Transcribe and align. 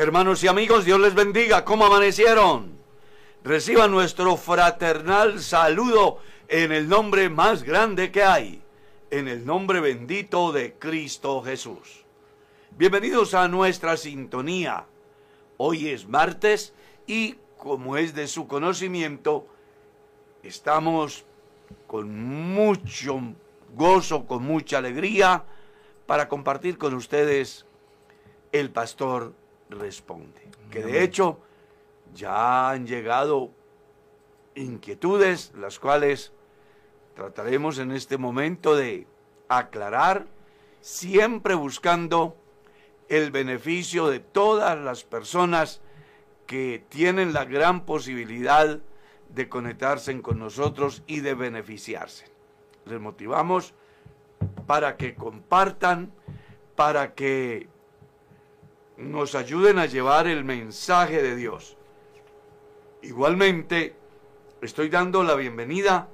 Hermanos 0.00 0.44
y 0.44 0.46
amigos, 0.46 0.84
Dios 0.84 1.00
les 1.00 1.12
bendiga. 1.12 1.64
¿Cómo 1.64 1.84
amanecieron? 1.84 2.70
Reciban 3.42 3.90
nuestro 3.90 4.36
fraternal 4.36 5.40
saludo 5.40 6.20
en 6.46 6.70
el 6.70 6.88
nombre 6.88 7.28
más 7.28 7.64
grande 7.64 8.12
que 8.12 8.22
hay, 8.22 8.62
en 9.10 9.26
el 9.26 9.44
nombre 9.44 9.80
bendito 9.80 10.52
de 10.52 10.74
Cristo 10.74 11.42
Jesús. 11.42 12.04
Bienvenidos 12.76 13.34
a 13.34 13.48
nuestra 13.48 13.96
sintonía. 13.96 14.84
Hoy 15.56 15.88
es 15.88 16.06
martes 16.06 16.74
y, 17.08 17.34
como 17.56 17.96
es 17.96 18.14
de 18.14 18.28
su 18.28 18.46
conocimiento, 18.46 19.48
estamos 20.44 21.24
con 21.88 22.16
mucho 22.54 23.20
gozo, 23.74 24.26
con 24.26 24.44
mucha 24.44 24.78
alegría, 24.78 25.42
para 26.06 26.28
compartir 26.28 26.78
con 26.78 26.94
ustedes 26.94 27.66
el 28.52 28.70
pastor 28.70 29.34
responde. 29.70 30.40
Que 30.70 30.82
de 30.82 31.02
hecho 31.02 31.38
ya 32.14 32.70
han 32.70 32.86
llegado 32.86 33.50
inquietudes, 34.54 35.52
las 35.56 35.78
cuales 35.78 36.32
trataremos 37.14 37.78
en 37.78 37.92
este 37.92 38.18
momento 38.18 38.76
de 38.76 39.06
aclarar, 39.48 40.26
siempre 40.80 41.54
buscando 41.54 42.36
el 43.08 43.30
beneficio 43.30 44.08
de 44.08 44.20
todas 44.20 44.78
las 44.78 45.04
personas 45.04 45.80
que 46.46 46.84
tienen 46.88 47.32
la 47.32 47.44
gran 47.44 47.84
posibilidad 47.84 48.78
de 49.28 49.48
conectarse 49.48 50.20
con 50.22 50.38
nosotros 50.38 51.02
y 51.06 51.20
de 51.20 51.34
beneficiarse. 51.34 52.26
Les 52.86 53.00
motivamos 53.00 53.74
para 54.66 54.96
que 54.96 55.14
compartan, 55.14 56.12
para 56.76 57.14
que 57.14 57.68
nos 58.98 59.34
ayuden 59.34 59.78
a 59.78 59.86
llevar 59.86 60.26
el 60.26 60.44
mensaje 60.44 61.22
de 61.22 61.36
Dios. 61.36 61.76
Igualmente, 63.02 63.94
estoy 64.60 64.88
dando 64.88 65.22
la 65.22 65.36
bienvenida 65.36 66.08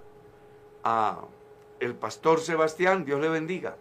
a 0.85 1.23
el 1.81 1.95
pastor 1.95 2.41
Sebastián, 2.41 3.05
Dios 3.05 3.21
le 3.21 3.29
bendiga. 3.29 3.77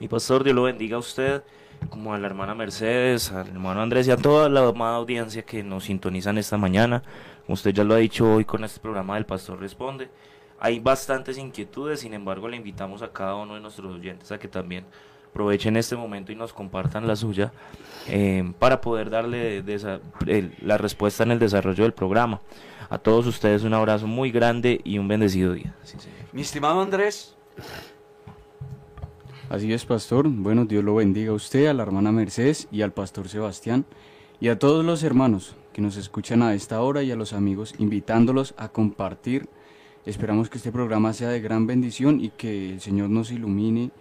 Mi 0.00 0.08
pastor, 0.08 0.44
Dios 0.44 0.54
lo 0.54 0.64
bendiga 0.64 0.96
a 0.96 1.00
usted, 1.00 1.42
como 1.88 2.12
a 2.12 2.18
la 2.18 2.26
hermana 2.26 2.54
Mercedes, 2.54 3.30
al 3.30 3.48
hermano 3.48 3.80
Andrés 3.80 4.08
y 4.08 4.10
a 4.10 4.16
toda 4.16 4.48
la 4.48 4.66
amada 4.66 4.96
audiencia 4.96 5.42
que 5.42 5.62
nos 5.62 5.84
sintonizan 5.84 6.36
esta 6.36 6.56
mañana. 6.56 7.02
Usted 7.46 7.70
ya 7.72 7.84
lo 7.84 7.94
ha 7.94 7.98
dicho 7.98 8.34
hoy 8.34 8.44
con 8.44 8.64
este 8.64 8.80
programa 8.80 9.14
del 9.14 9.24
Pastor 9.24 9.60
Responde, 9.60 10.10
hay 10.60 10.80
bastantes 10.80 11.38
inquietudes, 11.38 12.00
sin 12.00 12.14
embargo 12.14 12.48
le 12.48 12.56
invitamos 12.56 13.02
a 13.02 13.12
cada 13.12 13.36
uno 13.36 13.54
de 13.54 13.60
nuestros 13.60 13.94
oyentes 13.94 14.32
a 14.32 14.38
que 14.38 14.48
también 14.48 14.84
aprovechen 15.38 15.76
este 15.76 15.94
momento 15.94 16.32
y 16.32 16.34
nos 16.34 16.52
compartan 16.52 17.06
la 17.06 17.14
suya 17.14 17.52
eh, 18.08 18.52
para 18.58 18.80
poder 18.80 19.08
darle 19.08 19.62
la 20.62 20.78
respuesta 20.78 21.22
en 21.22 21.30
el 21.30 21.38
desarrollo 21.38 21.84
del 21.84 21.92
programa. 21.92 22.40
A 22.90 22.98
todos 22.98 23.24
ustedes 23.28 23.62
un 23.62 23.72
abrazo 23.72 24.08
muy 24.08 24.32
grande 24.32 24.80
y 24.82 24.98
un 24.98 25.06
bendecido 25.06 25.52
día. 25.52 25.76
Mi 26.32 26.42
estimado 26.42 26.80
Andrés. 26.80 27.36
Así 29.48 29.72
es, 29.72 29.84
pastor. 29.84 30.26
Bueno, 30.28 30.64
Dios 30.64 30.82
lo 30.82 30.96
bendiga 30.96 31.30
a 31.30 31.34
usted, 31.34 31.68
a 31.68 31.72
la 31.72 31.84
hermana 31.84 32.10
Mercedes 32.10 32.66
y 32.72 32.82
al 32.82 32.90
pastor 32.90 33.28
Sebastián 33.28 33.84
y 34.40 34.48
a 34.48 34.58
todos 34.58 34.84
los 34.84 35.04
hermanos 35.04 35.54
que 35.72 35.82
nos 35.82 35.96
escuchan 35.96 36.42
a 36.42 36.52
esta 36.54 36.80
hora 36.80 37.04
y 37.04 37.12
a 37.12 37.16
los 37.16 37.32
amigos, 37.32 37.76
invitándolos 37.78 38.54
a 38.56 38.70
compartir. 38.70 39.48
Esperamos 40.04 40.50
que 40.50 40.58
este 40.58 40.72
programa 40.72 41.12
sea 41.12 41.28
de 41.28 41.40
gran 41.40 41.68
bendición 41.68 42.20
y 42.20 42.30
que 42.30 42.72
el 42.72 42.80
Señor 42.80 43.08
nos 43.08 43.30
ilumine 43.30 43.92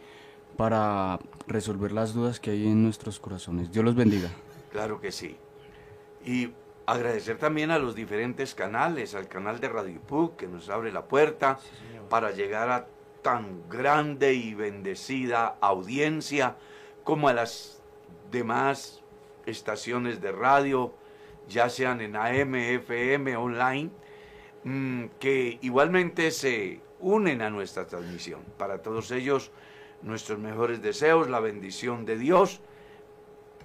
para 0.57 1.19
resolver 1.47 1.91
las 1.91 2.13
dudas 2.13 2.39
que 2.39 2.51
hay 2.51 2.67
en 2.67 2.83
nuestros 2.83 3.19
corazones. 3.19 3.71
Dios 3.71 3.85
los 3.85 3.95
bendiga. 3.95 4.29
Claro 4.71 4.99
que 4.99 5.11
sí. 5.11 5.37
Y 6.25 6.51
agradecer 6.87 7.37
también 7.37 7.71
a 7.71 7.79
los 7.79 7.95
diferentes 7.95 8.55
canales, 8.55 9.13
al 9.15 9.27
canal 9.27 9.59
de 9.59 9.69
Radio 9.69 10.01
Puc 10.01 10.35
que 10.35 10.47
nos 10.47 10.69
abre 10.69 10.91
la 10.91 11.05
puerta 11.05 11.59
para 12.09 12.31
llegar 12.31 12.69
a 12.69 12.87
tan 13.21 13.69
grande 13.69 14.33
y 14.33 14.53
bendecida 14.53 15.57
audiencia 15.61 16.55
como 17.03 17.29
a 17.29 17.33
las 17.33 17.81
demás 18.31 19.01
estaciones 19.45 20.21
de 20.21 20.31
radio, 20.31 20.93
ya 21.47 21.69
sean 21.69 22.01
en 22.01 22.15
AM, 22.15 22.55
FM, 22.55 23.35
online, 23.37 23.89
mm, 24.63 25.05
que 25.19 25.59
igualmente 25.61 26.31
se 26.31 26.81
unen 26.99 27.41
a 27.41 27.49
nuestra 27.49 27.87
transmisión. 27.87 28.41
Para 28.57 28.81
todos 28.81 29.11
ellos, 29.11 29.51
nuestros 30.01 30.39
mejores 30.39 30.81
deseos, 30.81 31.29
la 31.29 31.39
bendición 31.39 32.05
de 32.05 32.17
Dios, 32.17 32.61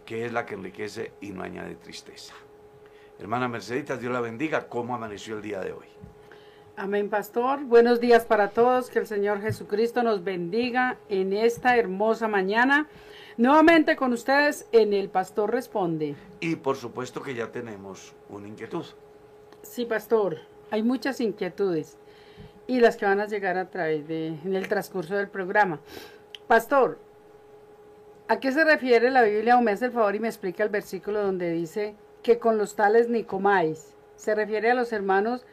que 0.04 0.26
es 0.26 0.32
la 0.32 0.46
que 0.46 0.54
enriquece 0.54 1.12
y 1.20 1.30
no 1.30 1.42
añade 1.42 1.74
tristeza. 1.76 2.34
Hermana 3.18 3.48
Mercedita, 3.48 3.96
Dios 3.96 4.12
la 4.12 4.20
bendiga. 4.20 4.68
¿Cómo 4.68 4.94
amaneció 4.94 5.36
el 5.36 5.42
día 5.42 5.60
de 5.60 5.72
hoy? 5.72 5.86
Amén, 6.76 7.08
pastor. 7.08 7.62
Buenos 7.64 8.00
días 8.00 8.24
para 8.24 8.50
todos. 8.50 8.90
Que 8.90 8.98
el 8.98 9.06
Señor 9.06 9.40
Jesucristo 9.40 10.02
nos 10.02 10.24
bendiga 10.24 10.96
en 11.08 11.32
esta 11.32 11.76
hermosa 11.76 12.28
mañana. 12.28 12.88
Nuevamente 13.36 13.94
con 13.94 14.12
ustedes 14.12 14.66
en 14.72 14.92
El 14.92 15.08
Pastor 15.08 15.52
Responde. 15.52 16.16
Y 16.40 16.56
por 16.56 16.76
supuesto 16.76 17.22
que 17.22 17.34
ya 17.34 17.52
tenemos 17.52 18.14
una 18.28 18.48
inquietud. 18.48 18.84
Sí, 19.62 19.84
pastor. 19.84 20.38
Hay 20.70 20.82
muchas 20.82 21.20
inquietudes 21.20 21.98
y 22.66 22.80
las 22.80 22.96
que 22.96 23.06
van 23.06 23.20
a 23.20 23.26
llegar 23.26 23.58
a 23.58 23.70
través 23.70 24.08
de 24.08 24.28
en 24.28 24.54
el 24.54 24.68
transcurso 24.68 25.14
del 25.14 25.28
programa. 25.28 25.80
Pastor, 26.52 26.98
¿a 28.28 28.38
qué 28.38 28.52
se 28.52 28.62
refiere 28.62 29.10
la 29.10 29.22
Biblia? 29.22 29.56
O 29.56 29.62
me 29.62 29.70
hace 29.70 29.86
el 29.86 29.92
favor 29.92 30.14
y 30.14 30.20
me 30.20 30.28
explica 30.28 30.62
el 30.62 30.68
versículo 30.68 31.22
donde 31.22 31.50
dice 31.50 31.94
que 32.22 32.38
con 32.38 32.58
los 32.58 32.76
tales 32.76 33.08
ni 33.08 33.24
comáis. 33.24 33.94
¿Se 34.16 34.34
refiere 34.34 34.70
a 34.70 34.74
los 34.74 34.92
hermanos 34.92 35.46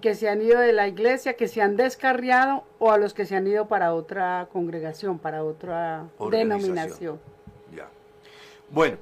que 0.00 0.14
se 0.14 0.30
han 0.30 0.40
ido 0.40 0.58
de 0.58 0.72
la 0.72 0.88
iglesia, 0.88 1.36
que 1.36 1.48
se 1.48 1.60
han 1.60 1.76
descarriado 1.76 2.64
o 2.78 2.90
a 2.92 2.96
los 2.96 3.12
que 3.12 3.26
se 3.26 3.36
han 3.36 3.46
ido 3.46 3.68
para 3.68 3.92
otra 3.92 4.48
congregación, 4.50 5.18
para 5.18 5.44
otra 5.44 6.08
denominación? 6.30 7.20
Ya. 7.76 7.90
Bueno, 8.70 8.96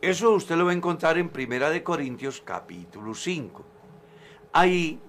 eso 0.00 0.30
usted 0.34 0.54
lo 0.54 0.66
va 0.66 0.70
a 0.70 0.74
encontrar 0.74 1.18
en 1.18 1.30
Primera 1.30 1.68
de 1.68 1.82
Corintios 1.82 2.40
capítulo 2.40 3.12
5. 3.12 3.64
Ahí 4.52 5.00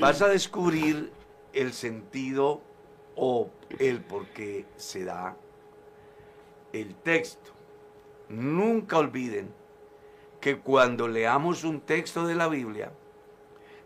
vas 0.00 0.22
a 0.22 0.28
descubrir 0.28 1.12
el 1.52 1.74
sentido 1.74 2.62
o 3.16 3.48
el 3.78 4.02
por 4.02 4.26
qué 4.28 4.66
se 4.76 5.04
da 5.04 5.36
el 6.72 6.94
texto. 6.96 7.52
Nunca 8.28 8.98
olviden 8.98 9.52
que 10.40 10.58
cuando 10.58 11.08
leamos 11.08 11.64
un 11.64 11.80
texto 11.80 12.26
de 12.26 12.34
la 12.34 12.48
Biblia, 12.48 12.92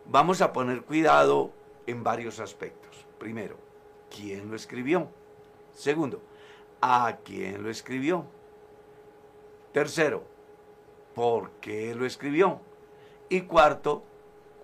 vamos 0.07 0.41
a 0.41 0.53
poner 0.53 0.83
cuidado 0.83 1.53
en 1.87 2.03
varios 2.03 2.41
aspectos. 2.41 3.07
Primero, 3.19 3.57
¿quién 4.11 4.51
lo 4.51 4.57
escribió? 4.57 5.09
Segundo, 5.73 6.21
¿a 6.81 7.19
quién 7.25 7.63
lo 7.63 7.71
escribió? 7.71 8.25
Tercero, 9.73 10.25
¿por 11.15 11.51
qué 11.61 11.95
lo 11.95 12.07
escribió? 12.07 12.61
Y 13.29 13.43
cuarto, 13.43 14.03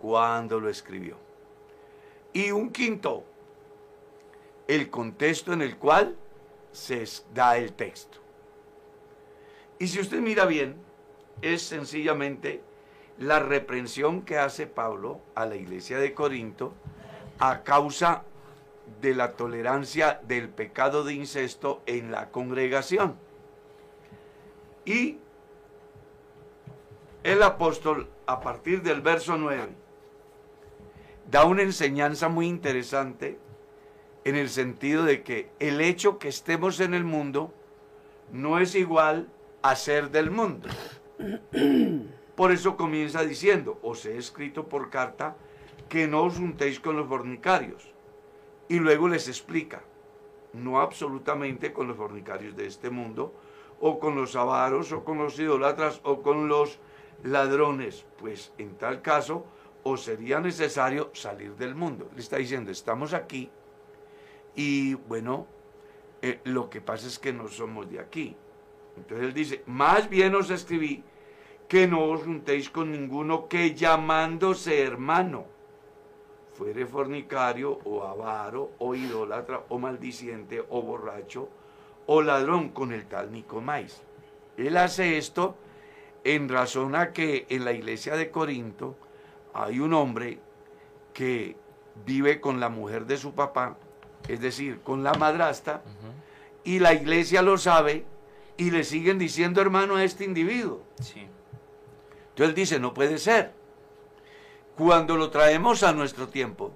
¿cuándo 0.00 0.60
lo 0.60 0.68
escribió? 0.68 1.16
Y 2.32 2.50
un 2.50 2.70
quinto, 2.70 3.24
el 4.68 4.90
contexto 4.90 5.52
en 5.52 5.62
el 5.62 5.76
cual 5.76 6.16
se 6.72 7.04
da 7.32 7.56
el 7.56 7.72
texto. 7.72 8.18
Y 9.78 9.88
si 9.88 10.00
usted 10.00 10.20
mira 10.20 10.46
bien, 10.46 10.76
es 11.42 11.62
sencillamente 11.62 12.62
la 13.18 13.38
reprensión 13.38 14.22
que 14.22 14.38
hace 14.38 14.66
Pablo 14.66 15.20
a 15.34 15.46
la 15.46 15.56
iglesia 15.56 15.98
de 15.98 16.14
Corinto 16.14 16.74
a 17.38 17.62
causa 17.62 18.24
de 19.00 19.14
la 19.14 19.32
tolerancia 19.32 20.20
del 20.26 20.48
pecado 20.48 21.04
de 21.04 21.14
incesto 21.14 21.82
en 21.86 22.10
la 22.10 22.30
congregación. 22.30 23.16
Y 24.84 25.18
el 27.22 27.42
apóstol, 27.42 28.08
a 28.26 28.40
partir 28.40 28.82
del 28.82 29.00
verso 29.00 29.36
9, 29.36 29.68
da 31.30 31.44
una 31.44 31.62
enseñanza 31.62 32.28
muy 32.28 32.46
interesante 32.46 33.38
en 34.24 34.36
el 34.36 34.48
sentido 34.48 35.04
de 35.04 35.22
que 35.22 35.50
el 35.58 35.80
hecho 35.80 36.18
que 36.18 36.28
estemos 36.28 36.80
en 36.80 36.94
el 36.94 37.04
mundo 37.04 37.52
no 38.32 38.58
es 38.58 38.74
igual 38.74 39.28
a 39.62 39.76
ser 39.76 40.10
del 40.10 40.30
mundo. 40.30 40.68
Por 42.34 42.50
eso 42.50 42.76
comienza 42.76 43.22
diciendo, 43.22 43.78
os 43.82 44.04
he 44.06 44.16
escrito 44.16 44.68
por 44.68 44.90
carta 44.90 45.36
que 45.88 46.08
no 46.08 46.24
os 46.24 46.36
juntéis 46.36 46.80
con 46.80 46.96
los 46.96 47.06
fornicarios. 47.06 47.92
Y 48.68 48.80
luego 48.80 49.06
les 49.08 49.28
explica, 49.28 49.84
no 50.52 50.80
absolutamente 50.80 51.72
con 51.72 51.86
los 51.86 51.96
fornicarios 51.96 52.56
de 52.56 52.66
este 52.66 52.90
mundo, 52.90 53.32
o 53.78 54.00
con 54.00 54.16
los 54.16 54.34
avaros, 54.34 54.90
o 54.90 55.04
con 55.04 55.18
los 55.18 55.38
idolatras, 55.38 56.00
o 56.02 56.22
con 56.22 56.48
los 56.48 56.80
ladrones, 57.22 58.04
pues 58.18 58.52
en 58.58 58.76
tal 58.76 59.00
caso 59.00 59.46
os 59.84 60.02
sería 60.02 60.40
necesario 60.40 61.10
salir 61.12 61.54
del 61.54 61.74
mundo. 61.74 62.10
Le 62.14 62.20
está 62.20 62.38
diciendo, 62.38 62.72
estamos 62.72 63.12
aquí 63.14 63.50
y 64.54 64.94
bueno, 64.94 65.46
eh, 66.22 66.40
lo 66.44 66.70
que 66.70 66.80
pasa 66.80 67.06
es 67.06 67.18
que 67.18 67.32
no 67.32 67.48
somos 67.48 67.90
de 67.90 68.00
aquí. 68.00 68.36
Entonces 68.96 69.26
él 69.26 69.34
dice, 69.34 69.62
más 69.66 70.08
bien 70.08 70.34
os 70.34 70.50
escribí 70.50 71.02
que 71.68 71.86
no 71.86 72.04
os 72.04 72.22
juntéis 72.22 72.70
con 72.70 72.92
ninguno 72.92 73.48
que 73.48 73.74
llamándose 73.74 74.82
hermano 74.82 75.46
fuere 76.54 76.86
fornicario 76.86 77.80
o 77.84 78.04
avaro 78.04 78.72
o 78.78 78.94
idólatra 78.94 79.64
o 79.68 79.78
maldiciente 79.78 80.64
o 80.68 80.82
borracho 80.82 81.48
o 82.06 82.22
ladrón 82.22 82.68
con 82.68 82.92
el 82.92 83.06
tal 83.06 83.32
ni 83.32 83.42
comáis. 83.42 84.02
Él 84.56 84.76
hace 84.76 85.18
esto 85.18 85.56
en 86.22 86.48
razón 86.48 86.94
a 86.94 87.12
que 87.12 87.46
en 87.48 87.64
la 87.64 87.72
iglesia 87.72 88.16
de 88.16 88.30
Corinto 88.30 88.96
hay 89.52 89.80
un 89.80 89.94
hombre 89.94 90.38
que 91.12 91.56
vive 92.06 92.40
con 92.40 92.60
la 92.60 92.68
mujer 92.68 93.06
de 93.06 93.16
su 93.16 93.34
papá, 93.34 93.76
es 94.28 94.40
decir, 94.40 94.80
con 94.80 95.02
la 95.02 95.14
madrasta, 95.14 95.82
y 96.64 96.78
la 96.78 96.94
iglesia 96.94 97.42
lo 97.42 97.58
sabe 97.58 98.04
y 98.56 98.70
le 98.70 98.84
siguen 98.84 99.18
diciendo 99.18 99.60
hermano 99.60 99.96
a 99.96 100.04
este 100.04 100.24
individuo. 100.24 100.82
Sí. 101.00 101.26
Entonces 102.30 102.48
él 102.48 102.54
dice, 102.54 102.80
no 102.80 102.94
puede 102.94 103.18
ser. 103.18 103.52
Cuando 104.76 105.16
lo 105.16 105.30
traemos 105.30 105.82
a 105.82 105.92
nuestro 105.92 106.28
tiempo, 106.28 106.72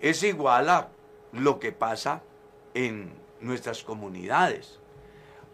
es 0.00 0.22
igual 0.22 0.68
a 0.68 0.88
lo 1.32 1.60
que 1.60 1.72
pasa 1.72 2.22
en 2.74 3.12
nuestras 3.40 3.82
comunidades. 3.84 4.80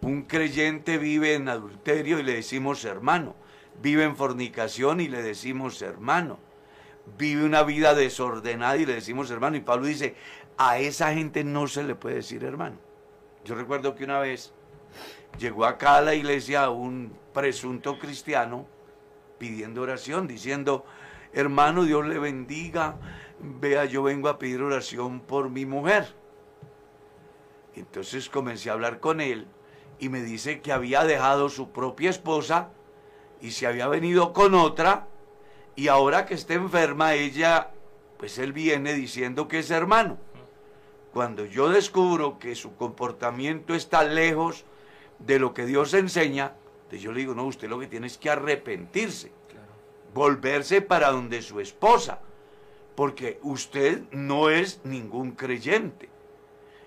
Un 0.00 0.23
creyente 0.23 0.97
vive 0.97 1.35
en 1.35 1.49
adulterio 1.49 2.19
y 2.19 2.23
le 2.23 2.35
decimos 2.35 2.85
hermano. 2.85 3.35
Vive 3.82 4.05
en 4.05 4.17
fornicación 4.17 5.00
y 5.00 5.09
le 5.09 5.23
decimos 5.23 5.82
hermano. 5.82 6.38
Vive 7.19 7.44
una 7.44 7.62
vida 7.62 7.94
desordenada 7.94 8.76
y 8.76 8.87
le 8.87 8.94
decimos 8.94 9.31
hermano. 9.31 9.56
Y 9.56 9.61
Pablo 9.61 9.87
dice, 9.87 10.14
a 10.59 10.79
esa 10.79 11.15
gente 11.15 11.45
no 11.45 11.67
se 11.67 11.85
le 11.85 11.95
puede 11.95 12.17
decir 12.17 12.45
hermano. 12.45 12.77
Yo 13.45 13.55
recuerdo 13.55 13.95
que 13.95 14.05
una 14.05 14.19
vez 14.19 14.53
llegó 15.39 15.65
acá 15.65 15.97
a 15.97 16.01
la 16.03 16.15
iglesia 16.15 16.69
un 16.71 17.17
presunto 17.33 17.99
cristiano 17.99 18.67
pidiendo 19.39 19.83
oración, 19.83 20.27
diciendo, 20.27 20.85
hermano, 21.33 21.85
Dios 21.85 22.07
le 22.07 22.19
bendiga, 22.19 22.97
vea, 23.39 23.85
yo 23.85 24.03
vengo 24.03 24.29
a 24.29 24.39
pedir 24.39 24.61
oración 24.61 25.21
por 25.21 25.49
mi 25.49 25.65
mujer. 25.65 26.13
Entonces 27.77 28.29
comencé 28.29 28.71
a 28.71 28.73
hablar 28.73 28.99
con 28.99 29.21
él 29.21 29.47
y 30.01 30.09
me 30.09 30.21
dice 30.23 30.61
que 30.61 30.73
había 30.73 31.05
dejado 31.05 31.49
su 31.49 31.71
propia 31.71 32.11
esposa 32.11 32.71
y 33.41 33.53
se 33.53 33.69
había 33.69 33.87
venido 33.87 34.33
con 34.33 34.55
otra 34.55 35.07
y 35.77 35.87
ahora 35.87 36.27
que 36.27 36.35
está 36.35 36.55
enferma 36.55 37.15
ella, 37.15 37.71
pues 38.19 38.39
él 38.39 38.53
viene 38.53 38.95
diciendo 38.95 39.47
que 39.47 39.61
es 39.61 39.71
hermano. 39.71 40.19
Cuando 41.19 41.47
yo 41.47 41.69
descubro 41.69 42.38
que 42.38 42.55
su 42.55 42.76
comportamiento 42.76 43.75
está 43.75 44.05
lejos 44.05 44.65
de 45.19 45.41
lo 45.41 45.53
que 45.53 45.67
Dios 45.67 45.93
enseña, 45.94 46.55
entonces 46.76 47.03
yo 47.03 47.11
le 47.11 47.19
digo, 47.19 47.35
no, 47.35 47.44
usted 47.47 47.69
lo 47.69 47.81
que 47.81 47.88
tiene 47.88 48.06
es 48.06 48.17
que 48.19 48.31
arrepentirse, 48.31 49.32
volverse 50.15 50.81
para 50.81 51.11
donde 51.11 51.43
su 51.43 51.59
esposa, 51.59 52.20
porque 52.94 53.41
usted 53.43 54.03
no 54.12 54.49
es 54.49 54.81
ningún 54.85 55.32
creyente. 55.32 56.09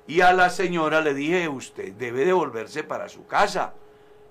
Y 0.07 0.22
a 0.22 0.31
la 0.31 0.50
señora 0.50 1.01
le 1.01 1.13
dije, 1.13 1.50
usted 1.50 1.92
debe 1.95 2.24
de 2.24 2.31
volverse 2.31 2.86
para 2.86 3.10
su 3.10 3.27
casa, 3.27 3.74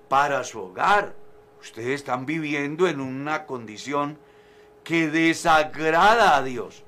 para 0.09 0.43
su 0.43 0.61
hogar. 0.61 1.13
Ustedes 1.61 1.89
están 1.89 2.25
viviendo 2.25 2.87
en 2.87 3.01
una 3.01 3.45
condición 3.45 4.17
que 4.83 5.11
desagrada 5.11 6.37
a 6.37 6.41
Dios. 6.41 6.85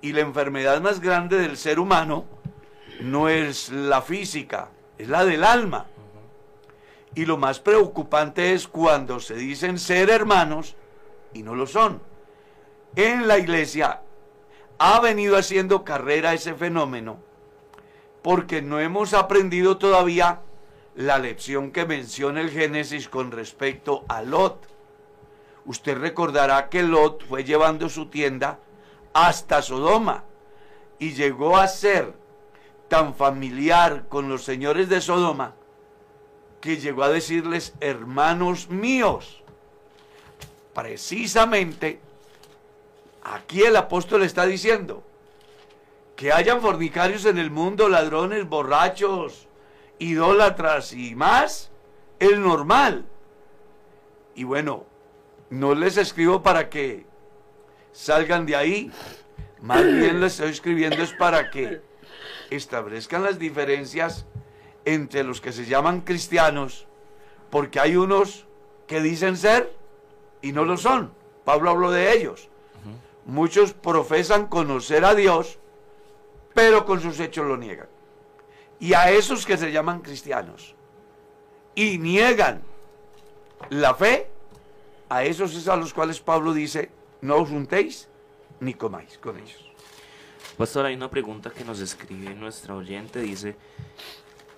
Y 0.00 0.12
la 0.12 0.20
enfermedad 0.20 0.80
más 0.80 1.00
grande 1.00 1.38
del 1.38 1.56
ser 1.56 1.80
humano 1.80 2.24
no 3.00 3.28
es 3.28 3.70
la 3.70 4.02
física, 4.02 4.70
es 4.96 5.08
la 5.08 5.24
del 5.24 5.44
alma. 5.44 5.86
Y 7.14 7.24
lo 7.24 7.36
más 7.36 7.58
preocupante 7.58 8.52
es 8.52 8.68
cuando 8.68 9.18
se 9.18 9.34
dicen 9.34 9.78
ser 9.78 10.10
hermanos 10.10 10.76
y 11.32 11.42
no 11.42 11.54
lo 11.54 11.66
son. 11.66 12.00
En 12.94 13.26
la 13.26 13.38
iglesia 13.38 14.02
ha 14.78 15.00
venido 15.00 15.36
haciendo 15.36 15.84
carrera 15.84 16.34
ese 16.34 16.54
fenómeno 16.54 17.18
porque 18.22 18.62
no 18.62 18.80
hemos 18.80 19.14
aprendido 19.14 19.78
todavía 19.78 20.40
la 20.94 21.18
lección 21.18 21.70
que 21.70 21.86
menciona 21.86 22.40
el 22.40 22.50
Génesis 22.50 23.08
con 23.08 23.30
respecto 23.30 24.04
a 24.08 24.22
Lot. 24.22 24.66
Usted 25.64 25.96
recordará 25.98 26.68
que 26.68 26.82
Lot 26.82 27.24
fue 27.26 27.44
llevando 27.44 27.88
su 27.88 28.06
tienda 28.06 28.58
hasta 29.12 29.62
Sodoma 29.62 30.24
y 30.98 31.12
llegó 31.12 31.56
a 31.56 31.68
ser 31.68 32.14
tan 32.88 33.14
familiar 33.14 34.06
con 34.08 34.28
los 34.28 34.44
señores 34.44 34.88
de 34.88 35.00
Sodoma 35.00 35.54
que 36.60 36.78
llegó 36.78 37.04
a 37.04 37.08
decirles, 37.08 37.74
hermanos 37.80 38.68
míos, 38.68 39.42
precisamente 40.74 42.00
aquí 43.22 43.62
el 43.62 43.76
apóstol 43.76 44.22
está 44.22 44.46
diciendo 44.46 45.02
que 46.16 46.32
hayan 46.32 46.60
fornicarios 46.60 47.24
en 47.26 47.38
el 47.38 47.50
mundo, 47.50 47.88
ladrones, 47.88 48.48
borrachos, 48.48 49.46
idólatras 50.00 50.92
y 50.92 51.14
más, 51.14 51.70
el 52.18 52.42
normal. 52.42 53.06
Y 54.34 54.42
bueno, 54.42 54.84
no 55.50 55.74
les 55.76 55.96
escribo 55.96 56.42
para 56.42 56.70
que 56.70 57.06
salgan 57.92 58.46
de 58.46 58.56
ahí, 58.56 58.92
más 59.60 59.84
bien 59.84 60.20
les 60.20 60.34
estoy 60.34 60.50
escribiendo 60.50 61.02
es 61.02 61.12
para 61.12 61.50
que 61.50 61.80
establezcan 62.50 63.22
las 63.22 63.38
diferencias 63.38 64.26
entre 64.84 65.24
los 65.24 65.40
que 65.40 65.52
se 65.52 65.66
llaman 65.66 66.00
cristianos, 66.00 66.86
porque 67.50 67.80
hay 67.80 67.96
unos 67.96 68.46
que 68.86 69.00
dicen 69.00 69.36
ser 69.36 69.72
y 70.40 70.52
no 70.52 70.64
lo 70.64 70.76
son. 70.76 71.12
Pablo 71.44 71.70
habló 71.70 71.90
de 71.90 72.12
ellos. 72.12 72.48
Muchos 73.26 73.74
profesan 73.74 74.46
conocer 74.46 75.04
a 75.04 75.14
Dios, 75.14 75.58
pero 76.54 76.86
con 76.86 77.02
sus 77.02 77.20
hechos 77.20 77.46
lo 77.46 77.58
niegan. 77.58 77.88
Y 78.80 78.94
a 78.94 79.10
esos 79.10 79.44
que 79.44 79.58
se 79.58 79.72
llaman 79.72 80.00
cristianos 80.00 80.74
y 81.74 81.98
niegan 81.98 82.62
la 83.70 83.94
fe, 83.94 84.30
a 85.08 85.24
esos 85.24 85.54
es 85.54 85.68
a 85.68 85.76
los 85.76 85.92
cuales 85.92 86.20
Pablo 86.20 86.54
dice, 86.54 86.90
no 87.20 87.36
os 87.36 87.48
juntéis 87.48 88.08
ni 88.60 88.74
comáis 88.74 89.18
con 89.18 89.36
ellos. 89.36 89.64
Pastor, 90.56 90.86
hay 90.86 90.94
una 90.94 91.10
pregunta 91.10 91.50
que 91.50 91.64
nos 91.64 91.80
escribe 91.80 92.34
nuestra 92.34 92.74
oyente, 92.74 93.20
dice, 93.20 93.56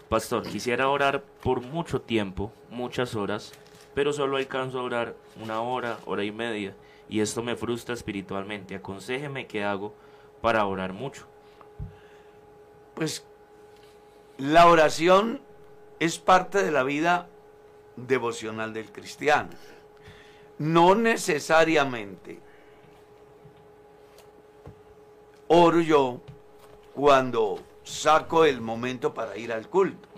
Pastor, 0.09 0.43
quisiera 0.43 0.89
orar 0.89 1.23
por 1.23 1.61
mucho 1.61 2.01
tiempo, 2.01 2.53
muchas 2.71 3.15
horas, 3.15 3.53
pero 3.95 4.13
solo 4.13 4.37
alcanzo 4.37 4.81
a 4.81 4.83
orar 4.83 5.17
una 5.41 5.61
hora, 5.61 5.99
hora 6.07 6.25
y 6.25 6.33
media, 6.33 6.75
y 7.09 7.21
esto 7.21 7.43
me 7.43 7.57
frustra 7.57 7.95
espiritualmente. 7.95 8.75
Aconsejeme 8.75 9.47
qué 9.47 9.63
hago 9.63 9.95
para 10.41 10.65
orar 10.65 10.93
mucho. 10.93 11.27
Pues 12.95 13.27
la 14.39 14.67
oración 14.67 15.41
es 15.99 16.19
parte 16.19 16.63
de 16.63 16.71
la 16.71 16.83
vida 16.83 17.29
devocional 17.97 18.73
del 18.73 18.91
cristiano. 18.91 19.51
No 20.59 20.95
necesariamente 20.95 22.41
oro 25.53 25.81
yo 25.81 26.21
cuando 26.95 27.59
saco 27.83 28.45
el 28.45 28.61
momento 28.61 29.13
para 29.13 29.37
ir 29.37 29.53
al 29.53 29.69
culto. 29.69 30.09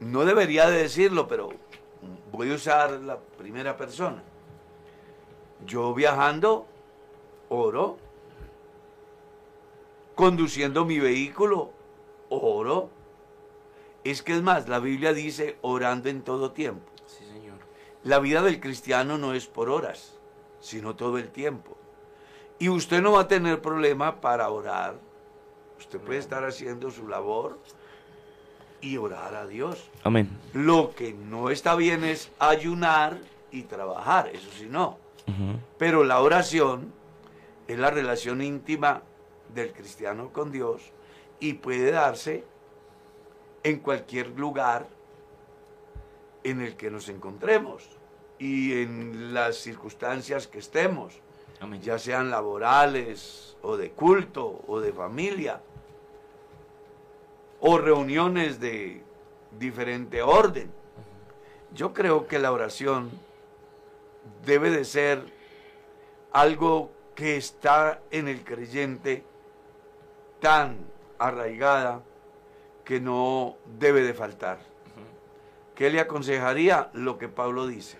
No 0.00 0.24
debería 0.24 0.68
de 0.68 0.82
decirlo, 0.82 1.28
pero 1.28 1.50
voy 2.32 2.50
a 2.50 2.54
usar 2.54 2.90
la 3.02 3.20
primera 3.20 3.76
persona. 3.76 4.22
Yo 5.64 5.94
viajando, 5.94 6.66
oro. 7.50 7.98
Conduciendo 10.16 10.84
mi 10.84 10.98
vehículo, 10.98 11.70
oro. 12.30 12.90
Es 14.02 14.22
que 14.22 14.32
es 14.32 14.42
más, 14.42 14.68
la 14.68 14.80
Biblia 14.80 15.12
dice 15.12 15.56
orando 15.60 16.08
en 16.08 16.22
todo 16.22 16.50
tiempo. 16.50 16.90
Sí, 17.06 17.24
Señor. 17.26 17.58
La 18.02 18.18
vida 18.18 18.42
del 18.42 18.58
cristiano 18.58 19.18
no 19.18 19.34
es 19.34 19.46
por 19.46 19.70
horas, 19.70 20.18
sino 20.58 20.96
todo 20.96 21.16
el 21.18 21.30
tiempo. 21.30 21.76
Y 22.60 22.68
usted 22.68 23.02
no 23.02 23.12
va 23.12 23.22
a 23.22 23.28
tener 23.28 23.60
problema 23.60 24.20
para 24.20 24.48
orar. 24.50 24.94
Usted 25.78 25.98
puede 25.98 26.20
estar 26.20 26.44
haciendo 26.44 26.90
su 26.90 27.08
labor 27.08 27.58
y 28.80 28.96
orar 28.98 29.34
a 29.34 29.46
Dios. 29.46 29.90
Amén. 30.04 30.28
Lo 30.52 30.94
que 30.94 31.12
no 31.12 31.50
está 31.50 31.74
bien 31.74 32.04
es 32.04 32.30
ayunar 32.38 33.18
y 33.50 33.62
trabajar, 33.62 34.28
eso 34.28 34.50
sí 34.56 34.66
no. 34.70 34.98
Pero 35.78 36.04
la 36.04 36.20
oración 36.20 36.92
es 37.68 37.78
la 37.78 37.90
relación 37.90 38.42
íntima 38.42 39.02
del 39.54 39.72
cristiano 39.72 40.32
con 40.32 40.50
Dios 40.50 40.82
y 41.38 41.54
puede 41.54 41.92
darse 41.92 42.44
en 43.62 43.78
cualquier 43.78 44.38
lugar 44.38 44.88
en 46.42 46.60
el 46.60 46.76
que 46.76 46.90
nos 46.90 47.08
encontremos 47.08 47.88
y 48.38 48.82
en 48.82 49.32
las 49.32 49.56
circunstancias 49.56 50.46
que 50.46 50.58
estemos, 50.58 51.20
Amén. 51.60 51.82
ya 51.82 51.98
sean 51.98 52.30
laborales 52.30 53.56
o 53.60 53.76
de 53.76 53.90
culto 53.90 54.62
o 54.66 54.80
de 54.80 54.92
familia 54.92 55.60
o 57.60 57.76
reuniones 57.76 58.60
de 58.60 59.02
diferente 59.58 60.22
orden. 60.22 60.70
Yo 61.74 61.92
creo 61.92 62.26
que 62.26 62.38
la 62.38 62.52
oración 62.52 63.10
debe 64.44 64.70
de 64.70 64.86
ser 64.86 65.22
algo 66.32 66.90
que 67.14 67.36
está 67.36 68.00
en 68.10 68.28
el 68.28 68.42
creyente 68.42 69.22
tan 70.40 70.78
arraigada 71.18 72.00
que 72.84 73.00
no 73.00 73.56
debe 73.78 74.02
de 74.02 74.14
faltar. 74.14 74.60
¿Qué 75.74 75.90
le 75.90 76.00
aconsejaría? 76.00 76.88
Lo 76.94 77.18
que 77.18 77.28
Pablo 77.28 77.66
dice, 77.66 77.98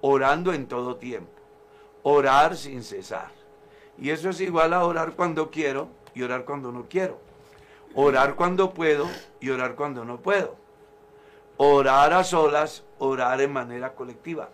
orando 0.00 0.52
en 0.52 0.66
todo 0.66 0.96
tiempo, 0.96 1.37
orar 2.02 2.56
sin 2.56 2.82
cesar. 2.82 3.30
Y 3.98 4.10
eso 4.10 4.30
es 4.30 4.40
igual 4.40 4.72
a 4.72 4.84
orar 4.84 5.12
cuando 5.12 5.50
quiero 5.50 5.88
y 6.14 6.22
orar 6.22 6.44
cuando 6.44 6.72
no 6.72 6.86
quiero. 6.88 7.18
Orar 7.94 8.36
cuando 8.36 8.72
puedo 8.72 9.08
y 9.40 9.50
orar 9.50 9.74
cuando 9.74 10.04
no 10.04 10.20
puedo. 10.20 10.56
Orar 11.56 12.12
a 12.12 12.22
solas, 12.22 12.84
orar 12.98 13.40
en 13.40 13.52
manera 13.52 13.94
colectiva. 13.94 14.50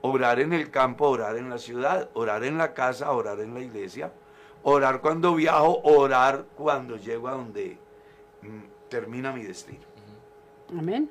Orar 0.00 0.40
en 0.40 0.52
el 0.52 0.70
campo, 0.70 1.08
orar 1.08 1.36
en 1.36 1.50
la 1.50 1.58
ciudad, 1.58 2.08
orar 2.14 2.44
en 2.44 2.58
la 2.58 2.74
casa, 2.74 3.12
orar 3.12 3.40
en 3.40 3.54
la 3.54 3.60
iglesia. 3.60 4.12
Orar 4.64 5.00
cuando 5.00 5.34
viajo, 5.34 5.80
orar 5.84 6.46
cuando 6.56 6.96
llego 6.96 7.28
a 7.28 7.32
donde 7.32 7.78
mm, 8.42 8.88
termina 8.88 9.32
mi 9.32 9.44
destino. 9.44 9.84
Amén. 10.76 11.08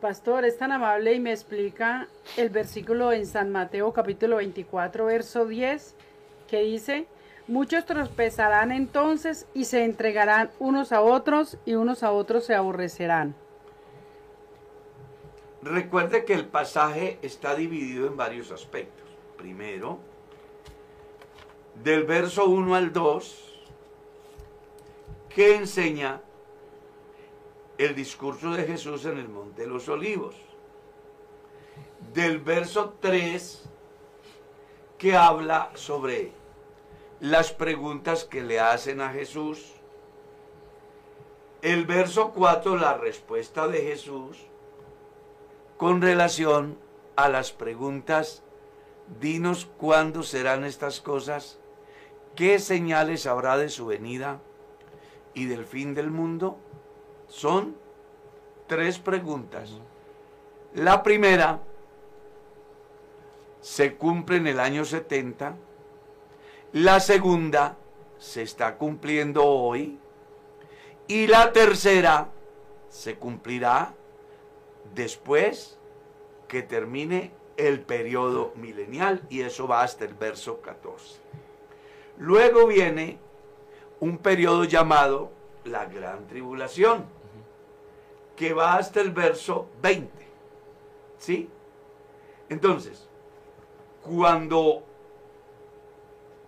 Pastor, 0.00 0.44
es 0.44 0.56
tan 0.56 0.70
amable 0.70 1.12
y 1.14 1.18
me 1.18 1.32
explica 1.32 2.06
el 2.36 2.50
versículo 2.50 3.12
en 3.12 3.26
San 3.26 3.50
Mateo 3.50 3.92
capítulo 3.92 4.36
24, 4.36 5.06
verso 5.06 5.44
10, 5.44 5.96
que 6.46 6.60
dice, 6.60 7.08
muchos 7.48 7.84
tropezarán 7.84 8.70
entonces 8.70 9.48
y 9.54 9.64
se 9.64 9.82
entregarán 9.82 10.50
unos 10.60 10.92
a 10.92 11.00
otros 11.00 11.58
y 11.66 11.74
unos 11.74 12.04
a 12.04 12.12
otros 12.12 12.44
se 12.44 12.54
aborrecerán. 12.54 13.34
Recuerde 15.62 16.24
que 16.24 16.34
el 16.34 16.46
pasaje 16.46 17.18
está 17.22 17.56
dividido 17.56 18.06
en 18.06 18.16
varios 18.16 18.52
aspectos. 18.52 19.08
Primero, 19.36 19.98
del 21.82 22.04
verso 22.04 22.46
1 22.46 22.72
al 22.76 22.92
2, 22.92 23.66
que 25.28 25.56
enseña 25.56 26.20
el 27.78 27.94
discurso 27.94 28.50
de 28.50 28.64
Jesús 28.64 29.04
en 29.04 29.18
el 29.18 29.28
Monte 29.28 29.62
de 29.62 29.68
los 29.68 29.88
Olivos. 29.88 30.34
Del 32.12 32.40
verso 32.40 32.96
3, 33.00 33.68
que 34.98 35.16
habla 35.16 35.70
sobre 35.74 36.32
las 37.20 37.52
preguntas 37.52 38.24
que 38.24 38.42
le 38.42 38.60
hacen 38.60 39.00
a 39.00 39.10
Jesús. 39.10 39.72
El 41.62 41.86
verso 41.86 42.32
4, 42.32 42.76
la 42.76 42.96
respuesta 42.96 43.68
de 43.68 43.82
Jesús 43.82 44.38
con 45.76 46.02
relación 46.02 46.76
a 47.14 47.28
las 47.28 47.52
preguntas, 47.52 48.42
dinos 49.20 49.68
cuándo 49.78 50.24
serán 50.24 50.64
estas 50.64 51.00
cosas, 51.00 51.58
qué 52.34 52.58
señales 52.58 53.26
habrá 53.26 53.56
de 53.56 53.68
su 53.68 53.86
venida 53.86 54.40
y 55.34 55.46
del 55.46 55.64
fin 55.64 55.94
del 55.94 56.10
mundo. 56.10 56.58
Son 57.28 57.76
tres 58.66 58.98
preguntas. 58.98 59.70
La 60.74 61.02
primera 61.02 61.60
se 63.60 63.96
cumple 63.96 64.38
en 64.38 64.46
el 64.46 64.60
año 64.60 64.84
70. 64.84 65.56
La 66.72 67.00
segunda 67.00 67.76
se 68.18 68.42
está 68.42 68.76
cumpliendo 68.76 69.44
hoy. 69.44 69.98
Y 71.06 71.26
la 71.26 71.52
tercera 71.52 72.28
se 72.90 73.16
cumplirá 73.16 73.94
después 74.94 75.78
que 76.48 76.62
termine 76.62 77.32
el 77.56 77.80
periodo 77.80 78.52
milenial 78.56 79.22
y 79.28 79.40
eso 79.42 79.66
va 79.66 79.82
hasta 79.82 80.04
el 80.04 80.14
verso 80.14 80.60
14. 80.60 81.18
Luego 82.18 82.66
viene 82.66 83.18
un 84.00 84.18
periodo 84.18 84.64
llamado 84.64 85.30
la 85.64 85.86
gran 85.86 86.26
tribulación, 86.26 87.04
que 88.38 88.54
va 88.54 88.76
hasta 88.76 89.00
el 89.00 89.10
verso 89.10 89.68
20. 89.82 90.10
¿Sí? 91.18 91.50
Entonces, 92.48 93.08
cuando 94.02 94.84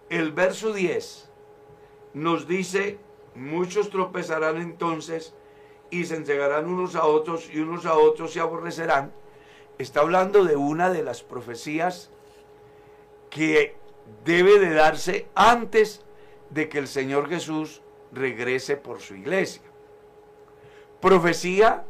el 0.09 0.31
verso 0.31 0.73
10 0.73 1.29
nos 2.15 2.47
dice, 2.47 2.99
muchos 3.35 3.91
tropezarán 3.91 4.59
entonces 4.59 5.35
y 5.91 6.05
se 6.05 6.15
entregarán 6.15 6.69
unos 6.69 6.95
a 6.95 7.05
otros 7.05 7.51
y 7.53 7.59
unos 7.59 7.85
a 7.87 7.95
otros 7.95 8.33
se 8.33 8.41
aborrecerán, 8.41 9.13
está 9.79 10.01
hablando 10.01 10.45
de 10.45 10.55
una 10.55 10.91
de 10.91 11.03
las 11.03 11.25
profecías 11.25 12.11
que 13.31 13.77
debe 14.25 14.61
de 14.61 14.75
darse 14.75 15.27
antes 15.35 16.05
de 16.51 16.69
que 16.69 16.79
el 16.79 16.87
Señor 16.87 17.29
Jesús 17.29 17.83
regrese 18.13 18.77
por 18.77 19.01
su 19.01 19.17
iglesia. 19.17 19.70
Profecía 21.01 21.85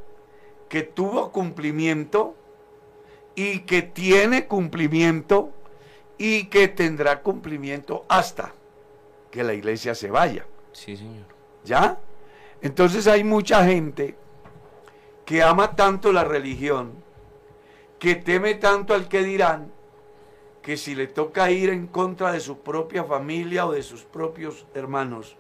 que 0.69 0.83
tuvo 0.83 1.33
cumplimiento 1.33 2.35
y 3.35 3.61
que 3.61 3.83
tiene 3.83 4.47
cumplimiento 4.47 5.51
y 6.17 6.45
que 6.45 6.69
tendrá 6.69 7.23
cumplimiento 7.23 8.05
hasta 8.09 8.53
que 9.31 9.43
la 9.43 9.55
iglesia 9.55 9.95
se 9.95 10.11
vaya. 10.11 10.47
Sí, 10.73 10.97
señor. 10.97 11.27
¿Ya? 11.65 11.99
Entonces 12.63 13.07
hay 13.07 13.25
mucha 13.25 13.65
gente 13.65 14.17
que 15.25 15.43
ama 15.43 15.75
tanto 15.77 16.13
la 16.13 16.25
religión, 16.25 16.93
que 17.99 18.17
teme 18.17 18.55
tanto 18.55 18.95
al 18.95 19.09
que 19.09 19.23
dirán, 19.23 19.73
que 20.63 20.77
si 20.77 20.95
le 20.95 21.07
toca 21.07 21.51
ir 21.51 21.71
en 21.71 21.87
contra 21.87 22.33
de 22.33 22.41
su 22.41 22.59
propia 22.59 23.05
familia 23.05 23.67
o 23.67 23.73
de 23.73 23.83
sus 23.83 24.05
propios 24.05 24.67
hermanos, 24.75 25.37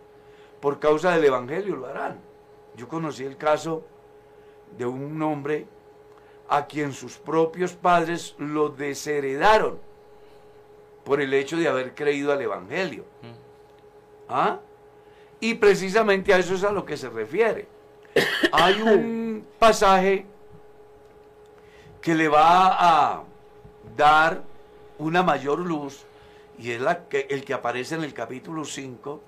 por 0.61 0.79
causa 0.79 1.13
del 1.13 1.25
Evangelio 1.25 1.77
lo 1.77 1.87
harán. 1.87 2.30
Yo 2.81 2.89
conocí 2.89 3.25
el 3.25 3.37
caso 3.37 3.85
de 4.79 4.87
un 4.87 5.21
hombre 5.21 5.67
a 6.49 6.65
quien 6.65 6.95
sus 6.95 7.19
propios 7.19 7.75
padres 7.75 8.35
lo 8.39 8.71
desheredaron 8.71 9.79
por 11.05 11.21
el 11.21 11.35
hecho 11.35 11.59
de 11.59 11.69
haber 11.69 11.95
creído 11.95 12.33
al 12.33 12.41
Evangelio. 12.41 13.05
Mm. 13.21 14.31
¿Ah? 14.31 14.61
Y 15.41 15.57
precisamente 15.57 16.33
a 16.33 16.39
eso 16.39 16.55
es 16.55 16.65
a 16.65 16.73
lo 16.73 16.87
que 16.87 16.97
se 16.97 17.11
refiere. 17.11 17.69
Hay 18.53 18.81
un 18.81 19.47
pasaje 19.59 20.25
que 22.01 22.15
le 22.15 22.29
va 22.29 23.11
a 23.11 23.25
dar 23.95 24.43
una 24.97 25.23
mayor 25.23 25.59
luz 25.59 26.07
y 26.59 26.71
es 26.71 26.81
la 26.81 27.09
que, 27.09 27.27
el 27.29 27.45
que 27.45 27.53
aparece 27.53 27.97
en 27.97 28.05
el 28.05 28.15
capítulo 28.15 28.65
5 28.65 29.23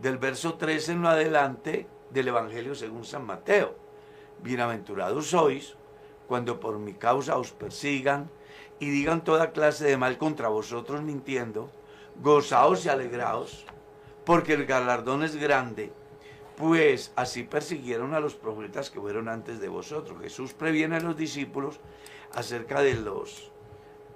del 0.00 0.16
verso 0.16 0.54
13 0.54 0.92
en 0.92 1.02
lo 1.02 1.08
adelante 1.10 1.86
del 2.10 2.28
Evangelio 2.28 2.74
según 2.74 3.04
San 3.04 3.24
Mateo. 3.26 3.74
Bienaventurados 4.42 5.28
sois 5.28 5.76
cuando 6.26 6.60
por 6.60 6.78
mi 6.78 6.94
causa 6.94 7.38
os 7.38 7.52
persigan 7.52 8.30
y 8.78 8.90
digan 8.90 9.24
toda 9.24 9.52
clase 9.52 9.86
de 9.86 9.96
mal 9.96 10.18
contra 10.18 10.48
vosotros 10.48 11.02
mintiendo, 11.02 11.70
gozaos 12.22 12.84
y 12.84 12.88
alegraos 12.88 13.66
porque 14.28 14.52
el 14.52 14.66
galardón 14.66 15.22
es 15.22 15.36
grande, 15.36 15.90
pues 16.54 17.12
así 17.16 17.44
persiguieron 17.44 18.12
a 18.12 18.20
los 18.20 18.34
profetas 18.34 18.90
que 18.90 19.00
fueron 19.00 19.26
antes 19.26 19.58
de 19.58 19.68
vosotros. 19.68 20.20
Jesús 20.20 20.52
previene 20.52 20.96
a 20.96 21.00
los 21.00 21.16
discípulos 21.16 21.80
acerca 22.34 22.82
de 22.82 22.92
los 22.92 23.50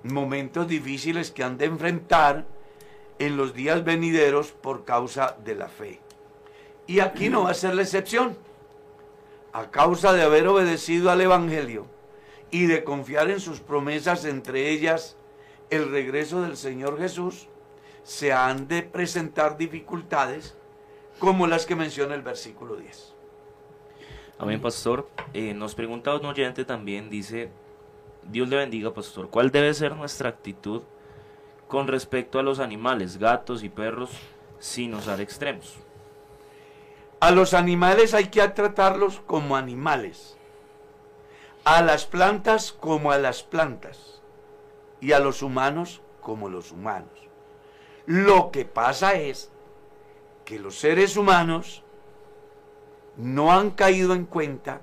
momentos 0.02 0.68
difíciles 0.68 1.30
que 1.30 1.44
han 1.44 1.56
de 1.56 1.64
enfrentar 1.64 2.44
en 3.18 3.38
los 3.38 3.54
días 3.54 3.84
venideros 3.84 4.52
por 4.52 4.84
causa 4.84 5.34
de 5.42 5.54
la 5.54 5.68
fe. 5.68 6.01
Y 6.86 7.00
aquí 7.00 7.28
no 7.28 7.44
va 7.44 7.50
a 7.50 7.54
ser 7.54 7.74
la 7.74 7.82
excepción. 7.82 8.36
A 9.52 9.70
causa 9.70 10.12
de 10.12 10.22
haber 10.22 10.46
obedecido 10.48 11.10
al 11.10 11.20
Evangelio 11.20 11.86
y 12.50 12.66
de 12.66 12.84
confiar 12.84 13.30
en 13.30 13.40
sus 13.40 13.60
promesas, 13.60 14.24
entre 14.24 14.70
ellas 14.70 15.16
el 15.70 15.90
regreso 15.90 16.42
del 16.42 16.56
Señor 16.56 16.98
Jesús, 16.98 17.48
se 18.02 18.32
han 18.32 18.68
de 18.68 18.82
presentar 18.82 19.56
dificultades 19.56 20.56
como 21.18 21.46
las 21.46 21.66
que 21.66 21.76
menciona 21.76 22.14
el 22.14 22.22
versículo 22.22 22.76
10. 22.76 23.14
Amén, 24.38 24.60
pastor. 24.60 25.08
Eh, 25.32 25.54
nos 25.54 25.74
pregunta 25.74 26.14
un 26.16 26.26
oyente 26.26 26.64
también, 26.64 27.08
dice, 27.08 27.50
Dios 28.28 28.48
le 28.48 28.56
bendiga, 28.56 28.92
pastor, 28.92 29.30
¿cuál 29.30 29.50
debe 29.50 29.72
ser 29.72 29.94
nuestra 29.94 30.28
actitud 30.28 30.82
con 31.68 31.86
respecto 31.86 32.38
a 32.38 32.42
los 32.42 32.58
animales, 32.58 33.18
gatos 33.18 33.62
y 33.62 33.68
perros, 33.68 34.10
sin 34.58 34.94
usar 34.94 35.20
extremos? 35.20 35.76
A 37.22 37.30
los 37.30 37.54
animales 37.54 38.14
hay 38.14 38.30
que 38.30 38.48
tratarlos 38.48 39.20
como 39.28 39.54
animales, 39.56 40.36
a 41.62 41.80
las 41.80 42.04
plantas 42.04 42.72
como 42.72 43.12
a 43.12 43.18
las 43.18 43.44
plantas 43.44 44.20
y 45.00 45.12
a 45.12 45.20
los 45.20 45.40
humanos 45.40 46.02
como 46.20 46.48
los 46.48 46.72
humanos. 46.72 47.12
Lo 48.06 48.50
que 48.50 48.64
pasa 48.64 49.14
es 49.14 49.52
que 50.44 50.58
los 50.58 50.80
seres 50.80 51.16
humanos 51.16 51.84
no 53.16 53.52
han 53.52 53.70
caído 53.70 54.14
en 54.14 54.26
cuenta 54.26 54.80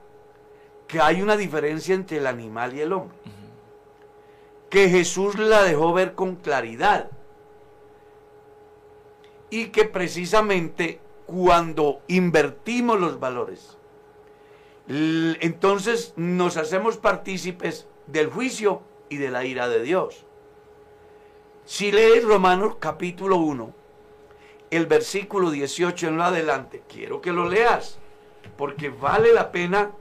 que 0.88 1.01
hay 1.01 1.22
una 1.22 1.36
diferencia 1.36 1.93
entre 1.93 2.19
el 2.19 2.27
animal 2.27 2.74
y 2.74 2.79
el 2.79 2.93
hombre. 2.93 3.17
Que 4.69 4.88
Jesús 4.88 5.38
la 5.38 5.63
dejó 5.63 5.91
ver 5.91 6.15
con 6.15 6.38
claridad. 6.38 7.10
Y 9.50 9.72
que 9.72 9.84
precisamente 9.84 11.01
cuando 11.29 12.01
invertimos 12.07 13.00
los 13.00 13.19
valores, 13.19 13.77
entonces 14.88 16.13
nos 16.15 16.57
hacemos 16.57 16.98
partícipes 16.98 17.88
del 18.07 18.31
juicio 18.31 18.81
y 19.09 19.17
de 19.17 19.29
la 19.29 19.45
ira 19.45 19.69
de 19.69 19.83
Dios. 19.83 20.25
Si 21.65 21.91
lees 21.91 22.24
Romanos 22.24 22.77
capítulo 22.79 23.38
1, 23.38 23.75
el 24.71 24.88
versículo 24.88 25.51
18 25.51 26.07
en 26.07 26.17
lo 26.17 26.24
adelante, 26.24 26.81
quiero 26.89 27.21
que 27.21 27.31
lo 27.31 27.48
leas, 27.48 28.00
porque 28.57 28.89
vale 28.89 29.31
la 29.31 29.51
pena 29.51 29.91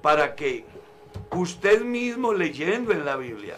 para 0.00 0.34
que 0.34 0.64
usted 1.30 1.82
mismo 1.82 2.32
leyendo 2.32 2.92
en 2.92 3.04
la 3.04 3.16
Biblia 3.16 3.56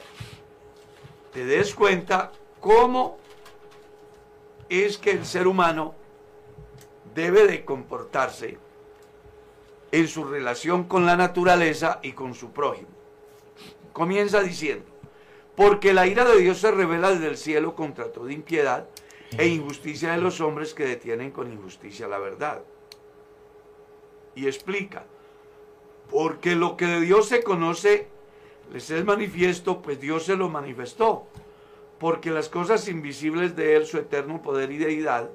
te 1.33 1.45
des 1.45 1.73
cuenta 1.73 2.33
cómo 2.61 3.19
es 4.69 4.99
que 4.99 5.13
el 5.13 5.25
ser 5.25 5.47
humano 5.47 5.95
debe 7.17 7.47
de 7.47 7.65
comportarse 7.65 8.59
en 9.91 10.07
su 10.07 10.25
relación 10.25 10.85
con 10.85 11.07
la 11.07 11.17
naturaleza 11.17 11.99
y 12.03 12.13
con 12.13 12.35
su 12.35 12.53
prójimo. 12.53 12.91
Comienza 13.95 14.43
diciendo, 14.43 14.85
porque 15.57 15.95
la 15.95 16.07
ira 16.07 16.27
de 16.27 16.39
Dios 16.39 16.59
se 16.59 16.71
revela 16.71 17.11
desde 17.11 17.29
el 17.29 17.39
cielo 17.39 17.75
contra 17.75 18.13
toda 18.13 18.31
impiedad 18.31 18.87
e 19.39 19.47
injusticia 19.49 20.13
de 20.13 20.19
los 20.19 20.43
hombres 20.43 20.75
que 20.75 20.85
detienen 20.85 21.31
con 21.31 21.51
injusticia 21.51 22.07
la 22.07 22.19
verdad. 22.19 22.63
Y 24.35 24.47
explica, 24.47 25.05
porque 26.11 26.55
lo 26.55 26.77
que 26.77 26.85
de 26.85 27.01
Dios 27.01 27.29
se 27.29 27.43
conoce 27.43 28.09
les 28.73 28.91
es 28.91 29.05
manifiesto, 29.05 29.81
pues 29.81 29.99
Dios 30.01 30.25
se 30.25 30.37
lo 30.37 30.51
manifestó, 30.51 31.27
porque 31.99 32.31
las 32.31 32.51
cosas 32.51 32.89
invisibles 32.89 33.57
de 33.57 33.77
Él, 33.77 33.87
su 33.87 33.97
eterno 33.97 34.43
poder 34.43 34.71
y 34.71 34.77
deidad, 34.77 35.31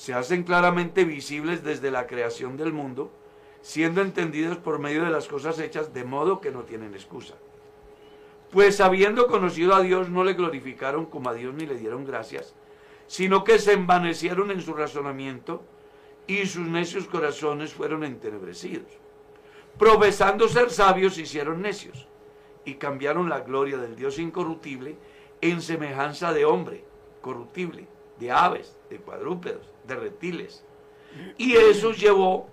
se 0.00 0.14
hacen 0.14 0.44
claramente 0.44 1.04
visibles 1.04 1.62
desde 1.62 1.90
la 1.90 2.06
creación 2.06 2.56
del 2.56 2.72
mundo, 2.72 3.12
siendo 3.60 4.00
entendidas 4.00 4.56
por 4.56 4.78
medio 4.78 5.04
de 5.04 5.10
las 5.10 5.28
cosas 5.28 5.58
hechas 5.58 5.92
de 5.92 6.04
modo 6.04 6.40
que 6.40 6.50
no 6.50 6.62
tienen 6.62 6.94
excusa. 6.94 7.34
Pues 8.50 8.80
habiendo 8.80 9.26
conocido 9.26 9.74
a 9.74 9.82
Dios 9.82 10.08
no 10.08 10.24
le 10.24 10.32
glorificaron 10.32 11.04
como 11.04 11.28
a 11.28 11.34
Dios 11.34 11.52
ni 11.52 11.66
le 11.66 11.74
dieron 11.74 12.06
gracias, 12.06 12.54
sino 13.08 13.44
que 13.44 13.58
se 13.58 13.74
envanecieron 13.74 14.50
en 14.50 14.62
su 14.62 14.72
razonamiento 14.72 15.62
y 16.26 16.46
sus 16.46 16.66
necios 16.66 17.04
corazones 17.04 17.74
fueron 17.74 18.02
entenebrecidos. 18.02 18.90
Profesando 19.78 20.48
ser 20.48 20.70
sabios, 20.70 21.18
hicieron 21.18 21.60
necios 21.60 22.08
y 22.64 22.76
cambiaron 22.76 23.28
la 23.28 23.40
gloria 23.40 23.76
del 23.76 23.96
Dios 23.96 24.18
incorruptible 24.18 24.96
en 25.42 25.60
semejanza 25.60 26.32
de 26.32 26.46
hombre 26.46 26.84
corruptible, 27.20 27.86
de 28.18 28.30
aves, 28.30 28.78
de 28.88 28.96
cuadrúpedos, 28.96 29.70
de 29.90 29.96
reptiles. 29.96 30.64
Y 31.36 31.54
eso 31.54 31.92
llevó 31.92 32.48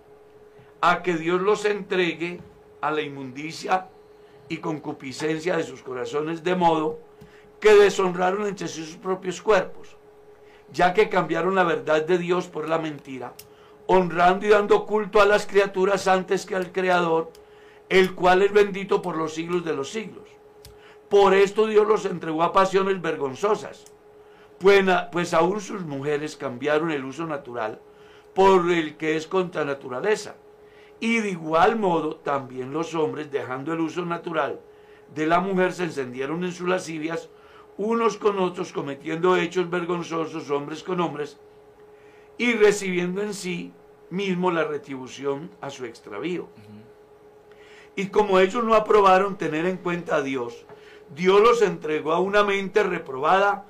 a 0.81 1.01
que 1.01 1.15
Dios 1.15 1.41
los 1.41 1.63
entregue 1.65 2.41
a 2.81 2.91
la 2.91 3.01
inmundicia 3.01 3.87
y 4.49 4.57
concupiscencia 4.57 5.55
de 5.55 5.63
sus 5.63 5.81
corazones, 5.81 6.43
de 6.43 6.55
modo 6.55 6.99
que 7.59 7.73
deshonraron 7.73 8.47
entre 8.47 8.67
sí 8.67 8.85
sus 8.85 8.97
propios 8.97 9.41
cuerpos, 9.41 9.95
ya 10.71 10.93
que 10.93 11.09
cambiaron 11.09 11.55
la 11.55 11.63
verdad 11.63 12.05
de 12.05 12.17
Dios 12.17 12.47
por 12.47 12.67
la 12.67 12.77
mentira, 12.77 13.33
honrando 13.87 14.45
y 14.45 14.49
dando 14.49 14.85
culto 14.85 15.21
a 15.21 15.25
las 15.25 15.47
criaturas 15.47 16.07
antes 16.07 16.45
que 16.45 16.55
al 16.55 16.71
Creador, 16.71 17.31
el 17.89 18.13
cual 18.15 18.41
es 18.41 18.51
bendito 18.51 19.01
por 19.01 19.15
los 19.15 19.33
siglos 19.33 19.63
de 19.63 19.73
los 19.73 19.89
siglos. 19.89 20.27
Por 21.09 21.33
esto 21.33 21.67
Dios 21.67 21.87
los 21.87 22.05
entregó 22.05 22.43
a 22.43 22.51
pasiones 22.51 23.01
vergonzosas, 23.01 23.85
pues, 24.59 24.85
pues 25.11 25.33
aún 25.33 25.61
sus 25.61 25.83
mujeres 25.83 26.35
cambiaron 26.35 26.91
el 26.91 27.05
uso 27.05 27.25
natural 27.25 27.79
por 28.33 28.71
el 28.71 28.97
que 28.97 29.15
es 29.15 29.27
contra 29.27 29.65
naturaleza 29.65 30.35
y 30.99 31.19
de 31.19 31.31
igual 31.31 31.77
modo 31.77 32.15
también 32.15 32.73
los 32.73 32.95
hombres, 32.95 33.31
dejando 33.31 33.73
el 33.73 33.81
uso 33.81 34.05
natural 34.05 34.59
de 35.13 35.27
la 35.27 35.39
mujer, 35.39 35.73
se 35.73 35.83
encendieron 35.83 36.43
en 36.43 36.51
sus 36.51 36.67
lascivias 36.67 37.29
unos 37.77 38.17
con 38.17 38.39
otros, 38.39 38.73
cometiendo 38.73 39.35
hechos 39.37 39.69
vergonzosos 39.69 40.49
hombres 40.49 40.83
con 40.83 40.99
hombres, 40.99 41.37
y 42.37 42.53
recibiendo 42.53 43.21
en 43.21 43.33
sí 43.33 43.71
mismo 44.09 44.51
la 44.51 44.63
retribución 44.63 45.51
a 45.61 45.69
su 45.69 45.85
extravío. 45.85 46.47
Y 47.95 48.07
como 48.07 48.39
ellos 48.39 48.63
no 48.63 48.73
aprobaron 48.73 49.37
tener 49.37 49.65
en 49.65 49.77
cuenta 49.77 50.17
a 50.17 50.21
Dios, 50.21 50.65
Dios 51.15 51.39
los 51.39 51.61
entregó 51.61 52.11
a 52.13 52.19
una 52.19 52.43
mente 52.43 52.83
reprobada 52.83 53.65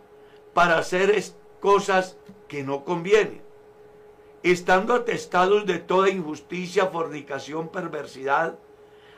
para 0.57 0.79
hacer 0.79 1.23
cosas 1.59 2.17
que 2.47 2.63
no 2.63 2.83
convienen 2.83 3.43
estando 4.41 4.95
atestados 4.95 5.67
de 5.67 5.77
toda 5.77 6.09
injusticia, 6.09 6.87
fornicación, 6.87 7.69
perversidad, 7.69 8.57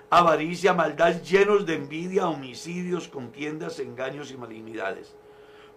avaricia, 0.09 0.73
maldad, 0.73 1.21
llenos 1.21 1.65
de 1.65 1.75
envidia, 1.75 2.27
homicidios, 2.27 3.07
contiendas, 3.07 3.79
engaños 3.79 4.31
y 4.31 4.37
malignidades, 4.37 5.15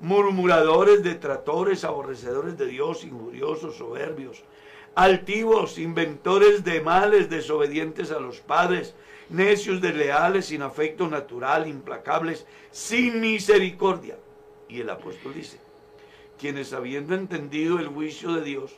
murmuradores, 0.01 1.05
detratores, 1.05 1.85
aborrecedores 1.85 2.59
de 2.59 2.67
Dios, 2.67 3.05
injuriosos, 3.05 3.77
soberbios, 3.77 4.43
altivos, 4.97 5.79
inventores 5.79 6.65
de 6.65 6.81
males, 6.81 7.31
desobedientes 7.31 8.11
a 8.11 8.19
los 8.19 8.41
padres, 8.41 8.97
necios, 9.31 9.81
desleales, 9.81 10.47
sin 10.47 10.63
afecto 10.63 11.07
natural, 11.07 11.69
implacables, 11.69 12.49
sin 12.73 13.21
misericordia. 13.21 14.17
Y 14.73 14.81
el 14.81 14.89
apóstol 14.89 15.35
dice, 15.35 15.59
quienes 16.39 16.73
habiendo 16.73 17.15
entendido 17.15 17.79
el 17.79 17.89
juicio 17.89 18.33
de 18.33 18.41
Dios, 18.41 18.73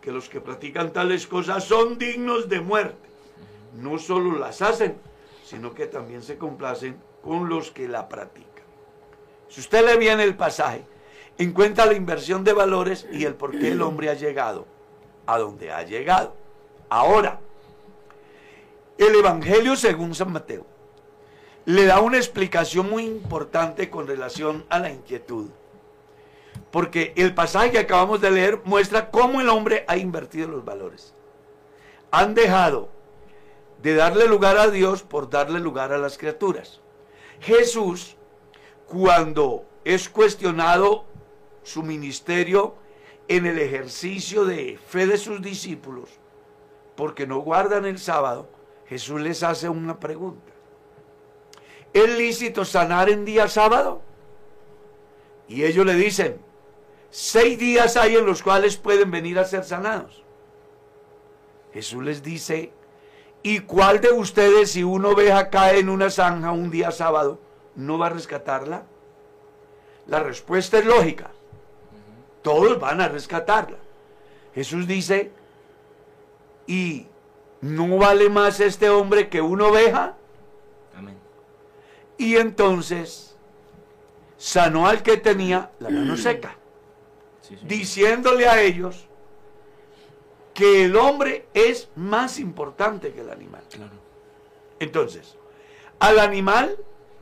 que 0.00 0.10
los 0.10 0.28
que 0.28 0.40
practican 0.40 0.92
tales 0.92 1.28
cosas 1.28 1.62
son 1.62 1.98
dignos 1.98 2.48
de 2.48 2.60
muerte. 2.60 3.08
No 3.74 3.96
solo 3.96 4.36
las 4.40 4.60
hacen, 4.60 4.96
sino 5.44 5.72
que 5.72 5.86
también 5.86 6.22
se 6.22 6.36
complacen 6.36 6.96
con 7.22 7.48
los 7.48 7.70
que 7.70 7.86
la 7.86 8.08
practican. 8.08 8.64
Si 9.48 9.60
usted 9.60 9.86
le 9.86 9.96
viene 9.96 10.24
el 10.24 10.34
pasaje, 10.34 10.84
encuentra 11.38 11.86
la 11.86 11.94
inversión 11.94 12.42
de 12.42 12.52
valores 12.52 13.06
y 13.12 13.24
el 13.24 13.36
por 13.36 13.56
qué 13.56 13.70
el 13.70 13.82
hombre 13.82 14.10
ha 14.10 14.14
llegado 14.14 14.66
a 15.26 15.38
donde 15.38 15.70
ha 15.70 15.84
llegado. 15.84 16.34
Ahora, 16.88 17.38
el 18.98 19.14
Evangelio 19.14 19.76
según 19.76 20.12
San 20.12 20.32
Mateo 20.32 20.66
le 21.66 21.84
da 21.84 22.00
una 22.00 22.16
explicación 22.16 22.88
muy 22.88 23.04
importante 23.04 23.90
con 23.90 24.06
relación 24.06 24.64
a 24.70 24.78
la 24.78 24.90
inquietud. 24.90 25.50
Porque 26.70 27.12
el 27.16 27.34
pasaje 27.34 27.72
que 27.72 27.78
acabamos 27.80 28.20
de 28.20 28.30
leer 28.30 28.60
muestra 28.64 29.10
cómo 29.10 29.40
el 29.40 29.48
hombre 29.48 29.84
ha 29.88 29.96
invertido 29.96 30.48
los 30.48 30.64
valores. 30.64 31.12
Han 32.12 32.34
dejado 32.34 32.88
de 33.82 33.94
darle 33.94 34.28
lugar 34.28 34.56
a 34.56 34.70
Dios 34.70 35.02
por 35.02 35.28
darle 35.28 35.58
lugar 35.58 35.92
a 35.92 35.98
las 35.98 36.16
criaturas. 36.16 36.80
Jesús, 37.40 38.16
cuando 38.86 39.64
es 39.84 40.08
cuestionado 40.08 41.04
su 41.64 41.82
ministerio 41.82 42.76
en 43.26 43.44
el 43.44 43.58
ejercicio 43.58 44.44
de 44.44 44.78
fe 44.86 45.06
de 45.08 45.18
sus 45.18 45.42
discípulos, 45.42 46.10
porque 46.94 47.26
no 47.26 47.40
guardan 47.40 47.86
el 47.86 47.98
sábado, 47.98 48.48
Jesús 48.86 49.20
les 49.20 49.42
hace 49.42 49.68
una 49.68 49.98
pregunta. 49.98 50.55
¿Es 51.92 52.08
lícito 52.16 52.64
sanar 52.64 53.08
en 53.08 53.24
día 53.24 53.48
sábado? 53.48 54.02
Y 55.48 55.64
ellos 55.64 55.86
le 55.86 55.94
dicen, 55.94 56.40
Seis 57.18 57.58
días 57.58 57.96
hay 57.96 58.14
en 58.14 58.26
los 58.26 58.42
cuales 58.42 58.76
pueden 58.76 59.10
venir 59.10 59.38
a 59.38 59.44
ser 59.46 59.64
sanados. 59.64 60.22
Jesús 61.72 62.04
les 62.04 62.22
dice, 62.22 62.72
¿y 63.42 63.60
cuál 63.60 64.02
de 64.02 64.12
ustedes 64.12 64.72
si 64.72 64.82
una 64.82 65.08
oveja 65.08 65.48
cae 65.48 65.78
en 65.78 65.88
una 65.88 66.10
zanja 66.10 66.52
un 66.52 66.70
día 66.70 66.90
sábado, 66.90 67.40
no 67.74 67.96
va 67.96 68.08
a 68.08 68.10
rescatarla? 68.10 68.84
La 70.06 70.20
respuesta 70.20 70.78
es 70.78 70.84
lógica. 70.84 71.30
Todos 72.42 72.78
van 72.78 73.00
a 73.00 73.08
rescatarla. 73.08 73.78
Jesús 74.54 74.86
dice, 74.86 75.32
¿y 76.66 77.06
no 77.62 77.96
vale 77.96 78.28
más 78.28 78.60
este 78.60 78.90
hombre 78.90 79.30
que 79.30 79.40
una 79.40 79.68
oveja? 79.68 80.15
Y 82.18 82.36
entonces 82.36 83.36
sanó 84.36 84.86
al 84.86 85.02
que 85.02 85.16
tenía 85.16 85.70
la 85.80 85.90
mano 85.90 86.16
seca 86.16 86.56
diciéndole 87.62 88.48
a 88.48 88.60
ellos 88.60 89.06
que 90.54 90.84
el 90.84 90.96
hombre 90.96 91.46
es 91.54 91.88
más 91.94 92.38
importante 92.38 93.12
que 93.12 93.20
el 93.20 93.30
animal. 93.30 93.62
Entonces, 94.80 95.36
al 95.98 96.18
animal 96.18 96.76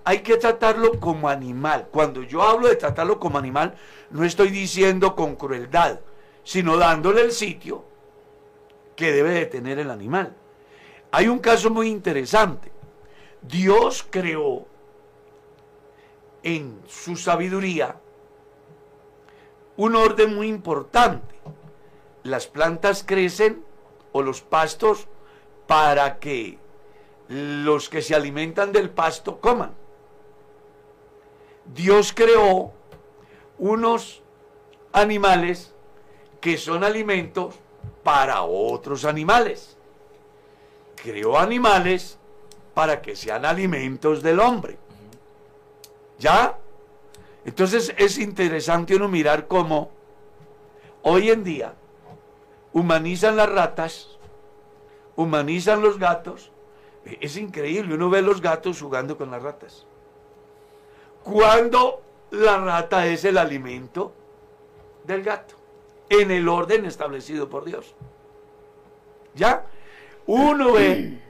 hay 0.04 0.20
que 0.20 0.36
tratarlo 0.36 1.00
como 1.00 1.28
animal. 1.28 1.88
Cuando 1.90 2.22
yo 2.22 2.42
hablo 2.42 2.68
de 2.68 2.76
tratarlo 2.76 3.18
como 3.18 3.38
animal, 3.38 3.74
no 4.10 4.24
estoy 4.24 4.50
diciendo 4.50 5.16
con 5.16 5.34
crueldad, 5.36 6.00
sino 6.44 6.76
dándole 6.76 7.22
el 7.22 7.32
sitio 7.32 7.84
que 8.94 9.12
debe 9.12 9.30
de 9.30 9.46
tener 9.46 9.78
el 9.78 9.90
animal. 9.90 10.36
hay 11.10 11.28
un 11.28 11.38
caso 11.38 11.70
muy 11.70 11.88
interesante. 11.88 12.70
Dios 13.42 14.06
creó 14.08 14.66
en 16.44 16.80
su 16.86 17.16
sabiduría 17.16 17.96
un 19.76 19.96
orden 19.96 20.36
muy 20.36 20.48
importante. 20.48 21.34
Las 22.22 22.46
plantas 22.46 23.02
crecen 23.04 23.64
o 24.12 24.22
los 24.22 24.40
pastos 24.40 25.08
para 25.66 26.18
que 26.18 26.58
los 27.28 27.88
que 27.88 28.02
se 28.02 28.14
alimentan 28.14 28.72
del 28.72 28.90
pasto 28.90 29.40
coman. 29.40 29.74
Dios 31.74 32.12
creó 32.14 32.72
unos 33.58 34.22
animales 34.92 35.74
que 36.40 36.58
son 36.58 36.84
alimentos 36.84 37.56
para 38.02 38.42
otros 38.42 39.04
animales. 39.04 39.76
Creó 40.94 41.38
animales 41.38 42.18
para 42.74 43.00
que 43.02 43.16
sean 43.16 43.44
alimentos 43.44 44.22
del 44.22 44.40
hombre. 44.40 44.78
¿Ya? 46.18 46.58
Entonces 47.44 47.94
es 47.98 48.18
interesante 48.18 48.96
uno 48.96 49.08
mirar 49.08 49.46
cómo 49.46 49.90
hoy 51.02 51.30
en 51.30 51.44
día 51.44 51.74
humanizan 52.72 53.36
las 53.36 53.50
ratas, 53.50 54.18
humanizan 55.16 55.82
los 55.82 55.98
gatos. 55.98 56.50
Es 57.20 57.36
increíble, 57.36 57.94
uno 57.94 58.08
ve 58.08 58.22
los 58.22 58.40
gatos 58.40 58.80
jugando 58.80 59.18
con 59.18 59.30
las 59.30 59.42
ratas. 59.42 59.86
Cuando 61.22 62.02
la 62.30 62.58
rata 62.58 63.06
es 63.06 63.24
el 63.24 63.38
alimento 63.38 64.12
del 65.04 65.22
gato, 65.22 65.54
en 66.08 66.30
el 66.30 66.48
orden 66.48 66.86
establecido 66.86 67.48
por 67.48 67.64
Dios. 67.64 67.94
¿Ya? 69.34 69.66
Uno 70.26 70.72
ve 70.72 71.20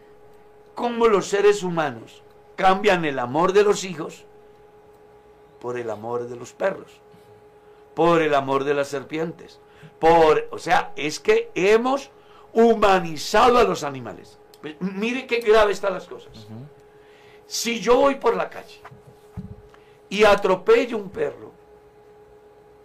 cómo 0.75 1.09
los 1.09 1.29
seres 1.29 1.63
humanos 1.63 2.23
cambian 2.55 3.05
el 3.05 3.19
amor 3.19 3.53
de 3.53 3.65
los 3.65 3.85
hijos 3.85 4.25
por 5.65 5.79
el 5.79 5.89
amor 5.89 6.29
de 6.29 6.37
los 6.37 6.53
perros, 6.53 6.93
por 7.95 8.21
el 8.21 8.35
amor 8.35 8.65
de 8.65 8.75
las 8.75 8.89
serpientes, 8.89 9.61
por, 9.99 10.47
o 10.51 10.59
sea, 10.59 10.93
es 10.95 11.19
que 11.19 11.51
hemos 11.55 12.11
humanizado 12.53 13.57
a 13.57 13.65
los 13.65 13.83
animales. 13.83 14.39
Mire 14.79 15.27
qué 15.27 15.41
grave 15.41 15.73
están 15.73 15.95
las 15.95 16.07
cosas. 16.07 16.47
Si 17.47 17.81
yo 17.81 17.97
voy 17.97 18.17
por 18.17 18.37
la 18.37 18.51
calle 18.51 18.79
y 20.11 20.25
atropello 20.25 20.99
un 20.99 21.09
perro, 21.09 21.51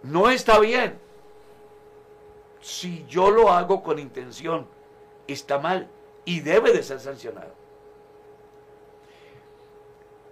no 0.02 0.30
está 0.30 0.58
bien. 0.58 0.98
Si 2.62 3.04
yo 3.10 3.30
lo 3.30 3.50
hago 3.50 3.82
con 3.82 3.98
intención, 3.98 4.66
está 5.26 5.58
mal 5.58 5.86
y 6.24 6.40
debe 6.40 6.72
de 6.72 6.82
ser 6.82 6.98
sancionado. 6.98 7.52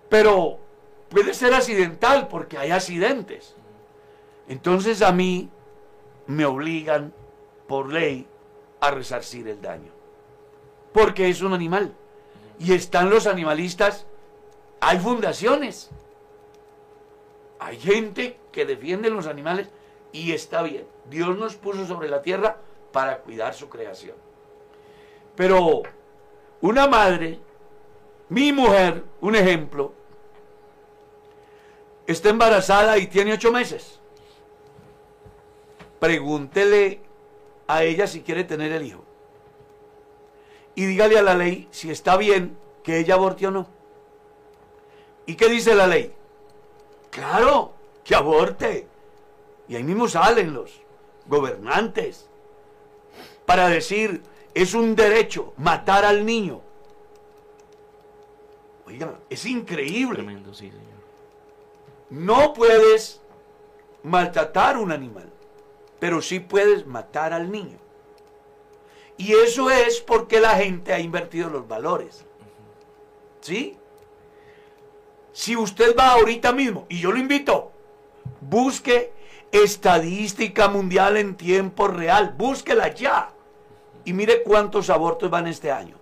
Pero 0.08 0.66
puede 1.09 1.35
ser 1.35 1.55
accidental 1.55 2.29
porque 2.29 2.59
hay 2.59 2.71
accidentes. 2.71 3.55
Entonces 4.49 5.03
a 5.03 5.12
mí 5.12 5.51
me 6.27 6.44
obligan 6.44 7.12
por 7.66 7.92
ley 7.92 8.27
a 8.81 8.90
resarcir 8.90 9.49
el 9.49 9.61
daño. 9.61 9.92
Porque 10.92 11.29
es 11.29 11.42
un 11.42 11.53
animal. 11.53 11.94
Y 12.59 12.73
están 12.73 13.11
los 13.11 13.27
animalistas, 13.27 14.07
hay 14.81 14.99
fundaciones, 14.99 15.90
hay 17.61 17.79
gente 17.79 18.38
que 18.51 18.64
defiende 18.64 19.11
los 19.11 19.27
animales 19.27 19.68
y 20.12 20.33
está 20.33 20.62
bien. 20.62 20.87
Dios 21.09 21.37
nos 21.38 21.57
puso 21.57 21.87
sobre 21.87 22.09
la 22.09 22.23
tierra 22.23 22.57
para 22.92 23.18
cuidar 23.18 23.55
su 23.55 23.68
creación. 23.68 24.16
Pero 25.37 25.83
una 26.61 26.88
madre, 26.88 27.38
mi 28.29 28.53
mujer, 28.53 29.05
un 29.21 29.37
ejemplo, 29.37 29.92
está 32.09 32.31
embarazada 32.31 32.99
y 32.99 33.07
tiene 33.07 33.35
ocho 33.35 33.53
meses. 33.53 34.01
Pregúntele 36.01 37.01
a 37.66 37.85
ella 37.85 38.07
si 38.07 38.23
quiere 38.23 38.44
tener 38.44 38.73
el 38.73 38.87
hijo. 38.87 39.05
Y 40.75 40.87
dígale 40.87 41.18
a 41.18 41.23
la 41.23 41.35
ley 41.35 41.68
si 41.71 41.90
está 41.90 42.16
bien 42.16 42.57
que 42.83 42.99
ella 42.99 43.14
aborte 43.14 43.47
o 43.47 43.51
no. 43.51 43.68
¿Y 45.27 45.35
qué 45.35 45.49
dice 45.49 45.75
la 45.75 45.87
ley? 45.87 46.14
Claro, 47.11 47.75
que 48.03 48.14
aborte. 48.14 48.87
Y 49.68 49.77
ahí 49.77 49.83
mismo 49.83 50.09
salen 50.09 50.55
los 50.55 50.81
gobernantes 51.27 52.31
para 53.44 53.68
decir, 53.68 54.23
es 54.55 54.73
un 54.73 54.97
derecho 54.97 55.53
matar 55.59 56.07
al 56.07 56.25
niño. 56.25 56.62
Oiga, 58.87 59.18
es 59.29 59.44
increíble. 59.44 60.14
Tremendo, 60.14 60.55
sí, 60.55 60.71
señor. 60.71 60.88
No 62.11 62.55
puedes 62.55 63.21
maltratar 64.03 64.79
un 64.79 64.92
animal, 64.92 65.31
pero 65.99 66.23
sí 66.23 66.40
puedes 66.40 66.87
matar 66.87 67.33
al 67.33 67.51
niño. 67.51 67.79
Y 69.18 69.35
eso 69.35 69.68
es 69.68 70.01
porque 70.01 70.40
la 70.40 70.55
gente 70.57 70.92
ha 70.92 71.01
invertido 71.01 71.51
los 71.51 71.68
valores. 71.68 72.25
¿Sí? 73.40 73.77
Si 75.33 75.57
usted 75.57 75.94
va 75.97 76.12
ahorita 76.12 76.53
mismo, 76.53 76.87
y 76.88 77.01
yo 77.01 77.12
lo 77.12 77.18
invito, 77.18 77.73
busque 78.40 79.12
estadística 79.53 80.68
mundial 80.68 81.16
en 81.16 81.37
tiempo 81.37 81.88
real, 81.88 82.35
búsquela 82.37 82.88
ya. 82.94 83.33
Y 84.05 84.12
mire 84.14 84.42
cuántos 84.42 84.88
abortos 84.88 85.29
van 85.29 85.47
este 85.47 85.71
año. 85.71 85.97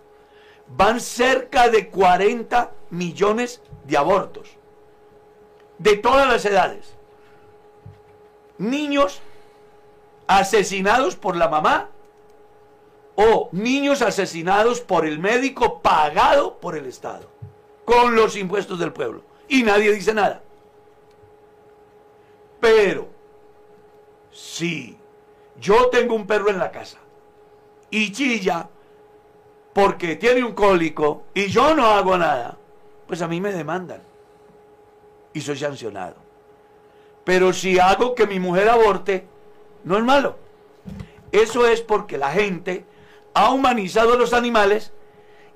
Van 0.68 1.00
cerca 1.00 1.68
de 1.68 1.88
40 1.88 2.72
millones 2.90 3.60
de 3.84 3.96
abortos 3.96 4.56
de 5.78 5.96
todas 5.96 6.28
las 6.28 6.44
edades. 6.44 6.94
Niños 8.58 9.20
asesinados 10.26 11.16
por 11.16 11.36
la 11.36 11.48
mamá 11.48 11.90
o 13.14 13.48
niños 13.52 14.02
asesinados 14.02 14.80
por 14.80 15.06
el 15.06 15.18
médico 15.18 15.80
pagado 15.80 16.58
por 16.58 16.76
el 16.76 16.86
Estado, 16.86 17.30
con 17.84 18.14
los 18.14 18.36
impuestos 18.36 18.78
del 18.78 18.92
pueblo. 18.92 19.22
Y 19.48 19.62
nadie 19.62 19.92
dice 19.92 20.12
nada. 20.12 20.42
Pero, 22.60 23.08
si 24.30 24.98
yo 25.60 25.88
tengo 25.88 26.14
un 26.14 26.26
perro 26.26 26.50
en 26.50 26.58
la 26.58 26.70
casa 26.70 26.98
y 27.90 28.12
chilla 28.12 28.68
porque 29.72 30.16
tiene 30.16 30.42
un 30.42 30.52
cólico 30.52 31.24
y 31.32 31.46
yo 31.46 31.74
no 31.74 31.86
hago 31.86 32.18
nada, 32.18 32.58
pues 33.06 33.22
a 33.22 33.28
mí 33.28 33.40
me 33.40 33.52
demandan 33.52 34.05
y 35.36 35.42
soy 35.42 35.58
sancionado. 35.58 36.16
Pero 37.24 37.52
si 37.52 37.78
hago 37.78 38.14
que 38.14 38.26
mi 38.26 38.40
mujer 38.40 38.70
aborte, 38.70 39.26
no 39.84 39.98
es 39.98 40.02
malo. 40.02 40.38
Eso 41.30 41.66
es 41.66 41.82
porque 41.82 42.16
la 42.16 42.32
gente 42.32 42.86
ha 43.34 43.50
humanizado 43.50 44.14
a 44.14 44.16
los 44.16 44.32
animales 44.32 44.92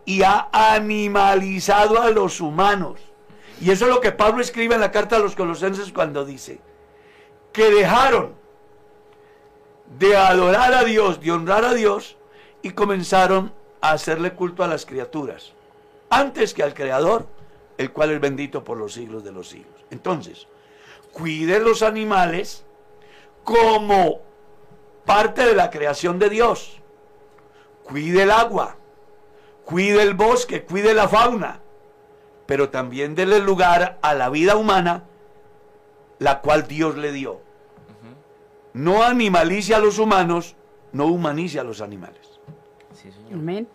y 0.05 0.23
ha 0.23 0.51
animalizado 0.53 2.03
a 2.03 2.11
los 2.11 2.43
humanos. 2.43 3.01
Y 3.59 3.71
eso 3.71 3.87
es 3.87 3.91
lo 3.91 4.03
que 4.03 4.13
Pablo 4.13 4.43
escribe 4.43 4.75
en 4.75 4.83
la 4.83 4.93
carta 4.93 5.17
a 5.17 5.21
los 5.21 5.35
colosenses 5.35 5.93
cuando 5.93 6.27
dice 6.27 6.61
que 7.51 7.71
dejaron 7.71 8.35
de 9.99 10.15
adorar 10.15 10.75
a 10.75 10.85
Dios, 10.85 11.23
de 11.23 11.33
honrar 11.33 11.65
a 11.65 11.73
Dios, 11.73 12.19
y 12.61 12.73
comenzaron 12.73 13.55
a 13.81 13.93
hacerle 13.93 14.35
culto 14.35 14.63
a 14.63 14.69
las 14.69 14.85
criaturas, 14.85 15.55
antes 16.11 16.53
que 16.53 16.63
al 16.63 16.75
Creador 16.75 17.27
el 17.81 17.93
cual 17.93 18.11
es 18.11 18.21
bendito 18.21 18.63
por 18.63 18.77
los 18.77 18.93
siglos 18.93 19.25
de 19.25 19.33
los 19.33 19.49
siglos. 19.49 19.87
Entonces, 19.91 20.47
cuide 21.13 21.61
los 21.61 21.81
animales 21.81 22.63
como 23.43 24.21
parte 25.07 25.47
de 25.47 25.55
la 25.55 25.71
creación 25.71 26.19
de 26.19 26.29
Dios. 26.29 26.83
Cuide 27.83 28.25
el 28.25 28.33
agua, 28.33 28.77
cuide 29.65 30.03
el 30.03 30.13
bosque, 30.13 30.63
cuide 30.63 30.93
la 30.93 31.09
fauna, 31.09 31.61
pero 32.45 32.69
también 32.69 33.15
déle 33.15 33.39
lugar 33.39 33.99
a 34.03 34.13
la 34.13 34.29
vida 34.29 34.57
humana, 34.57 35.05
la 36.19 36.43
cual 36.43 36.69
Dios 36.69 36.99
le 36.99 37.13
dio. 37.13 37.41
No 38.75 39.03
animalice 39.03 39.75
a 39.75 39.79
los 39.79 39.99
humanos, 39.99 40.55
no 40.93 41.07
humanice 41.07 41.59
a 41.59 41.65
los 41.65 41.81
animales. 41.81 42.41
Sí, 42.93 43.11
señor. 43.11 43.33
Amén. 43.33 43.69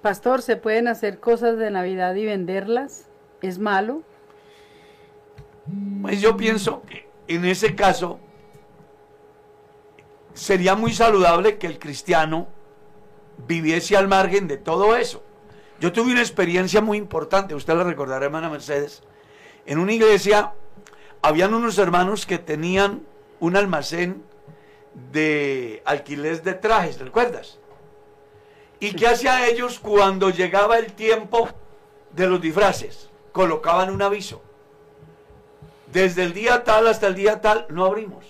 Pastor, 0.00 0.40
¿se 0.40 0.56
pueden 0.56 0.88
hacer 0.88 1.20
cosas 1.20 1.58
de 1.58 1.70
Navidad 1.70 2.14
y 2.14 2.24
venderlas? 2.24 3.09
¿Es 3.42 3.58
malo? 3.58 4.02
Pues 6.02 6.20
yo 6.20 6.36
pienso 6.36 6.82
que 6.82 7.08
en 7.28 7.44
ese 7.44 7.74
caso 7.74 8.18
sería 10.34 10.74
muy 10.74 10.92
saludable 10.92 11.58
que 11.58 11.66
el 11.66 11.78
cristiano 11.78 12.48
viviese 13.46 13.96
al 13.96 14.08
margen 14.08 14.48
de 14.48 14.56
todo 14.56 14.96
eso. 14.96 15.22
Yo 15.80 15.92
tuve 15.92 16.12
una 16.12 16.20
experiencia 16.20 16.80
muy 16.80 16.98
importante, 16.98 17.54
usted 17.54 17.74
la 17.74 17.84
recordará, 17.84 18.26
hermana 18.26 18.50
Mercedes. 18.50 19.02
En 19.64 19.78
una 19.78 19.92
iglesia 19.92 20.52
habían 21.22 21.54
unos 21.54 21.78
hermanos 21.78 22.26
que 22.26 22.38
tenían 22.38 23.02
un 23.38 23.56
almacén 23.56 24.22
de 25.12 25.82
alquiler 25.84 26.42
de 26.42 26.54
trajes, 26.54 26.98
¿recuerdas? 26.98 27.58
¿Y 28.80 28.92
qué 28.92 29.06
hacía 29.06 29.46
ellos 29.46 29.78
cuando 29.78 30.30
llegaba 30.30 30.78
el 30.78 30.92
tiempo 30.92 31.48
de 32.12 32.26
los 32.26 32.40
disfraces? 32.40 33.09
Colocaban 33.32 33.90
un 33.90 34.02
aviso. 34.02 34.42
Desde 35.92 36.24
el 36.24 36.32
día 36.32 36.64
tal 36.64 36.86
hasta 36.86 37.06
el 37.06 37.14
día 37.14 37.40
tal 37.40 37.66
no 37.68 37.84
abrimos. 37.84 38.24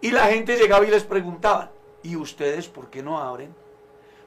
Y 0.00 0.12
la 0.12 0.26
gente 0.26 0.56
llegaba 0.56 0.86
y 0.86 0.90
les 0.90 1.04
preguntaba, 1.04 1.72
¿y 2.02 2.16
ustedes 2.16 2.68
por 2.68 2.88
qué 2.88 3.02
no 3.02 3.18
abren? 3.18 3.54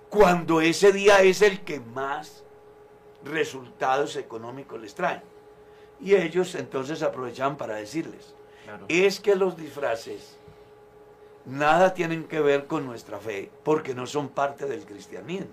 Cuando 0.09 0.59
ese 0.59 0.91
día 0.91 1.21
es 1.21 1.41
el 1.41 1.61
que 1.61 1.79
más 1.79 2.43
resultados 3.23 4.17
económicos 4.17 4.81
les 4.81 4.93
traen. 4.93 5.21
Y 6.01 6.15
ellos 6.15 6.55
entonces 6.55 7.03
aprovechaban 7.03 7.57
para 7.57 7.75
decirles, 7.75 8.33
es 8.87 9.19
que 9.19 9.35
los 9.35 9.55
disfraces 9.55 10.37
nada 11.45 11.93
tienen 11.93 12.25
que 12.25 12.39
ver 12.39 12.67
con 12.67 12.85
nuestra 12.85 13.19
fe, 13.19 13.51
porque 13.63 13.93
no 13.93 14.05
son 14.05 14.29
parte 14.29 14.65
del 14.65 14.85
cristianismo. 14.85 15.47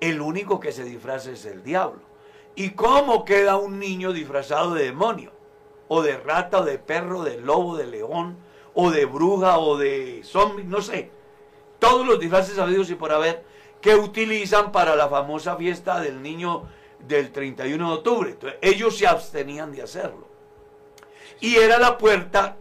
El 0.00 0.20
único 0.20 0.60
que 0.60 0.72
se 0.72 0.84
disfraza 0.84 1.30
es 1.30 1.46
el 1.46 1.62
diablo. 1.62 2.00
¿Y 2.56 2.70
cómo 2.70 3.26
queda 3.26 3.56
un 3.56 3.78
niño 3.78 4.14
disfrazado 4.14 4.72
de 4.72 4.84
demonio? 4.84 5.30
O 5.88 6.02
de 6.02 6.16
rata, 6.16 6.60
o 6.60 6.64
de 6.64 6.78
perro, 6.78 7.22
de 7.22 7.38
lobo, 7.38 7.76
de 7.76 7.86
león, 7.86 8.38
o 8.72 8.90
de 8.90 9.04
bruja, 9.04 9.58
o 9.58 9.76
de 9.76 10.22
zombie, 10.24 10.64
no 10.64 10.80
sé. 10.80 11.10
Todos 11.78 12.06
los 12.06 12.18
disfraces 12.18 12.58
habidos 12.58 12.88
y 12.90 12.94
por 12.94 13.12
haber 13.12 13.44
que 13.82 13.94
utilizan 13.94 14.72
para 14.72 14.96
la 14.96 15.06
famosa 15.08 15.54
fiesta 15.56 16.00
del 16.00 16.22
niño 16.22 16.66
del 16.98 17.30
31 17.30 17.88
de 17.88 17.94
octubre. 17.94 18.30
Entonces, 18.30 18.58
ellos 18.62 18.96
se 18.96 19.06
abstenían 19.06 19.70
de 19.70 19.82
hacerlo. 19.82 20.26
Y 21.40 21.56
era 21.56 21.78
la 21.78 21.98
puerta 21.98 22.56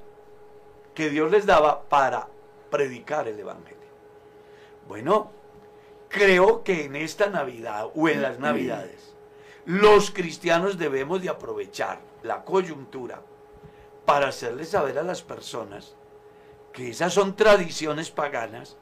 que 0.94 1.10
Dios 1.10 1.32
les 1.32 1.46
daba 1.46 1.84
para 1.84 2.28
predicar 2.70 3.30
el 3.30 3.40
Evangelio. 3.40 3.80
Bueno, 4.90 5.32
creo 6.10 6.64
que 6.64 6.84
en 6.84 6.98
esta 6.98 7.30
Navidad 7.30 7.88
o 7.96 8.10
en 8.10 8.22
las 8.22 8.40
Navidades, 8.40 9.15
los 9.66 10.12
cristianos 10.12 10.78
debemos 10.78 11.22
de 11.22 11.30
aprovechar 11.30 12.00
la 12.24 12.44
coyuntura 12.44 13.22
para 14.06 14.28
hacerles 14.28 14.70
saber 14.70 15.00
a 15.00 15.04
las 15.04 15.24
personas 15.24 15.96
que 16.72 16.90
esas 16.90 17.14
son 17.14 17.36
tradiciones 17.36 18.12
paganas, 18.12 18.78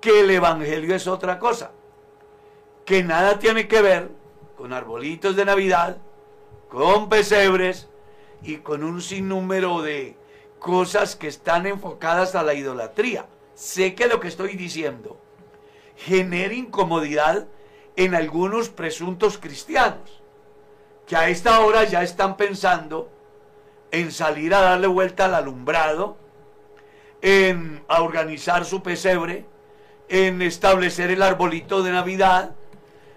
que 0.00 0.20
el 0.20 0.30
Evangelio 0.30 0.94
es 0.94 1.06
otra 1.06 1.38
cosa, 1.38 1.72
que 2.84 3.02
nada 3.02 3.38
tiene 3.38 3.66
que 3.66 3.82
ver 3.82 4.10
con 4.56 4.72
arbolitos 4.72 5.34
de 5.34 5.44
Navidad, 5.44 5.96
con 6.68 7.08
pesebres 7.08 7.88
y 8.42 8.58
con 8.58 8.84
un 8.84 9.00
sinnúmero 9.00 9.82
de 9.82 10.16
cosas 10.58 11.16
que 11.16 11.28
están 11.28 11.66
enfocadas 11.66 12.34
a 12.34 12.42
la 12.42 12.54
idolatría. 12.54 13.26
Sé 13.54 13.94
que 13.94 14.06
lo 14.06 14.20
que 14.20 14.28
estoy 14.28 14.56
diciendo 14.56 15.18
genera 15.96 16.54
incomodidad 16.54 17.48
en 17.96 18.14
algunos 18.14 18.68
presuntos 18.68 19.38
cristianos, 19.38 20.22
que 21.08 21.16
a 21.16 21.30
esta 21.30 21.60
hora 21.60 21.84
ya 21.84 22.02
están 22.02 22.36
pensando 22.36 23.10
en 23.90 24.12
salir 24.12 24.54
a 24.54 24.60
darle 24.60 24.86
vuelta 24.86 25.24
al 25.24 25.34
alumbrado, 25.34 26.18
en 27.22 27.82
a 27.88 28.02
organizar 28.02 28.66
su 28.66 28.82
pesebre, 28.82 29.46
en 30.10 30.42
establecer 30.42 31.10
el 31.10 31.22
arbolito 31.22 31.82
de 31.82 31.92
Navidad 31.92 32.54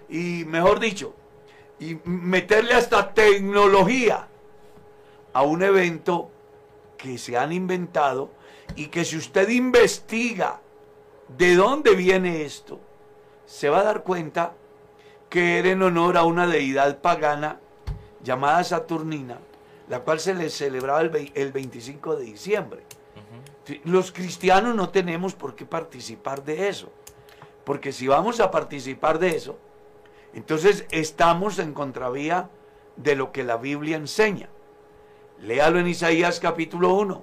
y, 0.08 0.44
mejor 0.46 0.80
dicho, 0.80 1.14
y 1.78 1.98
meterle 2.04 2.72
hasta 2.72 3.12
tecnología 3.12 4.26
a 5.34 5.42
un 5.42 5.62
evento 5.62 6.30
que 6.96 7.18
se 7.18 7.36
han 7.36 7.52
inventado 7.52 8.30
y 8.74 8.86
que 8.86 9.04
si 9.04 9.18
usted 9.18 9.50
investiga 9.50 10.60
de 11.28 11.56
dónde 11.56 11.94
viene 11.94 12.44
esto, 12.44 12.80
se 13.44 13.68
va 13.68 13.80
a 13.80 13.84
dar 13.84 14.02
cuenta 14.02 14.54
que 15.28 15.58
era 15.58 15.70
en 15.70 15.82
honor 15.82 16.16
a 16.16 16.24
una 16.24 16.46
deidad 16.46 16.98
pagana 17.02 17.60
llamada 18.22 18.64
Saturnina, 18.64 19.38
la 19.88 20.00
cual 20.00 20.20
se 20.20 20.34
le 20.34 20.48
celebraba 20.50 21.02
el, 21.02 21.52
25 21.52 22.16
de 22.16 22.24
diciembre. 22.24 22.82
Los 23.84 24.12
cristianos 24.12 24.74
no 24.74 24.90
tenemos 24.90 25.34
por 25.34 25.54
qué 25.54 25.66
participar 25.66 26.44
de 26.44 26.68
eso, 26.68 26.92
porque 27.64 27.92
si 27.92 28.06
vamos 28.06 28.40
a 28.40 28.50
participar 28.50 29.18
de 29.18 29.36
eso, 29.36 29.58
entonces 30.34 30.86
estamos 30.90 31.58
en 31.58 31.72
contravía 31.72 32.50
de 32.96 33.16
lo 33.16 33.32
que 33.32 33.44
la 33.44 33.56
Biblia 33.56 33.96
enseña. 33.96 34.48
Léalo 35.40 35.78
en 35.78 35.88
Isaías 35.88 36.40
capítulo 36.40 36.94
1, 36.94 37.22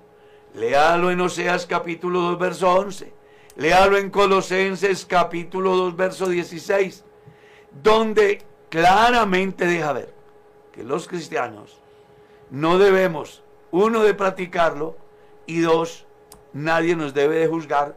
léalo 0.55 1.12
en 1.12 1.21
Oseas 1.21 1.65
capítulo 1.65 2.21
2 2.21 2.39
verso 2.39 2.73
11, 2.73 3.13
léalo 3.55 3.97
en 3.97 4.09
Colosenses 4.09 5.05
capítulo 5.05 5.75
2 5.75 5.95
verso 5.95 6.27
16, 6.27 7.03
donde 7.81 8.43
claramente 8.69 9.65
deja 9.65 9.93
ver 9.93 10.18
los 10.83 11.07
cristianos 11.07 11.81
no 12.49 12.77
debemos, 12.77 13.43
uno, 13.71 14.03
de 14.03 14.13
practicarlo 14.13 14.97
y 15.45 15.59
dos, 15.61 16.05
nadie 16.53 16.95
nos 16.95 17.13
debe 17.13 17.37
de 17.37 17.47
juzgar 17.47 17.95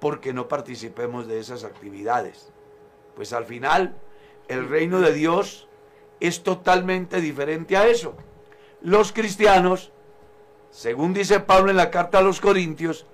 porque 0.00 0.32
no 0.32 0.48
participemos 0.48 1.26
de 1.26 1.40
esas 1.40 1.64
actividades. 1.64 2.52
Pues 3.16 3.32
al 3.32 3.44
final 3.44 3.96
el 4.46 4.68
reino 4.68 5.00
de 5.00 5.12
Dios 5.12 5.68
es 6.20 6.42
totalmente 6.42 7.20
diferente 7.20 7.76
a 7.76 7.88
eso. 7.88 8.14
Los 8.80 9.12
cristianos, 9.12 9.90
según 10.70 11.12
dice 11.12 11.40
Pablo 11.40 11.70
en 11.70 11.76
la 11.76 11.90
carta 11.90 12.18
a 12.18 12.22
los 12.22 12.40
Corintios, 12.40 13.06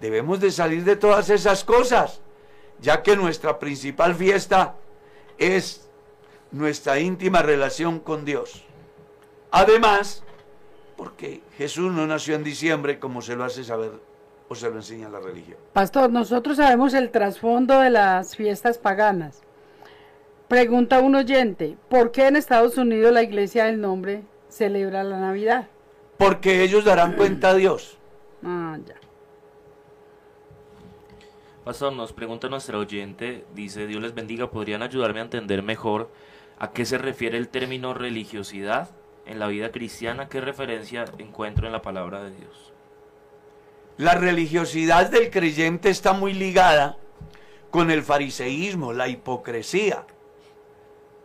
debemos 0.00 0.40
de 0.40 0.50
salir 0.50 0.84
de 0.84 0.96
todas 0.96 1.28
esas 1.28 1.64
cosas, 1.64 2.22
ya 2.80 3.02
que 3.02 3.16
nuestra 3.16 3.58
principal 3.58 4.14
fiesta 4.14 4.76
es 5.36 5.89
nuestra 6.52 6.98
íntima 6.98 7.42
relación 7.42 8.00
con 8.00 8.24
Dios. 8.24 8.64
Además, 9.50 10.22
porque 10.96 11.42
Jesús 11.56 11.92
no 11.92 12.06
nació 12.06 12.34
en 12.34 12.44
diciembre 12.44 12.98
como 12.98 13.22
se 13.22 13.36
lo 13.36 13.44
hace 13.44 13.64
saber 13.64 13.92
o 14.48 14.54
se 14.54 14.68
lo 14.68 14.76
enseña 14.76 15.08
la 15.08 15.20
religión. 15.20 15.58
Pastor, 15.72 16.10
nosotros 16.10 16.56
sabemos 16.56 16.94
el 16.94 17.10
trasfondo 17.10 17.80
de 17.80 17.90
las 17.90 18.36
fiestas 18.36 18.78
paganas. 18.78 19.42
Pregunta 20.48 21.00
un 21.00 21.14
oyente, 21.14 21.76
¿por 21.88 22.10
qué 22.10 22.26
en 22.26 22.34
Estados 22.34 22.76
Unidos 22.76 23.12
la 23.12 23.22
iglesia 23.22 23.66
del 23.66 23.80
nombre 23.80 24.24
celebra 24.48 25.04
la 25.04 25.20
Navidad? 25.20 25.68
Porque 26.18 26.64
ellos 26.64 26.84
darán 26.84 27.14
cuenta 27.14 27.50
a 27.50 27.54
Dios. 27.54 27.96
Ah, 28.44 28.76
ya. 28.84 28.96
Pastor, 31.64 31.92
nos 31.92 32.12
pregunta 32.12 32.48
nuestra 32.48 32.78
oyente, 32.78 33.44
dice, 33.54 33.86
Dios 33.86 34.02
les 34.02 34.12
bendiga, 34.12 34.50
¿podrían 34.50 34.82
ayudarme 34.82 35.20
a 35.20 35.22
entender 35.22 35.62
mejor 35.62 36.10
a 36.60 36.70
qué 36.72 36.84
se 36.84 36.98
refiere 36.98 37.38
el 37.38 37.48
término 37.48 37.94
religiosidad 37.94 38.90
en 39.26 39.40
la 39.40 39.48
vida 39.48 39.72
cristiana? 39.72 40.28
¿Qué 40.28 40.40
referencia 40.40 41.06
encuentro 41.18 41.66
en 41.66 41.72
la 41.72 41.82
palabra 41.82 42.22
de 42.22 42.30
Dios? 42.30 42.72
La 43.96 44.14
religiosidad 44.14 45.10
del 45.10 45.30
creyente 45.30 45.90
está 45.90 46.12
muy 46.12 46.34
ligada 46.34 46.96
con 47.70 47.90
el 47.90 48.02
fariseísmo, 48.02 48.92
la 48.92 49.08
hipocresía. 49.08 50.04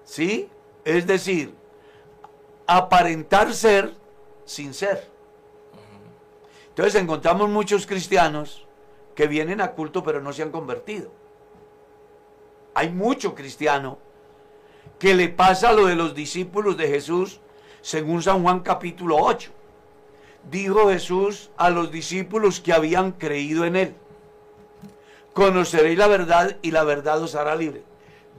¿Sí? 0.03 0.49
Es 0.85 1.05
decir, 1.05 1.53
aparentar 2.65 3.53
ser 3.53 3.93
sin 4.45 4.73
ser. 4.73 5.09
Entonces 6.69 6.95
encontramos 7.01 7.49
muchos 7.49 7.85
cristianos 7.85 8.65
que 9.15 9.27
vienen 9.27 9.59
a 9.61 9.71
culto 9.71 10.03
pero 10.03 10.21
no 10.21 10.31
se 10.31 10.43
han 10.43 10.51
convertido. 10.51 11.11
Hay 12.73 12.89
mucho 12.89 13.35
cristiano 13.35 13.97
que 14.99 15.15
le 15.15 15.29
pasa 15.29 15.73
lo 15.73 15.87
de 15.87 15.95
los 15.95 16.15
discípulos 16.15 16.77
de 16.77 16.87
Jesús 16.87 17.39
según 17.81 18.21
San 18.21 18.41
Juan 18.43 18.61
capítulo 18.61 19.17
8. 19.17 19.51
Dijo 20.49 20.89
Jesús 20.89 21.49
a 21.57 21.69
los 21.69 21.91
discípulos 21.91 22.59
que 22.59 22.73
habían 22.73 23.11
creído 23.11 23.65
en 23.65 23.75
él, 23.75 23.95
conoceréis 25.33 25.97
la 25.97 26.07
verdad 26.07 26.57
y 26.61 26.71
la 26.71 26.83
verdad 26.83 27.21
os 27.21 27.35
hará 27.35 27.55
libre. 27.55 27.83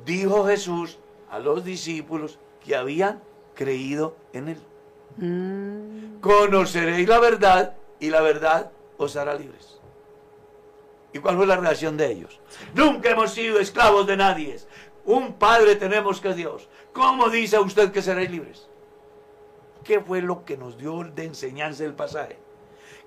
Dijo 0.05 0.47
Jesús 0.47 0.99
a 1.31 1.39
los 1.39 1.65
discípulos 1.65 2.39
que 2.65 2.77
habían 2.77 3.23
creído 3.55 4.17
en 4.33 4.49
él. 4.49 4.59
Mm. 5.17 6.21
Conoceréis 6.21 7.09
la 7.09 7.19
verdad 7.19 7.77
y 7.99 8.11
la 8.11 8.21
verdad 8.21 8.71
os 8.99 9.17
hará 9.17 9.35
libres. 9.35 9.81
¿Y 11.13 11.19
cuál 11.19 11.37
fue 11.37 11.47
la 11.47 11.57
reacción 11.57 11.97
de 11.97 12.13
ellos? 12.13 12.41
Nunca 12.75 13.11
hemos 13.11 13.31
sido 13.33 13.59
esclavos 13.59 14.07
de 14.07 14.17
nadie. 14.17 14.59
Un 15.07 15.35
Padre 15.35 15.77
tenemos 15.77 16.21
que 16.21 16.31
es 16.31 16.37
Dios. 16.37 16.69
¿Cómo 16.93 17.31
dice 17.31 17.59
usted 17.59 17.93
que 17.93 18.03
seréis 18.03 18.31
libres? 18.31 18.69
¿Qué 19.85 20.01
fue 20.01 20.21
lo 20.21 20.45
que 20.45 20.57
nos 20.57 20.77
dio 20.77 21.05
de 21.05 21.25
enseñanza 21.25 21.85
el 21.85 21.95
pasaje? 21.95 22.37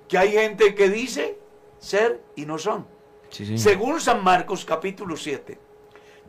Que 0.07 0.17
hay 0.17 0.31
gente 0.31 0.73
que 0.75 0.89
dice 0.89 1.37
ser 1.77 2.21
y 2.35 2.45
no 2.45 2.57
son. 2.57 2.87
Según 3.29 3.99
San 3.99 4.23
Marcos 4.23 4.63
capítulo 4.65 5.15
7, 5.15 5.59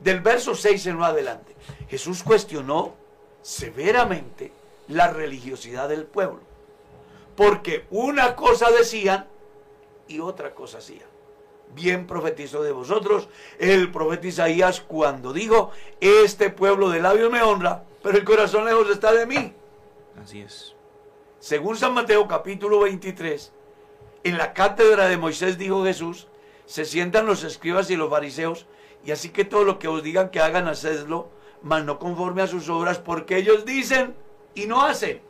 del 0.02 0.20
verso 0.20 0.54
6 0.54 0.86
en 0.86 0.98
lo 0.98 1.04
adelante, 1.04 1.54
Jesús 1.88 2.22
cuestionó 2.22 2.94
severamente 3.40 4.52
la 4.88 5.12
religiosidad 5.12 5.88
del 5.88 6.04
pueblo. 6.04 6.40
Porque 7.36 7.86
una 7.90 8.34
cosa 8.34 8.70
decían 8.70 9.28
y 10.08 10.18
otra 10.18 10.52
cosa 10.52 10.78
hacían. 10.78 11.09
Bien 11.74 12.06
profetizó 12.06 12.62
de 12.62 12.72
vosotros 12.72 13.28
el 13.58 13.90
profeta 13.90 14.26
Isaías 14.26 14.80
cuando 14.80 15.32
dijo, 15.32 15.70
este 16.00 16.50
pueblo 16.50 16.90
de 16.90 17.00
labios 17.00 17.30
me 17.30 17.42
honra, 17.42 17.84
pero 18.02 18.18
el 18.18 18.24
corazón 18.24 18.64
lejos 18.64 18.90
está 18.90 19.12
de 19.12 19.26
mí. 19.26 19.54
Así 20.22 20.40
es. 20.40 20.74
Según 21.38 21.76
San 21.76 21.94
Mateo 21.94 22.28
capítulo 22.28 22.80
23, 22.80 23.52
en 24.24 24.38
la 24.38 24.52
cátedra 24.52 25.08
de 25.08 25.16
Moisés 25.16 25.56
dijo 25.56 25.84
Jesús, 25.84 26.28
se 26.66 26.84
sientan 26.84 27.26
los 27.26 27.42
escribas 27.44 27.90
y 27.90 27.96
los 27.96 28.10
fariseos, 28.10 28.66
y 29.04 29.12
así 29.12 29.30
que 29.30 29.44
todo 29.44 29.64
lo 29.64 29.78
que 29.78 29.88
os 29.88 30.02
digan 30.02 30.30
que 30.30 30.40
hagan, 30.40 30.68
hacedlo, 30.68 31.30
mas 31.62 31.84
no 31.84 31.98
conforme 31.98 32.42
a 32.42 32.46
sus 32.46 32.68
obras, 32.68 32.98
porque 32.98 33.38
ellos 33.38 33.64
dicen 33.64 34.14
y 34.54 34.66
no 34.66 34.82
hacen. 34.82 35.22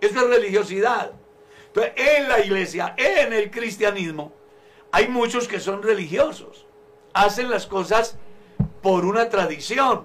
Eso 0.00 0.20
es 0.20 0.28
religiosidad. 0.28 1.12
Entonces, 1.66 1.92
en 1.96 2.28
la 2.28 2.40
iglesia, 2.40 2.94
en 2.96 3.32
el 3.32 3.50
cristianismo, 3.50 4.32
hay 4.92 5.08
muchos 5.08 5.48
que 5.48 5.60
son 5.60 5.82
religiosos. 5.82 6.66
Hacen 7.12 7.50
las 7.50 7.66
cosas 7.66 8.16
por 8.82 9.04
una 9.04 9.28
tradición, 9.28 10.04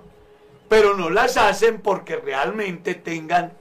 pero 0.68 0.96
no 0.96 1.10
las 1.10 1.38
hacen 1.38 1.82
porque 1.82 2.18
realmente 2.18 2.96
tengan 2.96 3.54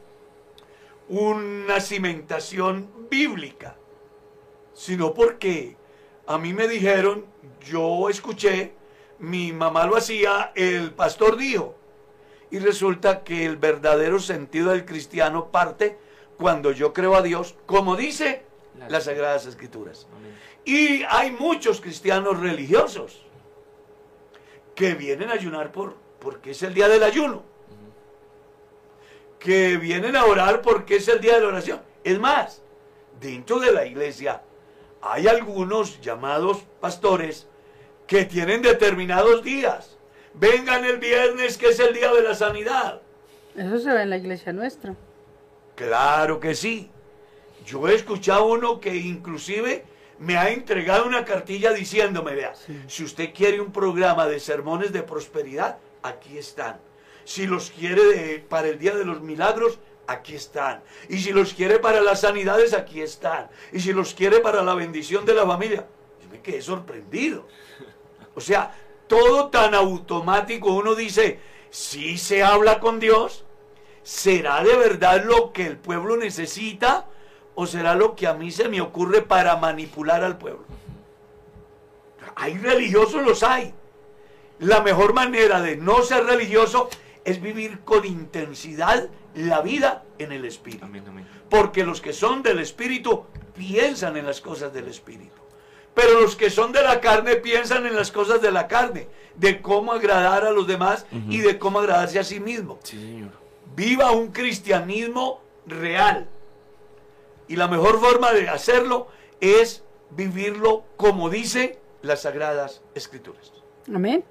una 1.08 1.80
cimentación 1.80 2.90
bíblica, 3.10 3.76
sino 4.72 5.12
porque 5.12 5.76
a 6.26 6.38
mí 6.38 6.52
me 6.52 6.68
dijeron, 6.68 7.26
yo 7.64 8.08
escuché, 8.08 8.72
mi 9.18 9.52
mamá 9.52 9.86
lo 9.86 9.96
hacía, 9.96 10.52
el 10.54 10.92
pastor 10.92 11.36
dijo. 11.36 11.76
Y 12.50 12.58
resulta 12.58 13.24
que 13.24 13.44
el 13.44 13.56
verdadero 13.56 14.18
sentido 14.18 14.70
del 14.70 14.84
cristiano 14.84 15.50
parte 15.50 15.98
cuando 16.38 16.72
yo 16.72 16.92
creo 16.92 17.14
a 17.16 17.22
Dios, 17.22 17.56
como 17.66 17.96
dice 17.96 18.44
las 18.88 19.04
Sagradas 19.04 19.46
Escrituras. 19.46 20.06
Y 20.64 21.02
hay 21.08 21.30
muchos 21.30 21.80
cristianos 21.80 22.40
religiosos 22.40 23.22
que 24.74 24.94
vienen 24.94 25.30
a 25.30 25.34
ayunar 25.34 25.72
por, 25.72 25.96
porque 26.18 26.52
es 26.52 26.62
el 26.62 26.74
día 26.74 26.88
del 26.88 27.02
ayuno. 27.02 27.42
Que 29.38 29.76
vienen 29.76 30.16
a 30.16 30.24
orar 30.24 30.62
porque 30.62 30.96
es 30.96 31.08
el 31.08 31.20
día 31.20 31.34
de 31.34 31.42
la 31.42 31.48
oración. 31.48 31.82
Es 32.02 32.18
más, 32.18 32.62
dentro 33.20 33.60
de 33.60 33.72
la 33.72 33.84
iglesia 33.84 34.42
hay 35.02 35.28
algunos 35.28 36.00
llamados 36.00 36.64
pastores 36.80 37.46
que 38.06 38.24
tienen 38.24 38.62
determinados 38.62 39.42
días. 39.42 39.98
Vengan 40.32 40.84
el 40.84 40.98
viernes 40.98 41.58
que 41.58 41.68
es 41.68 41.78
el 41.78 41.94
día 41.94 42.12
de 42.12 42.22
la 42.22 42.34
sanidad. 42.34 43.02
Eso 43.54 43.78
se 43.78 43.92
ve 43.92 44.02
en 44.02 44.10
la 44.10 44.16
iglesia 44.16 44.52
nuestra. 44.52 44.94
Claro 45.76 46.40
que 46.40 46.54
sí. 46.54 46.90
Yo 47.66 47.86
he 47.88 47.94
escuchado 47.94 48.46
uno 48.46 48.80
que 48.80 48.94
inclusive 48.94 49.84
me 50.18 50.36
ha 50.36 50.50
entregado 50.50 51.06
una 51.06 51.24
cartilla 51.24 51.72
diciéndome, 51.72 52.34
vea, 52.34 52.54
si 52.86 53.04
usted 53.04 53.32
quiere 53.34 53.60
un 53.60 53.72
programa 53.72 54.26
de 54.26 54.40
sermones 54.40 54.92
de 54.92 55.02
prosperidad, 55.02 55.78
aquí 56.02 56.38
están. 56.38 56.78
Si 57.24 57.46
los 57.46 57.70
quiere 57.70 58.44
para 58.48 58.68
el 58.68 58.78
Día 58.78 58.94
de 58.94 59.04
los 59.04 59.20
Milagros, 59.22 59.78
aquí 60.06 60.34
están. 60.34 60.82
Y 61.08 61.18
si 61.18 61.32
los 61.32 61.54
quiere 61.54 61.78
para 61.78 62.00
las 62.00 62.20
sanidades, 62.20 62.74
aquí 62.74 63.00
están. 63.00 63.48
Y 63.72 63.80
si 63.80 63.92
los 63.92 64.14
quiere 64.14 64.40
para 64.40 64.62
la 64.62 64.74
bendición 64.74 65.24
de 65.24 65.34
la 65.34 65.46
familia, 65.46 65.86
yo 66.22 66.28
me 66.30 66.40
quedé 66.40 66.60
sorprendido. 66.60 67.46
O 68.34 68.40
sea, 68.40 68.74
todo 69.06 69.48
tan 69.48 69.74
automático, 69.74 70.74
uno 70.74 70.94
dice, 70.94 71.40
si 71.70 72.18
se 72.18 72.42
habla 72.42 72.80
con 72.80 73.00
Dios, 73.00 73.44
¿será 74.02 74.62
de 74.62 74.76
verdad 74.76 75.24
lo 75.24 75.52
que 75.52 75.66
el 75.66 75.76
pueblo 75.78 76.16
necesita? 76.16 77.06
¿O 77.54 77.66
será 77.66 77.94
lo 77.94 78.16
que 78.16 78.26
a 78.26 78.34
mí 78.34 78.50
se 78.50 78.68
me 78.68 78.80
ocurre 78.80 79.22
para 79.22 79.56
manipular 79.56 80.24
al 80.24 80.38
pueblo? 80.38 80.64
Hay 82.36 82.58
religiosos, 82.58 83.24
los 83.24 83.42
hay. 83.42 83.72
La 84.58 84.80
mejor 84.82 85.14
manera 85.14 85.60
de 85.60 85.76
no 85.76 86.02
ser 86.02 86.24
religioso 86.24 86.88
es 87.24 87.40
vivir 87.40 87.80
con 87.80 88.04
intensidad 88.04 89.08
la 89.34 89.60
vida 89.60 90.04
en 90.18 90.32
el 90.32 90.44
Espíritu. 90.44 90.86
Porque 91.48 91.84
los 91.84 92.00
que 92.00 92.12
son 92.12 92.42
del 92.42 92.58
Espíritu 92.58 93.24
piensan 93.54 94.16
en 94.16 94.26
las 94.26 94.40
cosas 94.40 94.72
del 94.72 94.88
Espíritu. 94.88 95.34
Pero 95.94 96.20
los 96.20 96.34
que 96.34 96.50
son 96.50 96.72
de 96.72 96.82
la 96.82 97.00
carne 97.00 97.36
piensan 97.36 97.86
en 97.86 97.94
las 97.94 98.10
cosas 98.10 98.42
de 98.42 98.50
la 98.50 98.66
carne, 98.66 99.06
de 99.36 99.62
cómo 99.62 99.92
agradar 99.92 100.44
a 100.44 100.50
los 100.50 100.66
demás 100.66 101.06
y 101.28 101.38
de 101.38 101.58
cómo 101.58 101.78
agradarse 101.78 102.18
a 102.18 102.24
sí 102.24 102.40
mismo. 102.40 102.80
Viva 103.76 104.10
un 104.10 104.32
cristianismo 104.32 105.40
real. 105.66 106.28
Y 107.48 107.56
la 107.56 107.68
mejor 107.68 108.00
forma 108.00 108.32
de 108.32 108.48
hacerlo 108.48 109.08
es 109.40 109.84
vivirlo 110.10 110.84
como 110.96 111.30
dice 111.30 111.78
las 112.02 112.22
sagradas 112.22 112.82
escrituras. 112.94 113.52
Amén. 113.92 114.24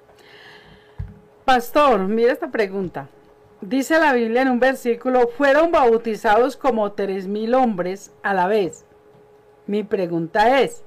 Pastor, 1.44 2.00
mira 2.00 2.32
esta 2.32 2.50
pregunta. 2.50 3.08
Dice 3.60 3.98
la 3.98 4.12
Biblia 4.12 4.42
en 4.42 4.48
un 4.48 4.60
versículo, 4.60 5.28
fueron 5.28 5.70
bautizados 5.70 6.56
como 6.56 6.92
tres 6.92 7.26
mil 7.26 7.54
hombres 7.54 8.12
a 8.22 8.34
la 8.34 8.46
vez. 8.46 8.84
Mi 9.66 9.82
pregunta 9.82 10.60
es, 10.60 10.84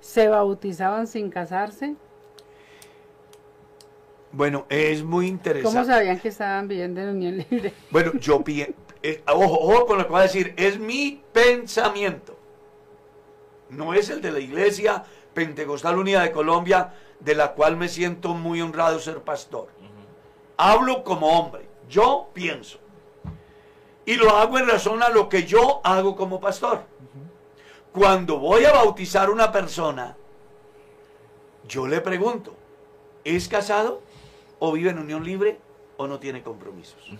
¿se 0.00 0.28
bautizaban 0.28 1.06
sin 1.06 1.30
casarse? 1.30 1.96
Bueno, 4.30 4.66
es 4.68 5.02
muy 5.02 5.26
interesante. 5.26 5.74
¿Cómo 5.74 5.84
sabían 5.84 6.18
que 6.18 6.28
estaban 6.28 6.68
viviendo 6.68 7.00
en 7.00 7.08
unión 7.08 7.44
libre? 7.50 7.72
Bueno, 7.90 8.12
yo 8.14 8.42
ojo, 9.26 9.58
ojo 9.60 9.86
con 9.86 9.98
lo 9.98 10.04
que 10.04 10.10
voy 10.10 10.20
a 10.20 10.24
decir, 10.24 10.54
es 10.56 10.78
mi 10.78 11.22
pensamiento. 11.32 12.38
No 13.70 13.94
es 13.94 14.10
el 14.10 14.20
de 14.20 14.32
la 14.32 14.40
Iglesia 14.40 15.04
Pentecostal 15.34 15.98
Unida 15.98 16.22
de 16.22 16.32
Colombia, 16.32 16.94
de 17.20 17.34
la 17.34 17.52
cual 17.52 17.76
me 17.76 17.88
siento 17.88 18.34
muy 18.34 18.60
honrado 18.60 18.98
ser 18.98 19.22
pastor. 19.22 19.68
Hablo 20.56 21.04
como 21.04 21.38
hombre, 21.38 21.66
yo 21.88 22.28
pienso. 22.32 22.78
Y 24.04 24.14
lo 24.16 24.36
hago 24.36 24.58
en 24.58 24.68
razón 24.68 25.02
a 25.02 25.08
lo 25.08 25.28
que 25.28 25.44
yo 25.44 25.80
hago 25.84 26.16
como 26.16 26.40
pastor. 26.40 26.82
Cuando 27.92 28.38
voy 28.38 28.64
a 28.64 28.72
bautizar 28.72 29.30
una 29.30 29.52
persona, 29.52 30.16
yo 31.68 31.86
le 31.86 32.00
pregunto, 32.00 32.54
¿es 33.24 33.48
casado? 33.48 34.02
o 34.64 34.70
vive 34.70 34.90
en 34.90 34.98
unión 35.00 35.24
libre 35.24 35.58
o 35.96 36.06
no 36.06 36.20
tiene 36.20 36.40
compromisos. 36.40 37.10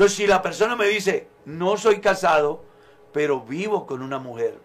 Entonces, 0.00 0.16
si 0.16 0.26
la 0.26 0.40
persona 0.40 0.76
me 0.76 0.86
dice, 0.86 1.28
no 1.44 1.76
soy 1.76 2.00
casado, 2.00 2.64
pero 3.12 3.42
vivo 3.42 3.84
con 3.86 4.00
una 4.00 4.18
mujer 4.18 4.58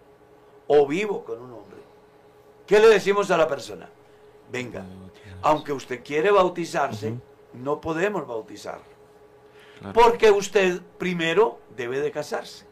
o 0.66 0.86
vivo 0.86 1.26
con 1.26 1.42
un 1.42 1.52
hombre, 1.52 1.76
¿qué 2.66 2.80
le 2.80 2.88
decimos 2.88 3.30
a 3.30 3.36
la 3.36 3.46
persona? 3.46 3.86
Venga, 4.50 4.86
aunque 5.42 5.74
usted 5.74 6.02
quiere 6.02 6.30
bautizarse, 6.30 7.12
no 7.52 7.82
podemos 7.82 8.26
bautizar. 8.26 8.80
Porque 9.92 10.30
usted 10.30 10.80
primero 10.96 11.58
debe 11.76 12.00
de 12.00 12.10
casarse. 12.10 12.64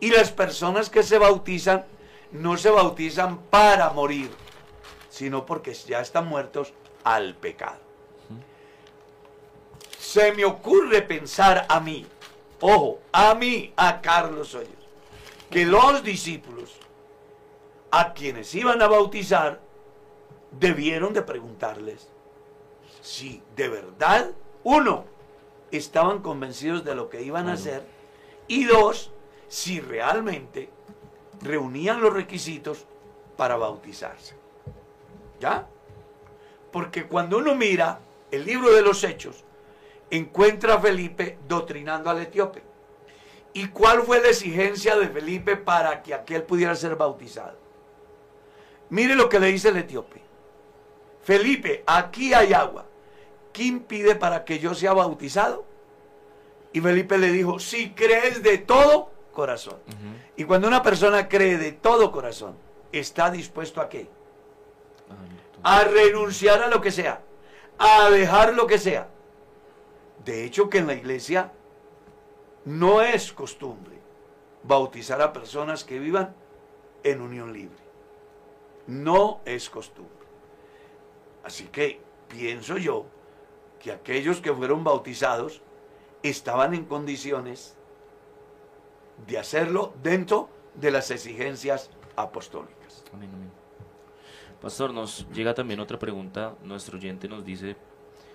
Y 0.00 0.08
las 0.08 0.32
personas 0.32 0.88
que 0.88 1.02
se 1.02 1.18
bautizan 1.18 1.84
no 2.32 2.56
se 2.56 2.70
bautizan 2.70 3.40
para 3.50 3.90
morir, 3.90 4.30
sino 5.10 5.44
porque 5.44 5.74
ya 5.74 6.00
están 6.00 6.28
muertos 6.28 6.72
al 7.04 7.34
pecado. 7.34 7.89
Se 10.00 10.32
me 10.32 10.46
ocurre 10.46 11.02
pensar 11.02 11.66
a 11.68 11.78
mí, 11.78 12.06
ojo, 12.60 13.00
a 13.12 13.34
mí, 13.34 13.72
a 13.76 14.00
Carlos 14.00 14.54
Hoyos, 14.54 14.70
que 15.50 15.66
los 15.66 16.02
discípulos 16.02 16.74
a 17.90 18.14
quienes 18.14 18.54
iban 18.54 18.80
a 18.80 18.88
bautizar 18.88 19.60
debieron 20.58 21.12
de 21.12 21.20
preguntarles 21.20 22.08
si 23.02 23.42
de 23.54 23.68
verdad, 23.68 24.30
uno, 24.64 25.04
estaban 25.70 26.22
convencidos 26.22 26.82
de 26.82 26.94
lo 26.94 27.10
que 27.10 27.22
iban 27.22 27.48
a 27.48 27.52
hacer 27.52 27.84
y 28.48 28.64
dos, 28.64 29.10
si 29.48 29.80
realmente 29.80 30.70
reunían 31.42 32.00
los 32.00 32.14
requisitos 32.14 32.86
para 33.36 33.56
bautizarse. 33.56 34.34
¿Ya? 35.40 35.68
Porque 36.72 37.06
cuando 37.06 37.36
uno 37.36 37.54
mira 37.54 38.00
el 38.30 38.46
libro 38.46 38.72
de 38.72 38.82
los 38.82 39.04
Hechos, 39.04 39.44
encuentra 40.10 40.74
a 40.74 40.80
Felipe 40.80 41.38
doctrinando 41.46 42.10
al 42.10 42.20
etíope. 42.20 42.62
¿Y 43.52 43.68
cuál 43.68 44.02
fue 44.02 44.20
la 44.20 44.28
exigencia 44.28 44.96
de 44.96 45.08
Felipe 45.08 45.56
para 45.56 46.02
que 46.02 46.14
aquel 46.14 46.44
pudiera 46.44 46.74
ser 46.74 46.96
bautizado? 46.96 47.58
Mire 48.90 49.14
lo 49.14 49.28
que 49.28 49.40
le 49.40 49.48
dice 49.48 49.68
el 49.68 49.78
etíope. 49.78 50.20
Felipe, 51.22 51.82
aquí 51.86 52.32
hay 52.32 52.52
agua. 52.52 52.86
¿Quién 53.52 53.80
pide 53.80 54.14
para 54.14 54.44
que 54.44 54.58
yo 54.58 54.74
sea 54.74 54.92
bautizado? 54.92 55.64
Y 56.72 56.80
Felipe 56.80 57.18
le 57.18 57.32
dijo, 57.32 57.58
si 57.58 57.90
crees 57.90 58.42
de 58.42 58.58
todo 58.58 59.10
corazón. 59.32 59.78
Y 60.36 60.44
cuando 60.44 60.68
una 60.68 60.82
persona 60.82 61.28
cree 61.28 61.58
de 61.58 61.72
todo 61.72 62.12
corazón, 62.12 62.56
está 62.92 63.30
dispuesto 63.30 63.80
a 63.80 63.88
qué? 63.88 64.08
a 65.62 65.84
renunciar 65.84 66.62
a 66.62 66.68
lo 66.68 66.80
que 66.80 66.90
sea, 66.90 67.20
a 67.78 68.10
dejar 68.10 68.54
lo 68.54 68.66
que 68.66 68.78
sea. 68.78 69.08
De 70.24 70.44
hecho 70.44 70.68
que 70.68 70.78
en 70.78 70.86
la 70.86 70.94
iglesia 70.94 71.52
no 72.64 73.00
es 73.02 73.32
costumbre 73.32 73.98
bautizar 74.62 75.22
a 75.22 75.32
personas 75.32 75.84
que 75.84 75.98
vivan 75.98 76.34
en 77.02 77.20
unión 77.20 77.52
libre. 77.52 77.78
no 78.86 79.40
es 79.44 79.70
costumbre. 79.70 80.26
Así 81.44 81.64
que 81.66 82.00
pienso 82.28 82.76
yo 82.76 83.06
que 83.78 83.92
aquellos 83.92 84.40
que 84.40 84.52
fueron 84.52 84.82
bautizados 84.82 85.62
estaban 86.22 86.74
en 86.74 86.84
condiciones 86.84 87.76
de 89.26 89.38
hacerlo 89.38 89.94
dentro 90.02 90.48
de 90.74 90.90
las 90.90 91.10
exigencias 91.10 91.90
apostólicas. 92.16 93.04
Amén, 93.12 93.30
amén. 93.32 93.50
Pastor, 94.60 94.92
nos 94.92 95.26
llega 95.30 95.54
también 95.54 95.80
otra 95.80 95.98
pregunta. 95.98 96.54
Nuestro 96.62 96.98
oyente 96.98 97.28
nos 97.28 97.44
dice, 97.44 97.76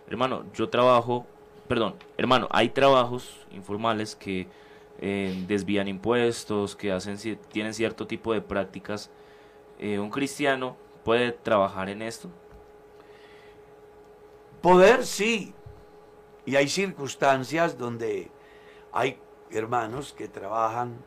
hermano, 0.08 0.46
yo 0.54 0.70
trabajo, 0.70 1.28
perdón, 1.68 1.96
hermano, 2.18 2.48
hay 2.52 2.70
trabajos 2.70 3.46
informales 3.52 4.16
que 4.16 4.48
eh, 5.00 5.44
desvían 5.48 5.88
impuestos, 5.88 6.76
que 6.76 6.92
hacen, 6.92 7.18
tienen 7.52 7.74
cierto 7.74 8.08
tipo 8.08 8.34
de 8.34 8.42
prácticas. 8.42 9.10
Eh, 9.80 10.00
¿Un 10.00 10.10
cristiano 10.10 10.78
puede 11.04 11.32
trabajar 11.32 11.90
en 11.90 12.02
esto? 12.02 12.30
Poder 14.62 15.06
sí. 15.06 15.54
Y 16.46 16.56
hay 16.56 16.68
circunstancias 16.68 17.78
donde 17.78 18.32
hay 18.92 19.20
hermanos 19.52 20.14
que 20.14 20.28
trabajan 20.28 20.98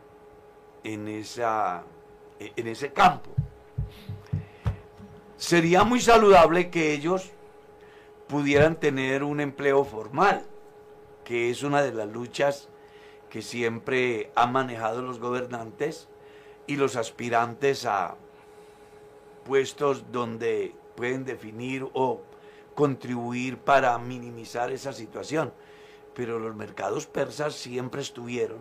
en, 0.85 1.09
esa, 1.09 1.85
en 2.39 2.67
ese 2.67 2.93
campo. 2.93 3.31
Sería 5.37 5.85
muy 5.85 6.01
saludable 6.01 6.71
que 6.71 6.93
ellos 6.93 7.31
pudieran 8.29 8.77
tener 8.77 9.25
un 9.25 9.41
empleo 9.41 9.85
formal, 9.85 10.45
que 11.25 11.51
es 11.51 11.63
una 11.63 11.83
de 11.83 11.93
las 11.93 12.09
luchas 12.09 12.69
que 13.31 13.43
siempre 13.43 14.31
han 14.35 14.53
manejado 14.53 15.03
los 15.03 15.19
gobernantes 15.19 16.09
y 16.67 16.77
los 16.77 16.97
aspirantes 16.97 17.87
a 17.87 18.17
puestos 19.45 20.13
donde 20.13 20.75
pueden 20.95 21.25
definir 21.25 21.89
o 21.95 22.23
contribuir 22.75 23.59
para 23.59 23.99
minimizar 23.99 24.71
esa 24.71 24.93
situación. 24.93 25.53
Pero 26.15 26.39
los 26.39 26.55
mercados 26.55 27.07
persas 27.07 27.55
siempre 27.55 28.03
estuvieron, 28.03 28.59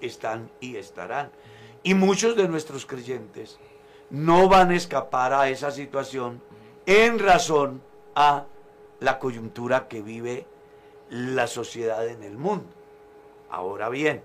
están 0.00 0.50
y 0.60 0.76
estarán. 0.76 1.30
Y 1.82 1.94
muchos 1.94 2.36
de 2.36 2.48
nuestros 2.48 2.86
creyentes 2.86 3.58
no 4.10 4.48
van 4.48 4.70
a 4.70 4.76
escapar 4.76 5.32
a 5.32 5.48
esa 5.48 5.70
situación 5.70 6.40
en 6.86 7.18
razón 7.18 7.82
a 8.14 8.46
la 9.00 9.18
coyuntura 9.18 9.88
que 9.88 10.02
vive 10.02 10.46
la 11.10 11.46
sociedad 11.46 12.06
en 12.06 12.22
el 12.22 12.36
mundo. 12.36 12.66
Ahora 13.50 13.88
bien, 13.88 14.22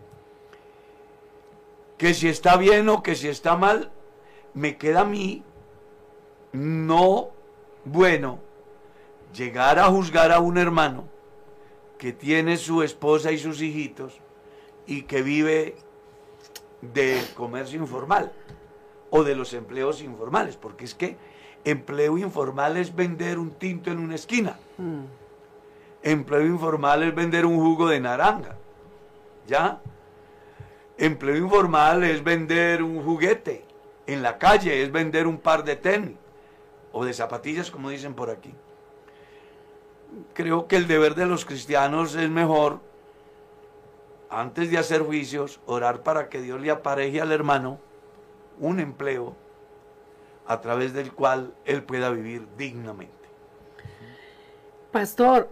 que 1.97 2.13
si 2.13 2.27
está 2.27 2.57
bien 2.57 2.89
o 2.89 3.03
que 3.03 3.15
si 3.15 3.27
está 3.27 3.55
mal, 3.55 3.91
me 4.53 4.77
queda 4.77 5.01
a 5.01 5.05
mí 5.05 5.43
no 6.51 7.31
bueno 7.85 8.39
llegar 9.33 9.79
a 9.79 9.85
juzgar 9.85 10.31
a 10.31 10.39
un 10.39 10.57
hermano 10.57 11.05
que 11.97 12.11
tiene 12.11 12.57
su 12.57 12.83
esposa 12.83 13.31
y 13.31 13.37
sus 13.37 13.61
hijitos 13.61 14.19
y 14.85 15.03
que 15.03 15.21
vive 15.21 15.77
del 16.81 17.25
comercio 17.33 17.79
informal 17.79 18.33
o 19.09 19.23
de 19.23 19.35
los 19.35 19.53
empleos 19.53 20.01
informales, 20.01 20.57
porque 20.57 20.85
es 20.85 20.93
que 20.93 21.17
empleo 21.65 22.17
informal 22.17 22.77
es 22.77 22.93
vender 22.93 23.39
un 23.39 23.51
tinto 23.51 23.91
en 23.91 23.99
una 23.99 24.15
esquina, 24.15 24.57
Mm. 24.77 25.03
empleo 26.03 26.45
informal 26.45 27.03
es 27.03 27.15
vender 27.15 27.45
un 27.45 27.57
jugo 27.57 27.87
de 27.87 27.99
naranja, 27.99 28.55
¿ya? 29.47 29.79
Empleo 30.97 31.37
informal 31.37 32.03
es 32.03 32.23
vender 32.23 32.83
un 32.83 33.03
juguete 33.03 33.65
en 34.05 34.21
la 34.21 34.37
calle, 34.37 34.83
es 34.83 34.91
vender 34.91 35.25
un 35.27 35.37
par 35.37 35.63
de 35.63 35.75
tenis 35.75 36.17
o 36.91 37.05
de 37.05 37.13
zapatillas, 37.13 37.71
como 37.71 37.89
dicen 37.89 38.13
por 38.13 38.29
aquí. 38.29 38.53
Creo 40.33 40.67
que 40.67 40.75
el 40.75 40.87
deber 40.87 41.15
de 41.15 41.25
los 41.25 41.45
cristianos 41.45 42.13
es 42.15 42.29
mejor, 42.29 42.79
antes 44.29 44.69
de 44.69 44.77
hacer 44.77 45.01
juicios, 45.01 45.59
orar 45.65 46.03
para 46.03 46.29
que 46.29 46.41
Dios 46.41 46.59
le 46.61 46.69
apareje 46.71 47.21
al 47.21 47.31
hermano 47.31 47.79
un 48.59 48.79
empleo 48.79 49.35
a 50.45 50.61
través 50.61 50.93
del 50.93 51.13
cual 51.13 51.53
él 51.65 51.83
pueda 51.83 52.09
vivir 52.09 52.47
dignamente. 52.57 53.13
Pastor, 54.91 55.49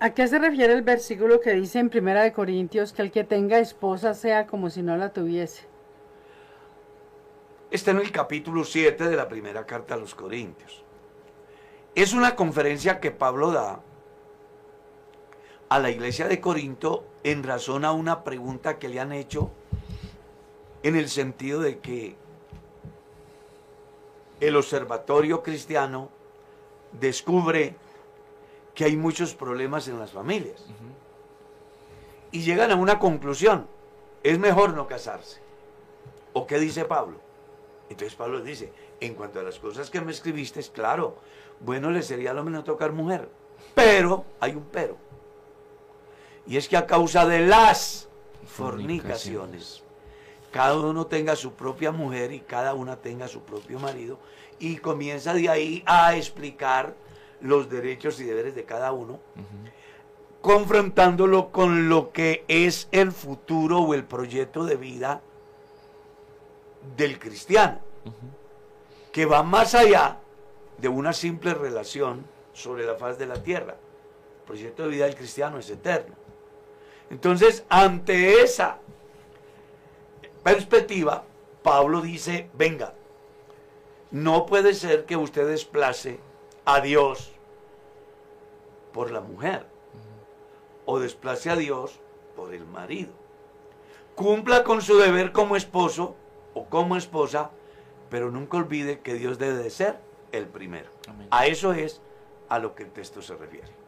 ¿a 0.00 0.10
qué 0.10 0.28
se 0.28 0.38
refiere 0.38 0.72
el 0.72 0.82
versículo 0.82 1.40
que 1.40 1.52
dice 1.52 1.78
en 1.78 1.90
Primera 1.90 2.22
de 2.22 2.32
Corintios 2.32 2.92
que 2.92 3.02
el 3.02 3.10
que 3.10 3.24
tenga 3.24 3.58
esposa 3.58 4.14
sea 4.14 4.46
como 4.46 4.70
si 4.70 4.82
no 4.82 4.96
la 4.96 5.12
tuviese? 5.12 5.66
Está 7.70 7.92
en 7.92 7.98
el 7.98 8.12
capítulo 8.12 8.64
7 8.64 9.08
de 9.08 9.16
la 9.16 9.28
primera 9.28 9.64
carta 9.64 9.94
a 9.94 9.96
los 9.96 10.14
Corintios. 10.14 10.84
Es 11.94 12.12
una 12.12 12.36
conferencia 12.36 13.00
que 13.00 13.10
Pablo 13.10 13.50
da 13.50 13.80
a 15.70 15.78
la 15.78 15.90
iglesia 15.90 16.28
de 16.28 16.38
Corinto 16.38 17.06
en 17.24 17.42
razón 17.42 17.86
a 17.86 17.92
una 17.92 18.24
pregunta 18.24 18.78
que 18.78 18.90
le 18.90 19.00
han 19.00 19.12
hecho 19.12 19.50
en 20.82 20.96
el 20.96 21.08
sentido 21.08 21.60
de 21.60 21.78
que 21.78 22.16
el 24.42 24.56
observatorio 24.56 25.40
cristiano 25.40 26.08
descubre 26.98 27.76
que 28.74 28.84
hay 28.84 28.96
muchos 28.96 29.34
problemas 29.34 29.86
en 29.86 30.00
las 30.00 30.10
familias. 30.10 30.66
Y 32.32 32.42
llegan 32.42 32.72
a 32.72 32.74
una 32.74 32.98
conclusión, 32.98 33.68
es 34.24 34.40
mejor 34.40 34.74
no 34.74 34.88
casarse. 34.88 35.40
¿O 36.32 36.44
qué 36.44 36.58
dice 36.58 36.84
Pablo? 36.84 37.20
Entonces 37.88 38.16
Pablo 38.16 38.40
dice, 38.40 38.72
en 38.98 39.14
cuanto 39.14 39.38
a 39.38 39.44
las 39.44 39.60
cosas 39.60 39.90
que 39.90 40.00
me 40.00 40.10
escribiste, 40.10 40.58
es 40.58 40.70
claro, 40.70 41.18
bueno 41.60 41.92
le 41.92 42.02
sería 42.02 42.34
lo 42.34 42.42
menos 42.42 42.64
tocar 42.64 42.90
mujer, 42.90 43.28
pero 43.76 44.24
hay 44.40 44.56
un 44.56 44.64
pero. 44.64 44.96
Y 46.48 46.56
es 46.56 46.68
que 46.68 46.76
a 46.76 46.86
causa 46.88 47.26
de 47.26 47.46
las 47.46 48.08
fornicaciones, 48.44 49.84
cada 50.52 50.78
uno 50.78 51.06
tenga 51.06 51.34
su 51.34 51.54
propia 51.54 51.90
mujer 51.90 52.30
y 52.30 52.40
cada 52.40 52.74
una 52.74 52.96
tenga 52.96 53.26
su 53.26 53.40
propio 53.40 53.80
marido, 53.80 54.18
y 54.60 54.76
comienza 54.76 55.34
de 55.34 55.48
ahí 55.48 55.82
a 55.86 56.14
explicar 56.14 56.94
los 57.40 57.68
derechos 57.68 58.20
y 58.20 58.24
deberes 58.24 58.54
de 58.54 58.64
cada 58.64 58.92
uno, 58.92 59.18
confrontándolo 60.40 61.50
con 61.50 61.88
lo 61.88 62.12
que 62.12 62.44
es 62.46 62.88
el 62.92 63.10
futuro 63.10 63.80
o 63.80 63.94
el 63.94 64.04
proyecto 64.04 64.64
de 64.64 64.76
vida 64.76 65.22
del 66.96 67.18
cristiano, 67.18 67.80
que 69.10 69.26
va 69.26 69.42
más 69.42 69.74
allá 69.74 70.18
de 70.78 70.88
una 70.88 71.12
simple 71.12 71.54
relación 71.54 72.24
sobre 72.52 72.84
la 72.84 72.96
faz 72.96 73.18
de 73.18 73.26
la 73.26 73.42
tierra. 73.42 73.76
El 74.40 74.46
proyecto 74.46 74.82
de 74.82 74.88
vida 74.90 75.06
del 75.06 75.14
cristiano 75.14 75.58
es 75.58 75.70
eterno. 75.70 76.14
Entonces, 77.10 77.64
ante 77.68 78.42
esa 78.42 78.78
perspectiva, 80.42 81.24
Pablo 81.62 82.00
dice, 82.00 82.50
venga, 82.54 82.94
no 84.10 84.46
puede 84.46 84.74
ser 84.74 85.04
que 85.06 85.16
usted 85.16 85.46
desplace 85.46 86.20
a 86.64 86.80
Dios 86.80 87.32
por 88.92 89.10
la 89.10 89.20
mujer 89.20 89.66
o 90.84 90.98
desplace 90.98 91.50
a 91.50 91.56
Dios 91.56 92.00
por 92.36 92.54
el 92.54 92.66
marido. 92.66 93.12
Cumpla 94.14 94.64
con 94.64 94.82
su 94.82 94.98
deber 94.98 95.32
como 95.32 95.56
esposo 95.56 96.14
o 96.54 96.66
como 96.66 96.96
esposa, 96.96 97.50
pero 98.10 98.30
nunca 98.30 98.58
olvide 98.58 99.00
que 99.00 99.14
Dios 99.14 99.38
debe 99.38 99.62
de 99.62 99.70
ser 99.70 99.98
el 100.32 100.46
primero. 100.46 100.90
Amén. 101.08 101.28
A 101.30 101.46
eso 101.46 101.72
es 101.72 102.02
a 102.48 102.58
lo 102.58 102.74
que 102.74 102.82
el 102.82 102.90
texto 102.90 103.22
se 103.22 103.34
refiere. 103.34 103.81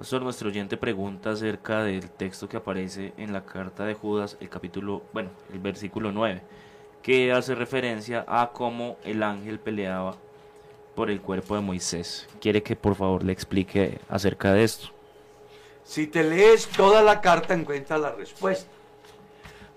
Nuestro 0.00 0.48
oyente 0.48 0.76
pregunta 0.76 1.30
acerca 1.30 1.84
del 1.84 2.10
texto 2.10 2.48
que 2.48 2.56
aparece 2.56 3.12
en 3.16 3.32
la 3.32 3.44
carta 3.44 3.84
de 3.84 3.94
Judas, 3.94 4.36
el 4.40 4.48
capítulo, 4.48 5.02
bueno, 5.12 5.30
el 5.52 5.60
versículo 5.60 6.10
9, 6.10 6.42
que 7.00 7.32
hace 7.32 7.54
referencia 7.54 8.24
a 8.26 8.50
cómo 8.52 8.96
el 9.04 9.22
ángel 9.22 9.60
peleaba 9.60 10.16
por 10.94 11.10
el 11.10 11.20
cuerpo 11.20 11.54
de 11.54 11.62
Moisés. 11.62 12.26
¿Quiere 12.40 12.62
que 12.62 12.76
por 12.76 12.96
favor 12.96 13.22
le 13.22 13.32
explique 13.32 13.98
acerca 14.08 14.52
de 14.52 14.64
esto? 14.64 14.88
Si 15.84 16.06
te 16.06 16.24
lees 16.24 16.66
toda 16.66 17.00
la 17.02 17.20
carta 17.20 17.54
encuentras 17.54 18.00
la 18.00 18.12
respuesta. 18.12 18.70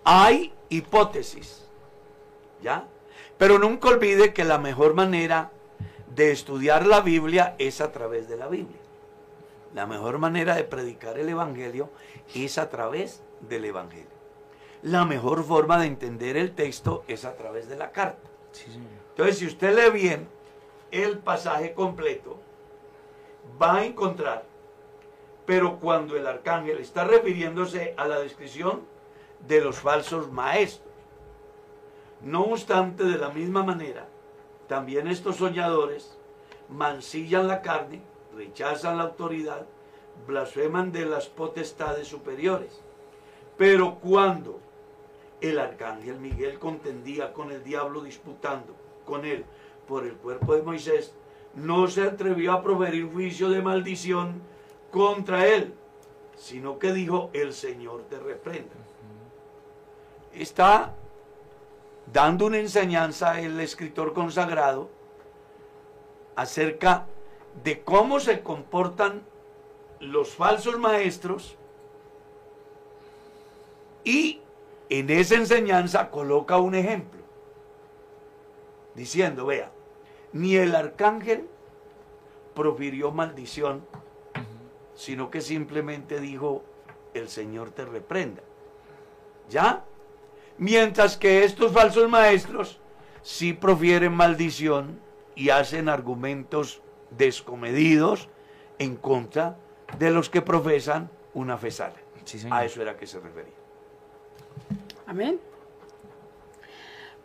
Hay 0.04 0.52
hipótesis, 0.70 1.64
¿ya? 2.62 2.86
Pero 3.38 3.60
nunca 3.60 3.90
olvide 3.90 4.34
que 4.34 4.44
la 4.44 4.58
mejor 4.58 4.94
manera 4.94 5.52
de 6.16 6.32
estudiar 6.32 6.88
la 6.88 7.02
Biblia 7.02 7.56
es 7.60 7.82
a 7.82 7.92
través 7.92 8.28
de 8.28 8.38
la 8.38 8.48
Biblia. 8.48 8.87
La 9.74 9.86
mejor 9.86 10.18
manera 10.18 10.56
de 10.56 10.64
predicar 10.64 11.18
el 11.20 11.30
Evangelio 11.30 11.90
es 12.34 12.58
a 12.58 12.70
través 12.70 13.24
del 13.42 13.66
Evangelio. 13.66 14.18
La 14.82 15.06
mejor 15.06 15.44
forma 15.44 15.80
de 15.80 15.88
entender 15.88 16.38
el 16.38 16.54
texto 16.54 17.04
es 17.08 17.26
a 17.26 17.36
través 17.36 17.68
de 17.68 17.76
la 17.76 17.92
carta. 17.92 18.30
Entonces, 19.10 19.38
si 19.38 19.46
usted 19.46 19.76
lee 19.76 19.92
bien 19.92 20.28
el 20.92 21.20
pasaje 21.20 21.74
completo, 21.74 22.40
va 23.62 23.78
a 23.78 23.86
encontrar, 23.86 24.46
pero 25.46 25.80
cuando 25.80 26.16
el 26.16 26.28
arcángel 26.28 26.78
está 26.80 27.06
refiriéndose 27.06 27.94
a 27.98 28.08
la 28.08 28.20
descripción 28.20 28.84
de 29.48 29.62
los 29.62 29.78
falsos 29.78 30.32
maestros, 30.32 30.88
no 32.22 32.44
obstante, 32.44 33.04
de 33.04 33.18
la 33.18 33.30
misma 33.30 33.64
manera, 33.64 34.08
también 34.68 35.08
estos 35.08 35.38
soñadores 35.38 36.18
mancillan 36.70 37.48
la 37.48 37.62
carne, 37.62 38.02
rechazan 38.38 38.98
la 38.98 39.04
autoridad, 39.04 39.66
blasfeman 40.28 40.92
de 40.92 41.06
las 41.06 41.28
potestades 41.28 42.08
superiores. 42.08 42.80
Pero 43.58 43.96
cuando 43.96 44.60
el 45.42 45.60
arcángel 45.60 46.20
Miguel 46.20 46.60
contendía 46.60 47.34
con 47.34 47.52
el 47.52 47.64
diablo 47.64 48.02
disputando 48.02 48.76
con 49.06 49.26
él 49.26 49.44
por 49.88 50.06
el 50.06 50.14
cuerpo 50.14 50.56
de 50.56 50.62
Moisés, 50.62 51.14
no 51.56 51.88
se 51.88 52.04
atrevió 52.04 52.54
a 52.54 52.62
proferir 52.62 53.12
juicio 53.12 53.50
de 53.50 53.62
maldición 53.62 54.42
contra 54.92 55.48
él, 55.48 55.74
sino 56.36 56.78
que 56.78 56.94
dijo, 56.94 57.32
el 57.34 57.54
Señor 57.54 58.04
te 58.10 58.20
reprenda. 58.20 58.76
Está 60.34 60.94
dando 62.14 62.46
una 62.46 62.60
enseñanza 62.60 63.42
el 63.42 63.60
escritor 63.60 64.14
consagrado 64.14 64.90
acerca 66.36 67.08
de 67.64 67.82
cómo 67.84 68.20
se 68.20 68.42
comportan 68.42 69.24
los 70.00 70.30
falsos 70.30 70.78
maestros 70.78 71.58
y 74.04 74.42
en 74.90 75.10
esa 75.10 75.36
enseñanza 75.36 76.10
coloca 76.10 76.58
un 76.58 76.76
ejemplo, 76.76 77.20
diciendo, 78.96 79.46
vea, 79.46 79.72
ni 80.32 80.56
el 80.56 80.76
arcángel 80.76 81.48
profirió 82.54 83.12
maldición, 83.12 83.86
sino 84.96 85.30
que 85.30 85.42
simplemente 85.42 86.20
dijo, 86.20 86.64
el 87.14 87.28
Señor 87.30 87.72
te 87.72 87.86
reprenda. 87.86 88.42
¿Ya? 89.50 89.84
Mientras 90.58 91.18
que 91.18 91.44
estos 91.44 91.72
falsos 91.72 92.10
maestros 92.10 92.80
sí 93.22 93.54
profieren 93.54 94.14
maldición 94.14 95.00
y 95.36 95.50
hacen 95.50 95.90
argumentos 95.90 96.82
descomedidos 97.12 98.30
en 98.80 98.96
contra 98.96 99.58
de 99.98 100.12
los 100.12 100.30
que 100.30 100.42
profesan 100.42 101.10
una 101.34 101.58
fe 101.58 101.72
sana. 101.72 101.96
a 102.52 102.66
eso 102.66 102.82
era 102.82 102.98
que 102.98 103.08
se 103.08 103.20
refería. 103.20 103.54
Amén. 105.06 105.40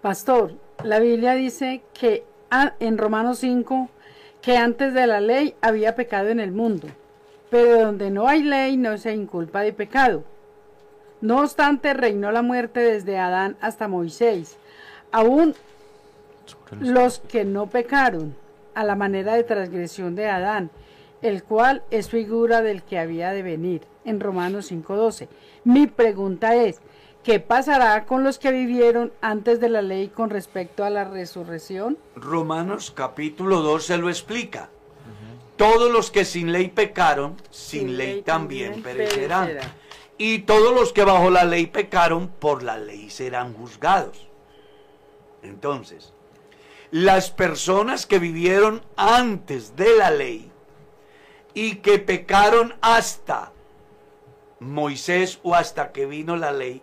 Pastor, 0.01 0.55
la 0.85 0.99
Biblia 0.99 1.35
dice 1.35 1.83
que 1.95 2.25
en 2.81 2.99
Romanos 2.99 3.39
5 3.39 3.89
que 4.41 4.57
antes 4.57 4.93
de 4.93 5.07
la 5.07 5.21
ley 5.21 5.55
había 5.61 5.95
pecado 5.95 6.29
en 6.29 6.41
el 6.41 6.51
mundo, 6.51 6.89
pero 7.49 7.85
donde 7.85 8.11
no 8.11 8.27
hay 8.27 8.43
ley 8.43 8.77
no 8.77 8.99
se 8.99 9.15
inculpa 9.15 9.61
de 9.61 9.73
pecado. 9.73 10.25
No 11.21 11.41
obstante, 11.41 11.95
reinó 11.95 12.33
la 12.33 12.43
muerte 12.43 12.81
desde 12.81 13.19
Adán 13.19 13.57
hasta 13.61 13.87
Moisés, 13.87 14.57
aún 15.13 15.55
los 16.81 17.21
que 17.21 17.45
no 17.45 17.69
pecaron, 17.69 18.35
a 18.75 18.85
la 18.85 18.97
manera 18.97 19.35
de 19.35 19.45
transgresión 19.45 20.15
de 20.15 20.29
Adán, 20.29 20.71
el 21.23 21.45
cual 21.45 21.83
es 21.91 22.09
figura 22.11 22.63
del 22.63 22.83
que 22.83 22.99
había 22.99 23.33
de 23.33 23.43
venir, 23.43 23.83
en 24.05 24.21
Romanos 24.21 24.71
5.12. 24.73 25.29
Mi 25.65 25.87
pregunta 25.87 26.57
es, 26.57 26.81
¿qué 27.23 27.41
pasará 27.41 28.05
con 28.05 28.25
los 28.25 28.39
que 28.39 28.51
vivieron 28.51 29.13
antes 29.21 29.61
de 29.61 29.69
la 29.69 29.83
ley 29.83 30.09
con 30.09 30.31
respecto 30.31 30.85
a 30.85 30.91
la 30.91 31.05
resurrección? 31.05 31.97
Romanos 32.17 32.91
capítulo 32.91 33.61
2 33.61 33.85
se 33.85 33.99
lo 33.99 34.09
explica. 34.09 34.69
Todos 35.57 35.93
los 35.93 36.11
que 36.11 36.25
sin 36.25 36.51
ley 36.51 36.69
pecaron, 36.69 37.37
sin, 37.51 37.97
ley, 37.97 38.23
también, 38.23 38.83
perecerán. 38.83 39.51
Y 40.19 40.41
todos 40.41 40.75
los 40.75 40.93
que 40.93 41.05
bajo 41.05 41.31
la 41.31 41.45
ley 41.45 41.67
pecaron, 41.67 42.29
por 42.29 42.63
la 42.63 42.79
ley 42.79 43.11
serán 43.11 43.55
juzgados. 43.55 44.27
Entonces, 45.43 46.13
las 46.93 47.31
personas 47.31 48.05
que 48.05 48.19
vivieron 48.19 48.83
antes 48.97 49.77
de 49.77 49.97
la 49.97 50.11
ley 50.11 50.53
y 51.55 51.77
que 51.77 51.99
pecaron 51.99 52.75
hasta 52.83 53.51
Moisés 54.61 55.41
o 55.43 55.55
hasta 55.55 55.91
que 55.91 56.05
vino 56.05 56.37
la 56.37 56.53
ley, 56.53 56.83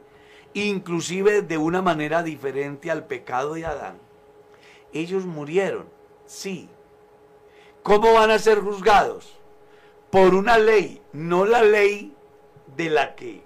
inclusive 0.55 1.43
de 1.43 1.59
una 1.59 1.83
manera 1.83 2.23
diferente 2.23 2.89
al 2.89 3.05
pecado 3.05 3.53
de 3.53 3.67
Adán, 3.67 3.99
ellos 4.93 5.25
murieron, 5.25 5.87
sí. 6.25 6.69
¿Cómo 7.83 8.11
van 8.15 8.31
a 8.31 8.39
ser 8.39 8.61
juzgados? 8.61 9.37
Por 10.09 10.33
una 10.33 10.57
ley, 10.57 11.03
no 11.13 11.45
la 11.45 11.61
ley 11.61 12.15
de 12.75 12.89
la 12.89 13.13
que 13.13 13.43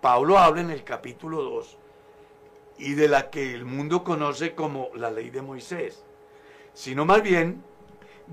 Pablo 0.00 0.38
habla 0.38 0.62
en 0.62 0.70
el 0.70 0.84
capítulo 0.84 1.42
2 1.42 1.78
y 2.78 2.94
de 2.94 3.08
la 3.08 3.30
que 3.30 3.54
el 3.54 3.64
mundo 3.64 4.04
conoce 4.04 4.54
como 4.54 4.88
la 4.94 5.10
ley 5.10 5.30
de 5.30 5.42
Moisés, 5.42 6.04
sino 6.74 7.04
más 7.04 7.22
bien 7.22 7.62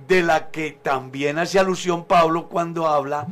de 0.08 0.24
la 0.24 0.50
que 0.52 0.72
también 0.72 1.40
hace 1.40 1.60
alusión 1.60 2.06
Pablo 2.06 2.48
cuando 2.48 2.88
habla 2.88 3.28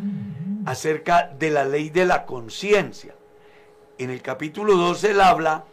acerca 0.66 1.32
de 1.38 1.50
la 1.50 1.66
ley 1.66 1.90
de 1.90 2.06
la 2.06 2.26
conciencia. 2.26 3.16
En 3.98 4.10
el 4.10 4.22
capítulo 4.22 4.76
2 4.76 5.04
él 5.06 5.22
habla 5.22 5.66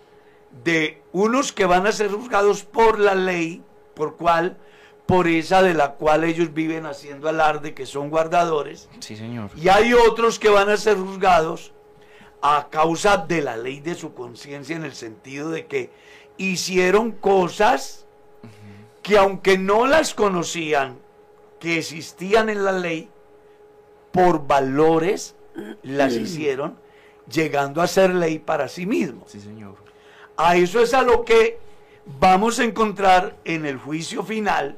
de 0.63 1.03
unos 1.13 1.53
que 1.53 1.67
van 1.67 1.87
a 1.87 1.93
ser 1.93 2.11
juzgados 2.11 2.65
por 2.65 2.99
la 2.99 3.15
ley, 3.15 3.63
por 3.95 4.17
cual, 4.17 4.57
por 5.05 5.27
esa 5.29 5.63
de 5.63 5.75
la 5.75 5.93
cual 5.95 6.25
ellos 6.25 6.55
viven 6.55 6.87
haciendo 6.87 7.29
alarde, 7.29 7.75
que 7.75 7.87
son 7.87 8.09
guardadores. 8.09 8.89
Sí, 9.01 9.17
señor. 9.17 9.51
Y 9.57 9.69
hay 9.69 9.93
otros 9.93 10.39
que 10.39 10.49
van 10.49 10.71
a 10.71 10.77
ser 10.77 10.97
juzgados 10.97 11.74
a 12.47 12.69
causa 12.69 13.17
de 13.17 13.41
la 13.41 13.57
ley 13.57 13.81
de 13.81 13.95
su 13.95 14.13
conciencia 14.13 14.77
en 14.77 14.85
el 14.85 14.95
sentido 14.95 15.49
de 15.49 15.65
que 15.65 15.91
hicieron 16.37 17.13
cosas 17.13 18.05
que 19.03 19.17
aunque 19.17 19.57
no 19.57 19.87
las 19.87 20.13
conocían, 20.13 20.99
que 21.59 21.79
existían 21.79 22.51
en 22.51 22.63
la 22.63 22.73
ley, 22.73 23.09
por 24.13 24.47
valores 24.47 25.37
las 25.83 26.13
hicieron, 26.13 26.79
llegando 27.31 27.81
a 27.81 27.87
ser 27.87 28.15
ley 28.15 28.39
para 28.39 28.69
sí 28.69 28.85
mismos. 28.85 29.31
Sí, 29.31 29.41
señor. 29.41 29.77
A 30.37 30.57
eso 30.57 30.81
es 30.81 30.93
a 30.93 31.01
lo 31.01 31.25
que 31.25 31.59
vamos 32.05 32.59
a 32.59 32.65
encontrar 32.65 33.39
en 33.47 33.65
el 33.65 33.79
juicio 33.79 34.23
final, 34.23 34.77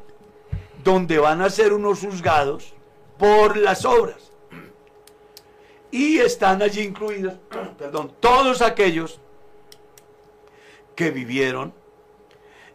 donde 0.85 1.19
van 1.19 1.43
a 1.43 1.51
ser 1.51 1.73
unos 1.73 1.99
juzgados 1.99 2.75
por 3.19 3.57
las 3.57 3.85
obras. 3.85 4.26
Y 5.91 6.19
están 6.19 6.63
allí 6.63 6.83
incluidos, 6.83 7.35
perdón, 7.79 8.13
todos 8.21 8.63
aquellos 8.63 9.21
que 10.95 11.11
vivieron 11.11 11.75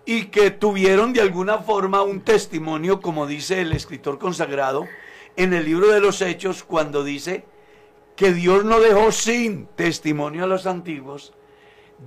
y 0.06 0.26
que 0.26 0.52
tuvieron 0.52 1.14
de 1.14 1.22
alguna 1.22 1.60
forma 1.60 2.02
un 2.02 2.22
testimonio, 2.22 3.02
como 3.02 3.28
dice 3.28 3.62
el 3.62 3.74
escritor 3.74 4.20
consagrado 4.20 4.88
en 5.36 5.54
el 5.54 5.66
libro 5.66 5.88
de 5.90 6.00
los 6.00 6.22
Hechos, 6.22 6.64
cuando 6.64 7.04
dice 7.04 7.46
que 8.16 8.34
Dios 8.34 8.66
no 8.66 8.80
dejó 8.80 9.12
sin 9.12 9.68
testimonio 9.68 10.44
a 10.44 10.48
los 10.48 10.66
antiguos, 10.66 11.34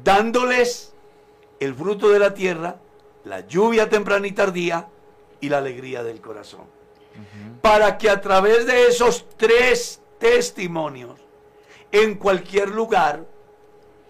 dándoles 0.03 0.95
el 1.61 1.75
fruto 1.75 2.11
de 2.11 2.19
la 2.19 2.35
tierra, 2.35 2.77
la 3.25 3.47
lluvia 3.47 3.89
temprana 3.89 4.27
y 4.27 4.33
tardía 4.33 4.89
y 5.41 5.49
la 5.49 5.59
alegría 5.59 6.03
del 6.03 6.21
corazón. 6.21 6.67
Para 7.63 7.97
que 7.97 8.11
a 8.11 8.21
través 8.21 8.67
de 8.67 8.87
esos 8.89 9.27
tres 9.37 10.01
testimonios, 10.25 11.21
en 11.93 12.15
cualquier 12.15 12.71
lugar, 12.71 13.27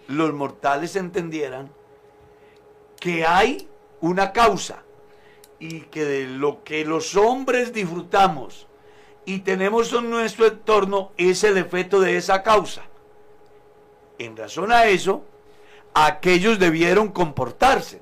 los 0.07 0.33
mortales 0.33 0.95
entendieran 0.95 1.69
que 3.01 3.25
hay 3.25 3.67
una 3.99 4.31
causa 4.31 4.81
y 5.59 5.81
que 5.81 6.05
de 6.05 6.25
lo 6.27 6.63
que 6.63 6.85
los 6.85 7.17
hombres 7.17 7.73
disfrutamos 7.73 8.65
y 9.25 9.39
tenemos 9.39 9.91
en 9.91 10.09
nuestro 10.09 10.45
entorno 10.45 11.11
es 11.17 11.43
el 11.43 11.57
efecto 11.57 11.99
de 11.99 12.15
esa 12.15 12.43
causa. 12.43 12.83
En 14.17 14.37
razón 14.37 14.71
a 14.71 14.85
eso, 14.85 15.21
aquellos 15.93 16.59
debieron 16.59 17.09
comportarse. 17.09 17.99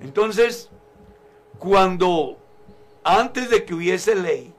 Entonces, 0.00 0.70
cuando 1.58 2.38
antes 3.02 3.50
de 3.50 3.64
que 3.64 3.74
hubiese 3.74 4.14
ley, 4.14 4.54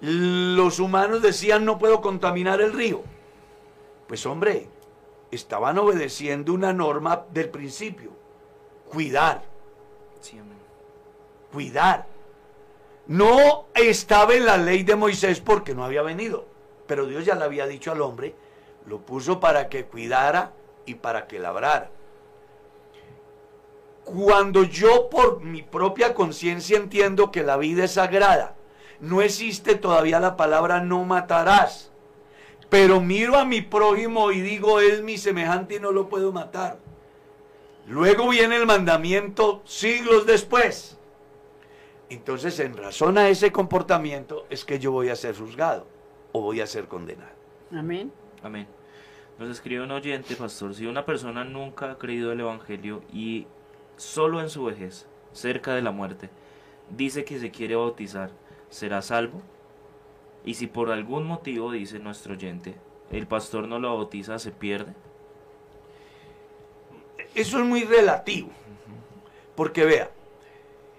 los 0.00 0.78
humanos 0.78 1.22
decían 1.22 1.64
no 1.64 1.78
puedo 1.78 2.00
contaminar 2.00 2.60
el 2.60 2.72
río, 2.72 3.02
pues 4.06 4.24
hombre, 4.26 4.68
estaban 5.30 5.78
obedeciendo 5.78 6.52
una 6.52 6.72
norma 6.72 7.24
del 7.30 7.48
principio, 7.50 8.10
cuidar. 8.88 9.42
Cuidar. 11.52 12.06
No 13.08 13.66
estaba 13.74 14.34
en 14.34 14.46
la 14.46 14.56
ley 14.56 14.84
de 14.84 14.94
Moisés 14.94 15.40
porque 15.40 15.74
no 15.74 15.84
había 15.84 16.02
venido, 16.02 16.46
pero 16.86 17.06
Dios 17.06 17.24
ya 17.24 17.34
le 17.34 17.44
había 17.44 17.66
dicho 17.66 17.90
al 17.90 18.02
hombre, 18.02 18.34
lo 18.86 18.98
puso 19.00 19.40
para 19.40 19.68
que 19.68 19.84
cuidara 19.84 20.52
y 20.86 20.94
para 20.94 21.26
que 21.26 21.38
labrara. 21.38 21.90
Cuando 24.04 24.62
yo 24.64 25.10
por 25.10 25.40
mi 25.40 25.62
propia 25.62 26.14
conciencia 26.14 26.76
entiendo 26.76 27.30
que 27.30 27.42
la 27.42 27.56
vida 27.56 27.84
es 27.84 27.92
sagrada, 27.92 28.54
no 29.00 29.22
existe 29.22 29.74
todavía 29.74 30.20
la 30.20 30.36
palabra 30.36 30.80
no 30.80 31.04
matarás, 31.04 31.90
pero 32.68 33.00
miro 33.00 33.36
a 33.36 33.44
mi 33.44 33.62
prójimo 33.62 34.30
y 34.30 34.40
digo 34.40 34.80
es 34.80 35.02
mi 35.02 35.18
semejante 35.18 35.76
y 35.76 35.80
no 35.80 35.92
lo 35.92 36.08
puedo 36.08 36.32
matar. 36.32 36.78
Luego 37.86 38.28
viene 38.28 38.56
el 38.56 38.66
mandamiento 38.66 39.62
siglos 39.64 40.26
después. 40.26 40.98
Entonces, 42.08 42.58
en 42.60 42.76
razón 42.76 43.18
a 43.18 43.28
ese 43.28 43.52
comportamiento 43.52 44.46
es 44.50 44.64
que 44.64 44.78
yo 44.78 44.92
voy 44.92 45.08
a 45.08 45.16
ser 45.16 45.36
juzgado 45.36 45.86
o 46.32 46.40
voy 46.40 46.60
a 46.60 46.66
ser 46.66 46.86
condenado. 46.86 47.32
Amén. 47.72 48.12
Amén. 48.42 48.66
Nos 49.38 49.48
escribe 49.48 49.82
un 49.82 49.90
oyente, 49.90 50.36
pastor, 50.36 50.74
si 50.74 50.86
una 50.86 51.06
persona 51.06 51.44
nunca 51.44 51.92
ha 51.92 51.98
creído 51.98 52.32
el 52.32 52.40
Evangelio 52.40 53.02
y 53.12 53.46
solo 53.96 54.40
en 54.40 54.50
su 54.50 54.64
vejez, 54.64 55.06
cerca 55.32 55.74
de 55.74 55.82
la 55.82 55.92
muerte, 55.92 56.28
dice 56.90 57.24
que 57.24 57.38
se 57.38 57.50
quiere 57.50 57.76
bautizar, 57.76 58.30
¿será 58.70 59.02
salvo? 59.02 59.42
Y 60.44 60.54
si 60.54 60.66
por 60.66 60.90
algún 60.90 61.26
motivo, 61.26 61.70
dice 61.70 61.98
nuestro 61.98 62.32
oyente, 62.32 62.74
el 63.10 63.26
pastor 63.26 63.68
no 63.68 63.78
lo 63.78 63.94
bautiza, 63.96 64.38
¿se 64.38 64.52
pierde? 64.52 64.94
Eso 67.34 67.58
es 67.58 67.64
muy 67.64 67.84
relativo. 67.84 68.48
Porque 69.54 69.84
vea, 69.84 70.10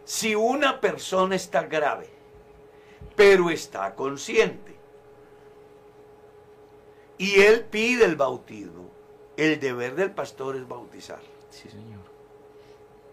si 0.04 0.36
una 0.36 0.80
persona 0.80 1.36
está 1.36 1.64
grave, 1.64 2.10
pero 3.16 3.50
está 3.50 3.96
consciente, 3.96 4.76
y 7.18 7.42
él 7.42 7.66
pide 7.66 8.06
el 8.06 8.16
bautismo, 8.16 8.90
el 9.38 9.60
deber 9.60 9.96
del 9.96 10.12
pastor 10.12 10.56
es 10.56 10.68
bautizar. 10.68 11.22
Sí, 11.50 11.70
señor. 11.70 12.02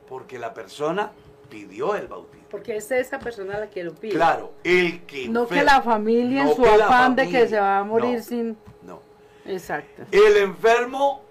Porque 0.09 0.39
la 0.39 0.55
persona 0.55 1.13
pidió 1.51 1.95
el 1.95 2.09
bautismo. 2.09 2.38
Porque 2.51 2.77
es 2.77 2.91
esa 2.91 3.19
persona 3.19 3.59
la 3.59 3.69
que 3.69 3.85
lo 3.85 3.95
pide. 3.95 4.15
Claro, 4.15 4.55
el 4.65 5.05
que... 5.05 5.29
No 5.29 5.47
que 5.47 5.63
la 5.63 5.83
familia 5.83 6.43
en 6.43 6.55
su 6.57 6.65
afán 6.65 7.15
de 7.15 7.29
que 7.29 7.47
se 7.47 7.59
va 7.59 7.79
a 7.79 7.85
morir 7.85 8.19
No, 8.19 8.23
sin... 8.23 8.57
No. 8.83 9.01
Exacto. 9.45 10.05
El 10.11 10.37
enfermo 10.39 11.23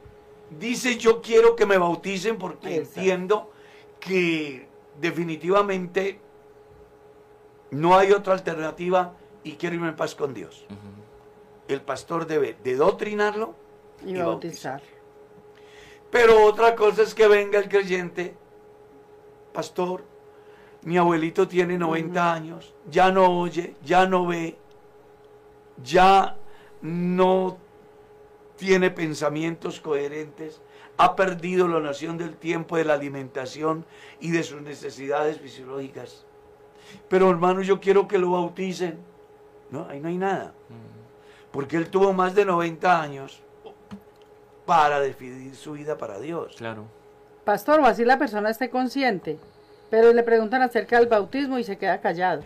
dice 0.59 0.97
yo 0.97 1.21
quiero 1.21 1.55
que 1.55 1.65
me 1.65 1.77
bauticen 1.77 2.37
porque 2.37 2.75
Exacto. 2.77 2.99
entiendo 2.99 3.51
que 3.99 4.67
definitivamente 4.99 6.19
no 7.71 7.97
hay 7.97 8.11
otra 8.11 8.33
alternativa 8.33 9.13
y 9.43 9.53
quiero 9.53 9.75
irme 9.75 9.89
en 9.89 9.95
paz 9.95 10.13
con 10.15 10.33
Dios. 10.33 10.65
El 11.67 11.81
pastor 11.81 12.27
debe 12.27 12.55
de 12.63 12.75
doctrinarlo 12.75 13.55
Y, 14.05 14.11
y 14.11 14.21
bautizar. 14.21 14.81
Pero 16.11 16.45
otra 16.45 16.75
cosa 16.75 17.01
es 17.01 17.13
que 17.13 17.27
venga 17.27 17.59
el 17.59 17.67
creyente, 17.67 18.35
pastor, 19.51 20.05
mi 20.87 20.97
abuelito 20.97 21.49
tiene 21.49 21.77
90 21.77 22.33
años, 22.33 22.73
ya 22.89 23.11
no 23.11 23.41
oye, 23.41 23.75
ya 23.83 24.05
no 24.05 24.25
ve, 24.25 24.55
ya 25.83 26.37
no 26.81 27.57
tiene 28.55 28.89
pensamientos 28.89 29.81
coherentes, 29.81 30.61
ha 30.95 31.13
perdido 31.13 31.67
la 31.67 31.81
noción 31.81 32.17
del 32.17 32.37
tiempo, 32.37 32.77
de 32.77 32.85
la 32.85 32.93
alimentación 32.93 33.83
y 34.21 34.31
de 34.31 34.43
sus 34.43 34.61
necesidades 34.61 35.41
fisiológicas. 35.41 36.25
Pero 37.09 37.29
hermano, 37.29 37.61
yo 37.63 37.81
quiero 37.81 38.07
que 38.07 38.17
lo 38.17 38.31
bauticen. 38.31 38.97
No, 39.69 39.87
ahí 39.89 39.99
no 39.99 40.07
hay 40.07 40.17
nada. 40.17 40.53
Porque 41.51 41.75
él 41.75 41.89
tuvo 41.89 42.13
más 42.13 42.33
de 42.33 42.45
90 42.45 43.01
años 43.01 43.41
para 44.65 45.01
definir 45.01 45.53
su 45.53 45.73
vida 45.73 45.97
para 45.97 46.17
Dios. 46.17 46.55
Claro. 46.55 46.85
Pastor, 47.43 47.81
o 47.81 47.85
así 47.85 48.05
la 48.05 48.17
persona 48.17 48.49
esté 48.49 48.69
consciente, 48.69 49.37
pero 49.89 50.13
le 50.13 50.23
preguntan 50.23 50.61
acerca 50.61 50.97
del 50.99 51.07
bautismo 51.07 51.57
y 51.59 51.63
se 51.63 51.77
queda 51.77 51.99
callado. 52.01 52.43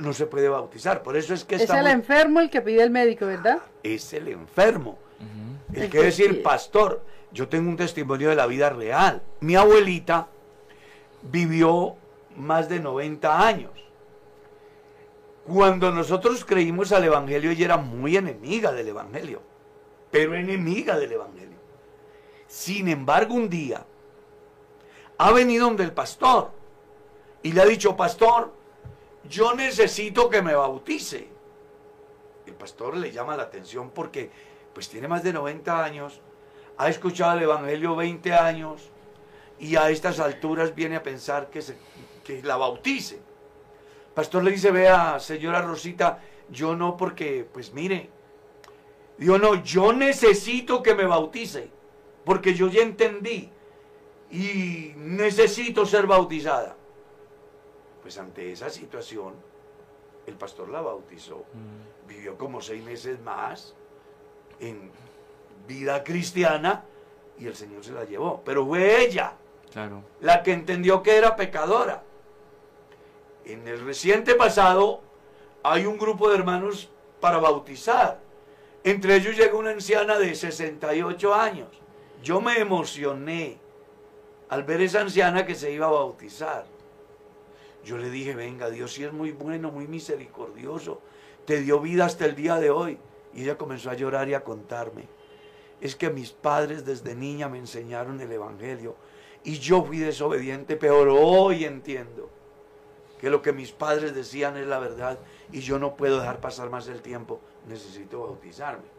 No 0.00 0.12
se 0.12 0.26
puede 0.26 0.48
bautizar, 0.48 1.02
por 1.02 1.16
eso 1.16 1.34
es 1.34 1.44
que 1.44 1.56
Es 1.56 1.62
estamos- 1.62 1.84
el 1.86 1.92
enfermo 1.92 2.40
el 2.40 2.50
que 2.50 2.62
pide 2.62 2.82
el 2.82 2.90
médico, 2.90 3.26
¿verdad? 3.26 3.58
es 3.82 4.12
el 4.12 4.28
enfermo. 4.28 4.98
El 5.72 5.82
El 5.84 5.90
que 5.90 6.02
decir, 6.02 6.30
pide. 6.30 6.40
pastor, 6.42 7.02
yo 7.32 7.48
tengo 7.48 7.68
un 7.68 7.76
testimonio 7.76 8.30
de 8.30 8.36
la 8.36 8.46
vida 8.46 8.70
real. 8.70 9.20
Mi 9.40 9.56
abuelita 9.56 10.28
vivió 11.22 11.96
más 12.36 12.68
de 12.68 12.80
90 12.80 13.46
años. 13.46 13.70
Cuando 15.46 15.90
nosotros 15.92 16.44
creímos 16.44 16.90
al 16.92 17.04
Evangelio, 17.04 17.50
ella 17.50 17.64
era 17.66 17.76
muy 17.76 18.16
enemiga 18.16 18.72
del 18.72 18.88
Evangelio, 18.88 19.42
pero 20.10 20.34
enemiga 20.34 20.98
del 20.98 21.12
Evangelio. 21.12 21.56
Sin 22.48 22.88
embargo, 22.88 23.34
un 23.34 23.48
día 23.48 23.84
ha 25.18 25.32
venido 25.32 25.66
donde 25.66 25.84
el 25.84 25.92
pastor 25.92 26.50
y 27.46 27.52
le 27.52 27.62
ha 27.62 27.64
dicho, 27.64 27.96
pastor, 27.96 28.52
yo 29.28 29.54
necesito 29.54 30.28
que 30.28 30.42
me 30.42 30.56
bautice. 30.56 31.28
El 32.44 32.54
pastor 32.54 32.96
le 32.96 33.12
llama 33.12 33.36
la 33.36 33.44
atención 33.44 33.90
porque 33.90 34.32
pues 34.74 34.88
tiene 34.88 35.06
más 35.06 35.22
de 35.22 35.32
90 35.32 35.84
años, 35.84 36.20
ha 36.76 36.88
escuchado 36.88 37.36
el 37.36 37.44
Evangelio 37.44 37.94
20 37.94 38.34
años 38.34 38.90
y 39.60 39.76
a 39.76 39.90
estas 39.90 40.18
alturas 40.18 40.74
viene 40.74 40.96
a 40.96 41.04
pensar 41.04 41.48
que, 41.48 41.62
se, 41.62 41.78
que 42.24 42.42
la 42.42 42.56
bautice. 42.56 43.20
Pastor 44.12 44.42
le 44.42 44.50
dice, 44.50 44.72
vea, 44.72 45.20
señora 45.20 45.62
Rosita, 45.62 46.20
yo 46.50 46.74
no 46.74 46.96
porque, 46.96 47.48
pues 47.52 47.72
mire, 47.72 48.10
digo, 49.18 49.38
no, 49.38 49.62
yo 49.62 49.92
necesito 49.92 50.82
que 50.82 50.96
me 50.96 51.04
bautice, 51.04 51.70
porque 52.24 52.54
yo 52.54 52.66
ya 52.66 52.82
entendí 52.82 53.52
y 54.32 54.94
necesito 54.96 55.86
ser 55.86 56.08
bautizada. 56.08 56.76
Pues 58.06 58.18
ante 58.18 58.52
esa 58.52 58.70
situación, 58.70 59.34
el 60.28 60.34
pastor 60.36 60.68
la 60.68 60.80
bautizó 60.80 61.42
vivió 62.06 62.38
como 62.38 62.60
seis 62.60 62.80
meses 62.84 63.18
más 63.20 63.74
en 64.60 64.92
vida 65.66 66.04
cristiana 66.04 66.84
y 67.36 67.48
el 67.48 67.56
Señor 67.56 67.82
se 67.84 67.90
la 67.90 68.04
llevó. 68.04 68.42
Pero 68.44 68.64
fue 68.64 69.02
ella 69.04 69.32
Claro. 69.72 70.04
la 70.20 70.44
que 70.44 70.52
entendió 70.52 71.02
que 71.02 71.16
era 71.16 71.34
pecadora. 71.34 72.04
En 73.44 73.66
el 73.66 73.84
reciente 73.84 74.36
pasado 74.36 75.00
hay 75.64 75.84
un 75.86 75.98
grupo 75.98 76.28
de 76.30 76.36
hermanos 76.36 76.88
para 77.20 77.38
bautizar. 77.38 78.20
Entre 78.84 79.16
ellos 79.16 79.36
llega 79.36 79.56
una 79.56 79.70
anciana 79.70 80.16
de 80.16 80.32
68 80.32 81.34
años. 81.34 81.70
Yo 82.22 82.40
me 82.40 82.56
emocioné 82.60 83.58
al 84.48 84.62
ver 84.62 84.80
esa 84.82 85.00
anciana 85.00 85.44
que 85.44 85.56
se 85.56 85.72
iba 85.72 85.86
a 85.86 85.90
bautizar. 85.90 86.75
Yo 87.86 87.96
le 87.98 88.10
dije, 88.10 88.34
venga, 88.34 88.68
Dios 88.68 88.92
sí 88.92 89.04
es 89.04 89.12
muy 89.12 89.30
bueno, 89.30 89.70
muy 89.70 89.86
misericordioso. 89.86 91.00
Te 91.44 91.60
dio 91.60 91.78
vida 91.78 92.04
hasta 92.04 92.24
el 92.24 92.34
día 92.34 92.56
de 92.56 92.68
hoy. 92.68 92.98
Y 93.32 93.44
ella 93.44 93.56
comenzó 93.56 93.90
a 93.90 93.94
llorar 93.94 94.28
y 94.28 94.34
a 94.34 94.42
contarme. 94.42 95.04
Es 95.80 95.94
que 95.94 96.10
mis 96.10 96.32
padres 96.32 96.84
desde 96.84 97.14
niña 97.14 97.48
me 97.48 97.58
enseñaron 97.58 98.20
el 98.20 98.32
Evangelio. 98.32 98.96
Y 99.44 99.60
yo 99.60 99.84
fui 99.84 99.98
desobediente, 99.98 100.74
pero 100.74 101.14
hoy 101.14 101.64
entiendo 101.64 102.28
que 103.20 103.30
lo 103.30 103.40
que 103.40 103.52
mis 103.52 103.70
padres 103.70 104.16
decían 104.16 104.56
es 104.56 104.66
la 104.66 104.80
verdad. 104.80 105.20
Y 105.52 105.60
yo 105.60 105.78
no 105.78 105.94
puedo 105.94 106.18
dejar 106.18 106.40
pasar 106.40 106.68
más 106.68 106.88
el 106.88 107.02
tiempo. 107.02 107.40
Necesito 107.68 108.18
bautizarme. 108.18 108.96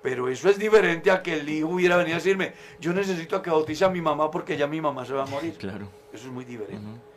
Pero 0.00 0.28
eso 0.28 0.48
es 0.48 0.58
diferente 0.58 1.10
a 1.10 1.22
que 1.22 1.34
el 1.34 1.46
hijo 1.46 1.68
hubiera 1.68 1.98
venido 1.98 2.14
a 2.16 2.20
decirme, 2.20 2.54
yo 2.80 2.94
necesito 2.94 3.42
que 3.42 3.50
bautice 3.50 3.84
a 3.84 3.90
mi 3.90 4.00
mamá 4.00 4.30
porque 4.30 4.56
ya 4.56 4.66
mi 4.66 4.80
mamá 4.80 5.04
se 5.04 5.12
va 5.12 5.24
a 5.24 5.26
morir. 5.26 5.54
Claro. 5.58 5.86
Eso 6.10 6.28
es 6.28 6.32
muy 6.32 6.46
diferente. 6.46 7.09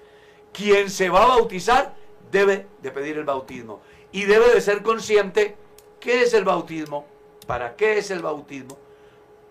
Quien 0.54 0.90
se 0.90 1.10
va 1.10 1.24
a 1.24 1.28
bautizar 1.28 1.96
debe 2.32 2.68
de 2.82 2.92
pedir 2.92 3.18
el 3.18 3.26
bautismo 3.26 3.82
y 4.12 4.26
debe 4.26 4.54
de 4.54 4.62
ser 4.62 4.84
consciente 4.84 5.56
qué 6.00 6.22
es 6.24 6.34
el 6.34 6.46
bautismo, 6.46 7.06
para 7.48 7.76
qué 7.76 7.98
es 7.98 8.12
el 8.12 8.22
bautismo, 8.22 8.78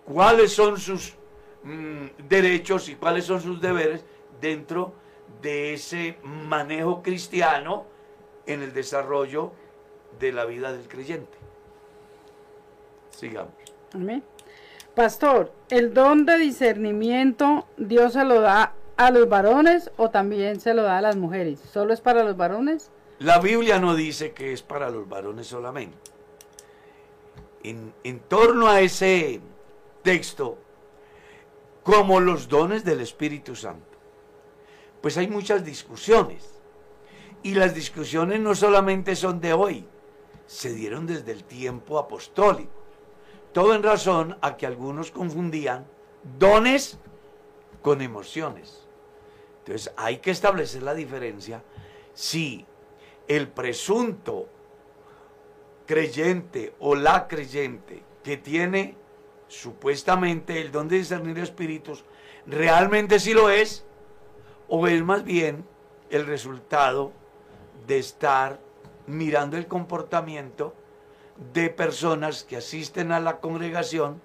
cuáles 0.05 0.53
son 0.53 0.79
sus 0.79 1.15
mm, 1.65 2.29
derechos 2.29 2.89
y 2.89 2.95
cuáles 2.95 3.25
son 3.25 3.41
sus 3.41 3.61
deberes 3.61 4.05
dentro 4.41 4.95
de 5.41 5.75
ese 5.75 6.19
manejo 6.23 7.03
cristiano 7.03 7.87
en 8.47 8.63
el 8.63 8.73
desarrollo 8.73 9.53
de 10.19 10.33
la 10.33 10.45
vida 10.45 10.73
del 10.73 10.89
creyente. 10.89 11.39
Sigamos. 13.11 13.53
Amén. 13.95 14.23
Pastor, 14.95 15.53
¿el 15.71 15.95
don 15.95 16.27
de 16.27 16.37
discernimiento 16.37 17.67
Dios 17.77 18.13
se 18.13 18.25
lo 18.25 18.41
da 18.41 18.75
a 18.97 19.11
los 19.11 19.29
varones 19.29 19.91
o 19.97 20.11
también 20.11 20.61
se 20.61 20.75
lo 20.75 20.83
da 20.83 20.99
a 20.99 21.03
las 21.03 21.17
mujeres? 21.17 21.61
¿Solo 21.61 21.93
es 21.93 22.01
para 22.01 22.25
los 22.25 22.37
varones? 22.37 22.91
La 23.19 23.39
Biblia 23.39 23.79
no 23.79 23.95
dice 23.95 24.33
que 24.33 24.53
es 24.53 24.63
para 24.63 24.91
los 24.91 25.09
varones 25.09 25.47
solamente. 25.47 25.99
En, 27.63 27.95
en 28.03 28.21
torno 28.21 28.69
a 28.69 28.81
ese 28.81 29.41
texto, 30.03 30.59
como 31.83 32.21
los 32.21 32.49
dones 32.49 32.85
del 32.85 33.01
Espíritu 33.01 33.55
Santo, 33.55 33.97
pues 35.01 35.17
hay 35.19 35.29
muchas 35.29 35.65
discusiones. 35.65 36.61
Y 37.43 37.55
las 37.55 37.75
discusiones 37.75 38.41
no 38.41 38.55
solamente 38.55 39.17
son 39.17 39.41
de 39.41 39.53
hoy, 39.53 39.85
se 40.47 40.73
dieron 40.73 41.07
desde 41.07 41.33
el 41.33 41.45
tiempo 41.45 41.99
apostólico. 41.99 42.71
Todo 43.53 43.75
en 43.75 43.83
razón 43.83 44.39
a 44.41 44.57
que 44.57 44.67
algunos 44.67 45.11
confundían 45.11 45.87
dones 46.39 46.99
con 47.83 48.01
emociones. 48.01 48.87
Entonces 49.59 49.93
hay 49.97 50.19
que 50.19 50.31
establecer 50.31 50.83
la 50.83 50.95
diferencia 50.95 51.63
si 52.15 52.67
el 53.29 53.49
presunto 53.49 54.49
creyente 55.87 56.75
o 56.81 56.95
la 56.95 57.29
creyente 57.29 58.03
que 58.23 58.37
tiene 58.37 58.97
supuestamente 59.49 60.61
el 60.61 60.73
don 60.73 60.89
de 60.89 60.97
discernir 60.97 61.39
espíritus 61.39 62.05
realmente 62.47 63.21
sí 63.21 63.35
lo 63.35 63.51
es 63.51 63.85
o 64.69 64.87
es 64.87 65.03
más 65.03 65.25
bien 65.25 65.65
el 66.11 66.27
resultado 66.27 67.13
de 67.87 67.99
estar 67.99 68.61
mirando 69.07 69.57
el 69.57 69.67
comportamiento 69.67 70.75
de 71.53 71.71
personas 71.71 72.45
que 72.45 72.57
asisten 72.57 73.13
a 73.13 73.21
la 73.21 73.41
congregación 73.41 74.21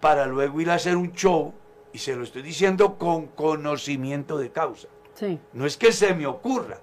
para 0.00 0.26
luego 0.26 0.60
ir 0.60 0.70
a 0.70 0.74
hacer 0.74 0.96
un 0.96 1.12
show, 1.12 1.54
y 1.94 1.98
se 1.98 2.16
lo 2.16 2.24
estoy 2.24 2.42
diciendo 2.42 2.98
con 2.98 3.28
conocimiento 3.28 4.36
de 4.36 4.50
causa. 4.50 4.88
Sí. 5.14 5.38
No 5.52 5.64
es 5.64 5.76
que 5.76 5.92
se 5.92 6.12
me 6.12 6.26
ocurra, 6.26 6.80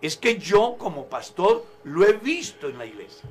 es 0.00 0.16
que 0.16 0.38
yo 0.38 0.76
como 0.78 1.06
pastor 1.06 1.66
lo 1.82 2.06
he 2.06 2.12
visto 2.12 2.68
en 2.68 2.78
la 2.78 2.86
iglesia. 2.86 3.28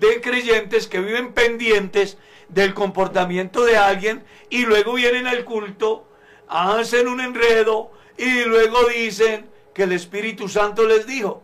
De 0.00 0.20
creyentes 0.20 0.88
que 0.88 0.98
viven 0.98 1.32
pendientes 1.32 2.18
del 2.48 2.74
comportamiento 2.74 3.64
de 3.64 3.76
alguien 3.76 4.24
y 4.48 4.66
luego 4.66 4.94
vienen 4.94 5.28
al 5.28 5.44
culto, 5.44 6.08
hacen 6.48 7.06
un 7.06 7.20
enredo 7.20 7.92
y 8.18 8.42
luego 8.42 8.88
dicen 8.88 9.48
que 9.72 9.84
el 9.84 9.92
Espíritu 9.92 10.48
Santo 10.48 10.88
les 10.88 11.06
dijo. 11.06 11.40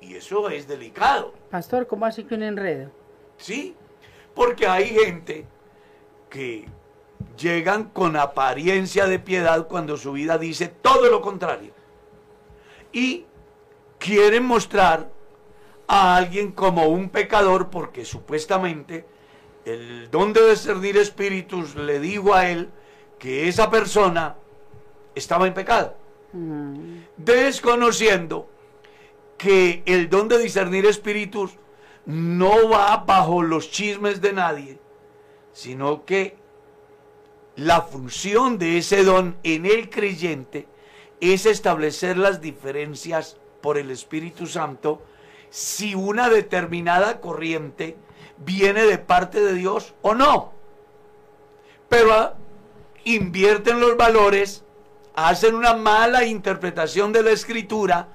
Y 0.00 0.14
eso 0.14 0.48
es 0.48 0.66
delicado. 0.66 1.34
Pastor, 1.50 1.86
¿cómo 1.86 2.06
así 2.06 2.24
que 2.24 2.34
un 2.34 2.44
enredo? 2.44 2.90
¿Sí? 3.36 3.74
Porque 4.34 4.66
hay 4.66 4.86
gente 4.88 5.46
que 6.30 6.66
llegan 7.38 7.84
con 7.84 8.16
apariencia 8.16 9.06
de 9.06 9.18
piedad 9.18 9.66
cuando 9.68 9.96
su 9.96 10.12
vida 10.12 10.38
dice 10.38 10.68
todo 10.68 11.08
lo 11.10 11.20
contrario. 11.20 11.72
Y 12.92 13.26
quieren 13.98 14.44
mostrar 14.44 15.10
a 15.86 16.16
alguien 16.16 16.52
como 16.52 16.86
un 16.86 17.10
pecador 17.10 17.70
porque 17.70 18.04
supuestamente 18.04 19.06
el 19.64 20.10
don 20.10 20.32
de 20.32 20.50
discernir 20.50 20.96
espíritus 20.96 21.74
le 21.74 21.98
dijo 22.00 22.34
a 22.34 22.48
él 22.48 22.70
que 23.18 23.48
esa 23.48 23.70
persona 23.70 24.36
estaba 25.14 25.46
en 25.46 25.54
pecado. 25.54 25.96
Mm, 26.32 26.98
Desconociendo 27.16 28.48
que 29.38 29.82
el 29.86 30.08
don 30.08 30.28
de 30.28 30.38
discernir 30.38 30.86
espíritus 30.86 31.52
no 32.06 32.68
va 32.68 32.96
bajo 32.98 33.42
los 33.42 33.70
chismes 33.70 34.20
de 34.20 34.32
nadie, 34.32 34.78
sino 35.52 36.04
que 36.04 36.36
la 37.56 37.82
función 37.82 38.58
de 38.58 38.78
ese 38.78 39.04
don 39.04 39.36
en 39.42 39.66
el 39.66 39.90
creyente 39.90 40.66
es 41.20 41.46
establecer 41.46 42.16
las 42.16 42.40
diferencias 42.40 43.36
por 43.60 43.78
el 43.78 43.90
Espíritu 43.90 44.46
Santo 44.46 45.02
si 45.50 45.94
una 45.94 46.28
determinada 46.28 47.20
corriente 47.20 47.96
viene 48.38 48.84
de 48.84 48.98
parte 48.98 49.40
de 49.40 49.54
Dios 49.54 49.94
o 50.02 50.14
no. 50.14 50.52
Pero 51.88 52.34
invierten 53.04 53.78
los 53.78 53.96
valores, 53.96 54.64
hacen 55.14 55.54
una 55.54 55.74
mala 55.74 56.24
interpretación 56.24 57.12
de 57.12 57.22
la 57.22 57.30
escritura, 57.30 58.08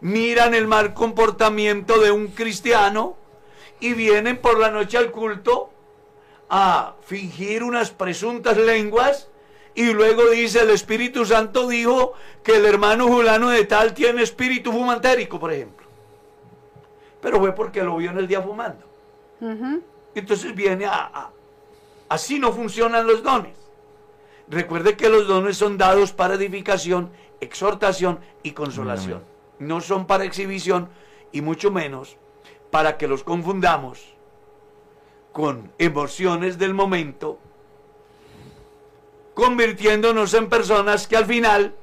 miran 0.00 0.54
el 0.54 0.68
mal 0.68 0.94
comportamiento 0.94 1.98
de 1.98 2.12
un 2.12 2.28
cristiano 2.28 3.16
y 3.80 3.94
vienen 3.94 4.38
por 4.38 4.60
la 4.60 4.70
noche 4.70 4.98
al 4.98 5.10
culto 5.10 5.72
a 6.50 6.94
fingir 7.02 7.62
unas 7.62 7.90
presuntas 7.90 8.56
lenguas 8.56 9.28
y 9.74 9.92
luego 9.92 10.28
dice 10.30 10.60
el 10.60 10.70
Espíritu 10.70 11.24
Santo 11.24 11.68
dijo 11.68 12.14
que 12.42 12.56
el 12.56 12.64
hermano 12.64 13.06
Julano 13.06 13.50
de 13.50 13.64
tal 13.64 13.94
tiene 13.94 14.22
espíritu 14.22 14.72
fumantérico, 14.72 15.38
por 15.38 15.52
ejemplo. 15.52 15.86
Pero 17.20 17.38
fue 17.38 17.54
porque 17.54 17.82
lo 17.82 17.96
vio 17.96 18.10
en 18.10 18.18
el 18.18 18.26
día 18.26 18.40
fumando. 18.42 18.84
Entonces 20.14 20.54
viene 20.54 20.86
a, 20.86 20.94
a- 21.12 21.30
Así 22.08 22.38
no 22.38 22.52
funcionan 22.52 23.06
los 23.06 23.22
dones. 23.22 23.54
Recuerde 24.48 24.96
que 24.96 25.10
los 25.10 25.28
dones 25.28 25.58
son 25.58 25.76
dados 25.76 26.12
para 26.12 26.34
edificación, 26.34 27.10
exhortación 27.40 28.18
y 28.42 28.52
consolación. 28.52 29.22
No 29.58 29.80
son 29.82 30.06
para 30.06 30.24
exhibición 30.24 30.88
y 31.32 31.42
mucho 31.42 31.70
menos 31.70 32.16
para 32.70 32.96
que 32.96 33.06
los 33.08 33.22
confundamos 33.24 34.14
con 35.38 35.70
emociones 35.78 36.58
del 36.58 36.74
momento, 36.74 37.38
convirtiéndonos 39.34 40.34
en 40.34 40.48
personas 40.48 41.06
que 41.06 41.16
al 41.16 41.26
final 41.26 41.76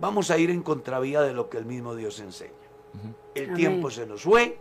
vamos 0.00 0.32
a 0.32 0.38
ir 0.38 0.50
en 0.50 0.60
contravía 0.60 1.22
de 1.22 1.32
lo 1.34 1.48
que 1.48 1.58
el 1.58 1.66
mismo 1.66 1.94
Dios 1.94 2.18
enseña. 2.18 2.50
El 3.36 3.44
Amén. 3.44 3.56
tiempo 3.56 3.90
se 3.92 4.06
nos 4.06 4.22
fue 4.22 4.58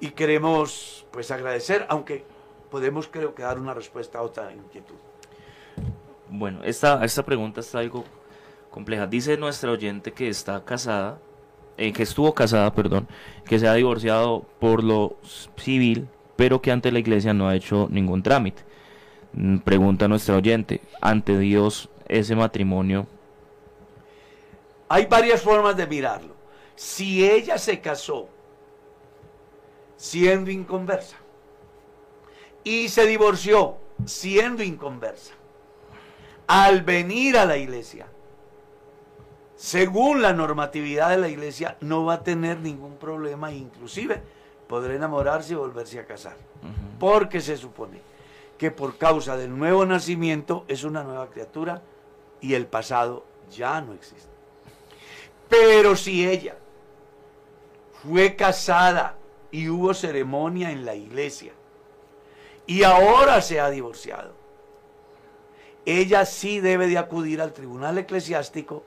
y 0.00 0.10
queremos 0.10 1.06
pues 1.10 1.30
agradecer, 1.30 1.86
aunque 1.88 2.26
podemos 2.70 3.08
creo 3.08 3.34
que 3.34 3.42
dar 3.42 3.58
una 3.58 3.72
respuesta 3.72 4.18
a 4.18 4.22
otra 4.22 4.52
inquietud. 4.52 4.96
Bueno, 6.28 6.62
esta, 6.62 7.02
esta 7.06 7.24
pregunta 7.24 7.60
está 7.60 7.78
algo 7.78 8.04
compleja. 8.70 9.06
Dice 9.06 9.38
nuestra 9.38 9.70
oyente 9.70 10.12
que 10.12 10.28
está 10.28 10.62
casada, 10.62 11.22
eh, 11.78 11.90
que 11.94 12.02
estuvo 12.02 12.34
casada, 12.34 12.70
perdón, 12.74 13.08
que 13.46 13.58
se 13.58 13.66
ha 13.66 13.72
divorciado 13.72 14.42
por 14.60 14.84
lo 14.84 15.16
civil, 15.56 16.06
pero 16.42 16.60
que 16.60 16.72
ante 16.72 16.90
la 16.90 16.98
iglesia 16.98 17.32
no 17.32 17.46
ha 17.46 17.54
hecho 17.54 17.86
ningún 17.88 18.20
trámite. 18.20 18.64
Mm, 19.32 19.58
Pregunta 19.58 20.08
nuestra 20.08 20.34
oyente, 20.34 20.80
ante 21.00 21.38
Dios 21.38 21.88
ese 22.08 22.34
matrimonio, 22.34 23.06
Hay 24.88 25.06
varias 25.06 25.40
formas 25.40 25.76
de 25.76 25.86
mirarlo. 25.86 26.34
Si 26.74 27.24
ella 27.24 27.58
se 27.58 27.80
casó 27.80 28.28
siendo 29.96 30.50
inconversa 30.50 31.16
y 32.64 32.88
se 32.88 33.06
divorció 33.06 33.76
siendo 34.04 34.64
inconversa, 34.64 35.34
al 36.48 36.82
venir 36.82 37.38
a 37.38 37.44
la 37.44 37.56
iglesia, 37.56 38.08
según 39.54 40.22
la 40.22 40.32
normatividad 40.32 41.10
de 41.10 41.18
la 41.18 41.28
iglesia, 41.28 41.76
no 41.80 42.04
va 42.04 42.14
a 42.14 42.24
tener 42.24 42.58
ningún 42.58 42.96
problema, 42.96 43.52
inclusive 43.52 44.20
podrá 44.72 44.94
enamorarse 44.94 45.52
y 45.52 45.56
volverse 45.56 46.00
a 46.00 46.06
casar. 46.06 46.34
Porque 46.98 47.42
se 47.42 47.58
supone 47.58 48.00
que 48.56 48.70
por 48.70 48.96
causa 48.96 49.36
del 49.36 49.54
nuevo 49.54 49.84
nacimiento 49.84 50.64
es 50.66 50.82
una 50.82 51.04
nueva 51.04 51.28
criatura 51.28 51.82
y 52.40 52.54
el 52.54 52.64
pasado 52.64 53.22
ya 53.54 53.82
no 53.82 53.92
existe. 53.92 54.30
Pero 55.50 55.94
si 55.94 56.26
ella 56.26 56.56
fue 58.02 58.34
casada 58.34 59.18
y 59.50 59.68
hubo 59.68 59.92
ceremonia 59.92 60.70
en 60.70 60.86
la 60.86 60.94
iglesia 60.94 61.52
y 62.66 62.84
ahora 62.84 63.42
se 63.42 63.60
ha 63.60 63.68
divorciado, 63.68 64.32
ella 65.84 66.24
sí 66.24 66.60
debe 66.60 66.86
de 66.86 66.96
acudir 66.96 67.42
al 67.42 67.52
tribunal 67.52 67.98
eclesiástico 67.98 68.84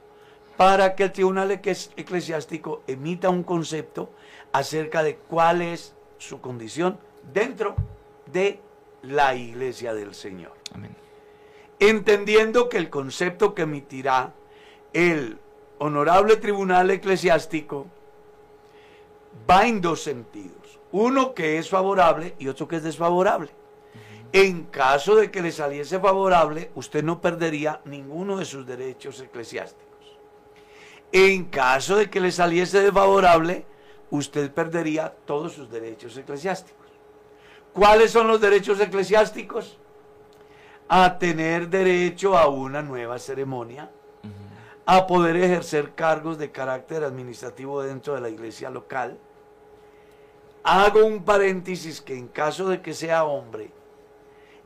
para 0.57 0.95
que 0.95 1.03
el 1.03 1.11
tribunal 1.11 1.51
eclesiástico 1.51 2.83
emita 2.87 3.29
un 3.29 3.43
concepto 3.43 4.11
acerca 4.51 5.03
de 5.03 5.17
cuál 5.17 5.61
es 5.61 5.95
su 6.17 6.39
condición 6.39 6.97
dentro 7.33 7.75
de 8.31 8.59
la 9.01 9.35
iglesia 9.35 9.93
del 9.93 10.15
Señor 10.15 10.53
amén. 10.73 10.95
entendiendo 11.79 12.69
que 12.69 12.77
el 12.77 12.89
concepto 12.89 13.53
que 13.53 13.63
emitirá 13.63 14.33
el 14.93 15.37
honorable 15.77 16.37
tribunal 16.37 16.89
eclesiástico 16.89 17.87
va 19.49 19.67
en 19.67 19.81
dos 19.81 20.01
sentidos. 20.01 20.79
Uno 20.91 21.33
que 21.33 21.57
es 21.57 21.69
favorable 21.69 22.35
y 22.39 22.47
otro 22.47 22.67
que 22.67 22.77
es 22.77 22.83
desfavorable. 22.83 23.51
En 24.31 24.63
caso 24.63 25.15
de 25.15 25.31
que 25.31 25.41
le 25.41 25.51
saliese 25.51 25.99
favorable, 25.99 26.71
usted 26.75 27.03
no 27.03 27.21
perdería 27.21 27.81
ninguno 27.85 28.37
de 28.37 28.45
sus 28.45 28.65
derechos 28.65 29.19
eclesiásticos. 29.19 29.94
En 31.11 31.45
caso 31.45 31.95
de 31.95 32.09
que 32.09 32.19
le 32.19 32.31
saliese 32.31 32.81
desfavorable, 32.81 33.65
usted 34.09 34.51
perdería 34.51 35.13
todos 35.25 35.53
sus 35.53 35.69
derechos 35.69 36.17
eclesiásticos. 36.17 36.87
¿Cuáles 37.73 38.11
son 38.11 38.27
los 38.27 38.41
derechos 38.41 38.79
eclesiásticos? 38.79 39.77
a 40.87 41.17
tener 41.17 41.69
derecho 41.69 42.37
a 42.37 42.47
una 42.47 42.81
nueva 42.81 43.17
ceremonia, 43.17 43.89
a 44.85 45.07
poder 45.07 45.35
ejercer 45.35 45.95
cargos 45.95 46.37
de 46.37 46.51
carácter 46.51 47.03
administrativo 47.03 47.81
dentro 47.81 48.13
de 48.13 48.21
la 48.21 48.29
iglesia 48.29 48.69
local. 48.69 49.17
Hago 50.63 51.05
un 51.05 51.23
paréntesis 51.23 52.01
que 52.01 52.15
en 52.15 52.27
caso 52.27 52.69
de 52.69 52.81
que 52.81 52.93
sea 52.93 53.23
hombre, 53.23 53.71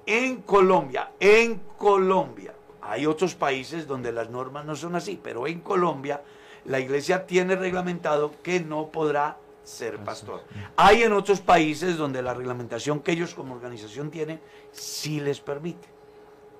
en 0.05 0.41
Colombia, 0.41 1.11
en 1.19 1.61
Colombia, 1.77 2.53
hay 2.89 3.05
otros 3.05 3.35
países 3.35 3.87
donde 3.87 4.11
las 4.11 4.29
normas 4.29 4.65
no 4.65 4.75
son 4.75 4.95
así, 4.95 5.19
pero 5.21 5.47
en 5.47 5.61
Colombia 5.61 6.21
la 6.65 6.79
iglesia 6.79 7.25
tiene 7.25 7.55
reglamentado 7.55 8.33
que 8.41 8.59
no 8.59 8.89
podrá 8.89 9.37
ser 9.63 9.97
pastor. 9.99 10.43
Hay 10.75 11.03
en 11.03 11.13
otros 11.13 11.39
países 11.39 11.97
donde 11.97 12.21
la 12.21 12.33
reglamentación 12.33 13.01
que 13.01 13.11
ellos 13.11 13.35
como 13.35 13.53
organización 13.53 14.09
tienen 14.09 14.41
sí 14.71 15.19
les 15.19 15.39
permite. 15.39 15.87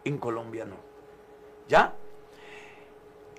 En 0.06 0.18
Colombia 0.18 0.66
no. 0.66 0.78
¿Ya? 1.68 1.96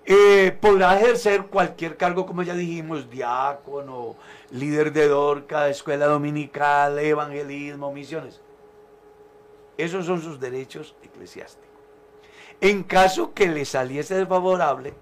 Eh, 0.04 0.56
podrá 0.60 0.98
ejercer 0.98 1.46
cualquier 1.46 1.96
cargo, 1.96 2.26
como 2.26 2.42
ya 2.42 2.54
dijimos, 2.54 3.08
diácono, 3.08 4.16
líder 4.50 4.92
de 4.92 5.06
dorca, 5.06 5.68
escuela 5.68 6.06
dominical, 6.06 6.98
evangelismo, 6.98 7.92
misiones. 7.92 8.40
Esos 9.76 10.06
son 10.06 10.20
sus 10.20 10.40
derechos 10.40 10.96
eclesiásticos. 11.02 11.69
En 12.60 12.82
caso 12.82 13.32
que 13.32 13.48
le 13.48 13.64
saliese 13.64 14.14
desfavorable, 14.16 14.94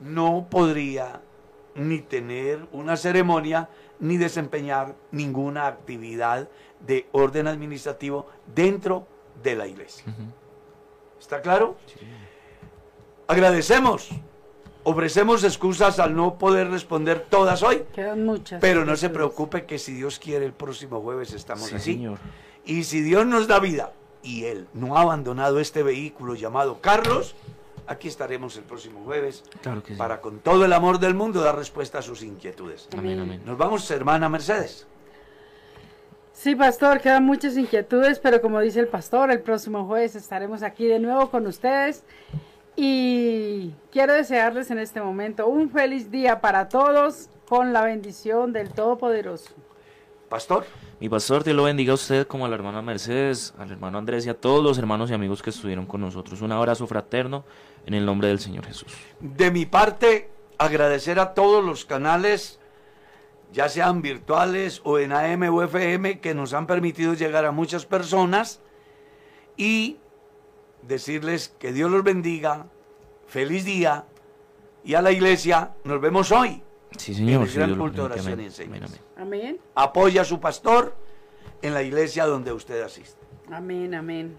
no 0.00 0.46
podría 0.50 1.20
ni 1.74 2.00
tener 2.00 2.66
una 2.72 2.96
ceremonia 2.96 3.68
ni 3.98 4.16
desempeñar 4.16 4.94
ninguna 5.10 5.66
actividad 5.66 6.48
de 6.80 7.06
orden 7.12 7.46
administrativo 7.46 8.26
dentro 8.54 9.06
de 9.42 9.56
la 9.56 9.66
iglesia. 9.66 10.04
¿Está 11.20 11.42
claro? 11.42 11.76
Agradecemos. 13.28 14.08
Ofrecemos 14.82 15.44
excusas 15.44 15.98
al 15.98 16.16
no 16.16 16.38
poder 16.38 16.70
responder 16.70 17.26
todas 17.28 17.62
hoy. 17.62 17.84
Quedan 17.92 18.24
muchas. 18.24 18.60
Pero 18.60 18.86
no 18.86 18.96
se 18.96 19.10
preocupe 19.10 19.66
que 19.66 19.78
si 19.78 19.92
Dios 19.92 20.18
quiere 20.18 20.46
el 20.46 20.54
próximo 20.54 21.02
jueves 21.02 21.34
estamos 21.34 21.68
Sí, 21.68 21.74
así. 21.74 21.92
señor. 21.92 22.18
Y 22.64 22.84
si 22.84 23.02
Dios 23.02 23.26
nos 23.26 23.46
da 23.46 23.58
vida 23.60 23.92
y 24.22 24.44
Él 24.44 24.66
no 24.74 24.96
ha 24.96 25.02
abandonado 25.02 25.60
este 25.60 25.82
vehículo 25.82 26.34
llamado 26.34 26.80
Carlos, 26.80 27.34
aquí 27.86 28.08
estaremos 28.08 28.56
el 28.56 28.64
próximo 28.64 29.00
jueves 29.04 29.44
Claro 29.62 29.82
que 29.82 29.94
sí. 29.94 29.98
para 29.98 30.20
con 30.20 30.38
todo 30.40 30.64
el 30.64 30.72
amor 30.72 30.98
del 30.98 31.14
mundo 31.14 31.40
dar 31.40 31.56
respuesta 31.56 31.98
a 31.98 32.02
sus 32.02 32.22
inquietudes. 32.22 32.88
Amén, 32.96 33.18
amén. 33.20 33.42
Nos 33.44 33.56
vamos, 33.58 33.90
hermana 33.90 34.28
Mercedes. 34.28 34.86
Sí, 36.32 36.54
pastor, 36.54 37.00
quedan 37.00 37.24
muchas 37.24 37.56
inquietudes, 37.56 38.18
pero 38.18 38.40
como 38.40 38.60
dice 38.60 38.80
el 38.80 38.88
pastor, 38.88 39.30
el 39.30 39.40
próximo 39.40 39.84
jueves 39.86 40.14
estaremos 40.16 40.62
aquí 40.62 40.86
de 40.86 40.98
nuevo 40.98 41.30
con 41.30 41.46
ustedes. 41.46 42.02
Y 42.76 43.72
quiero 43.90 44.14
desearles 44.14 44.70
en 44.70 44.78
este 44.78 45.02
momento 45.02 45.46
un 45.48 45.68
feliz 45.70 46.10
día 46.10 46.40
para 46.40 46.68
todos 46.68 47.28
con 47.46 47.72
la 47.74 47.82
bendición 47.82 48.52
del 48.54 48.70
Todopoderoso. 48.72 49.50
Pastor, 50.30 50.64
Mi 51.00 51.08
pastor, 51.08 51.42
Dios 51.42 51.56
lo 51.56 51.64
bendiga 51.64 51.90
a 51.90 51.96
usted 51.96 52.24
como 52.24 52.46
a 52.46 52.48
la 52.48 52.54
hermana 52.54 52.80
Mercedes, 52.82 53.52
al 53.58 53.72
hermano 53.72 53.98
Andrés 53.98 54.24
y 54.26 54.28
a 54.28 54.34
todos 54.34 54.62
los 54.62 54.78
hermanos 54.78 55.10
y 55.10 55.14
amigos 55.14 55.42
que 55.42 55.50
estuvieron 55.50 55.86
con 55.86 56.00
nosotros. 56.00 56.40
Un 56.40 56.52
abrazo 56.52 56.86
fraterno 56.86 57.44
en 57.84 57.94
el 57.94 58.06
nombre 58.06 58.28
del 58.28 58.38
Señor 58.38 58.64
Jesús. 58.64 58.92
de 59.18 59.50
mi 59.50 59.66
parte, 59.66 60.30
agradecer 60.56 61.18
a 61.18 61.34
todos 61.34 61.64
los 61.64 61.84
canales, 61.84 62.60
ya 63.52 63.68
sean 63.68 64.02
virtuales 64.02 64.80
o 64.84 65.00
en 65.00 65.10
AM 65.10 65.52
o 65.52 65.64
FM, 65.64 66.20
que 66.20 66.32
nos 66.32 66.54
han 66.54 66.68
permitido 66.68 67.14
llegar 67.14 67.44
a 67.44 67.50
muchas 67.50 67.84
personas 67.84 68.60
y 69.56 69.96
decirles 70.82 71.48
que 71.58 71.72
Dios 71.72 71.90
los 71.90 72.04
bendiga, 72.04 72.66
feliz 73.26 73.64
día 73.64 74.04
y 74.84 74.94
a 74.94 75.02
la 75.02 75.10
iglesia 75.10 75.72
nos 75.82 76.00
vemos 76.00 76.30
hoy. 76.30 76.62
Sí, 76.96 77.14
Señor. 77.14 77.42
el 77.42 77.48
sí, 77.48 77.56
gran 77.56 77.76
culto 77.76 78.02
de 78.02 78.14
oración 78.14 78.40
y 78.40 78.44
enseñanza. 78.44 78.96
Amén. 79.20 79.60
Apoya 79.74 80.22
a 80.22 80.24
su 80.24 80.40
pastor 80.40 80.94
en 81.60 81.74
la 81.74 81.82
iglesia 81.82 82.24
donde 82.24 82.52
usted 82.52 82.80
asiste. 82.80 83.20
Amén, 83.50 83.94
amén. 83.94 84.38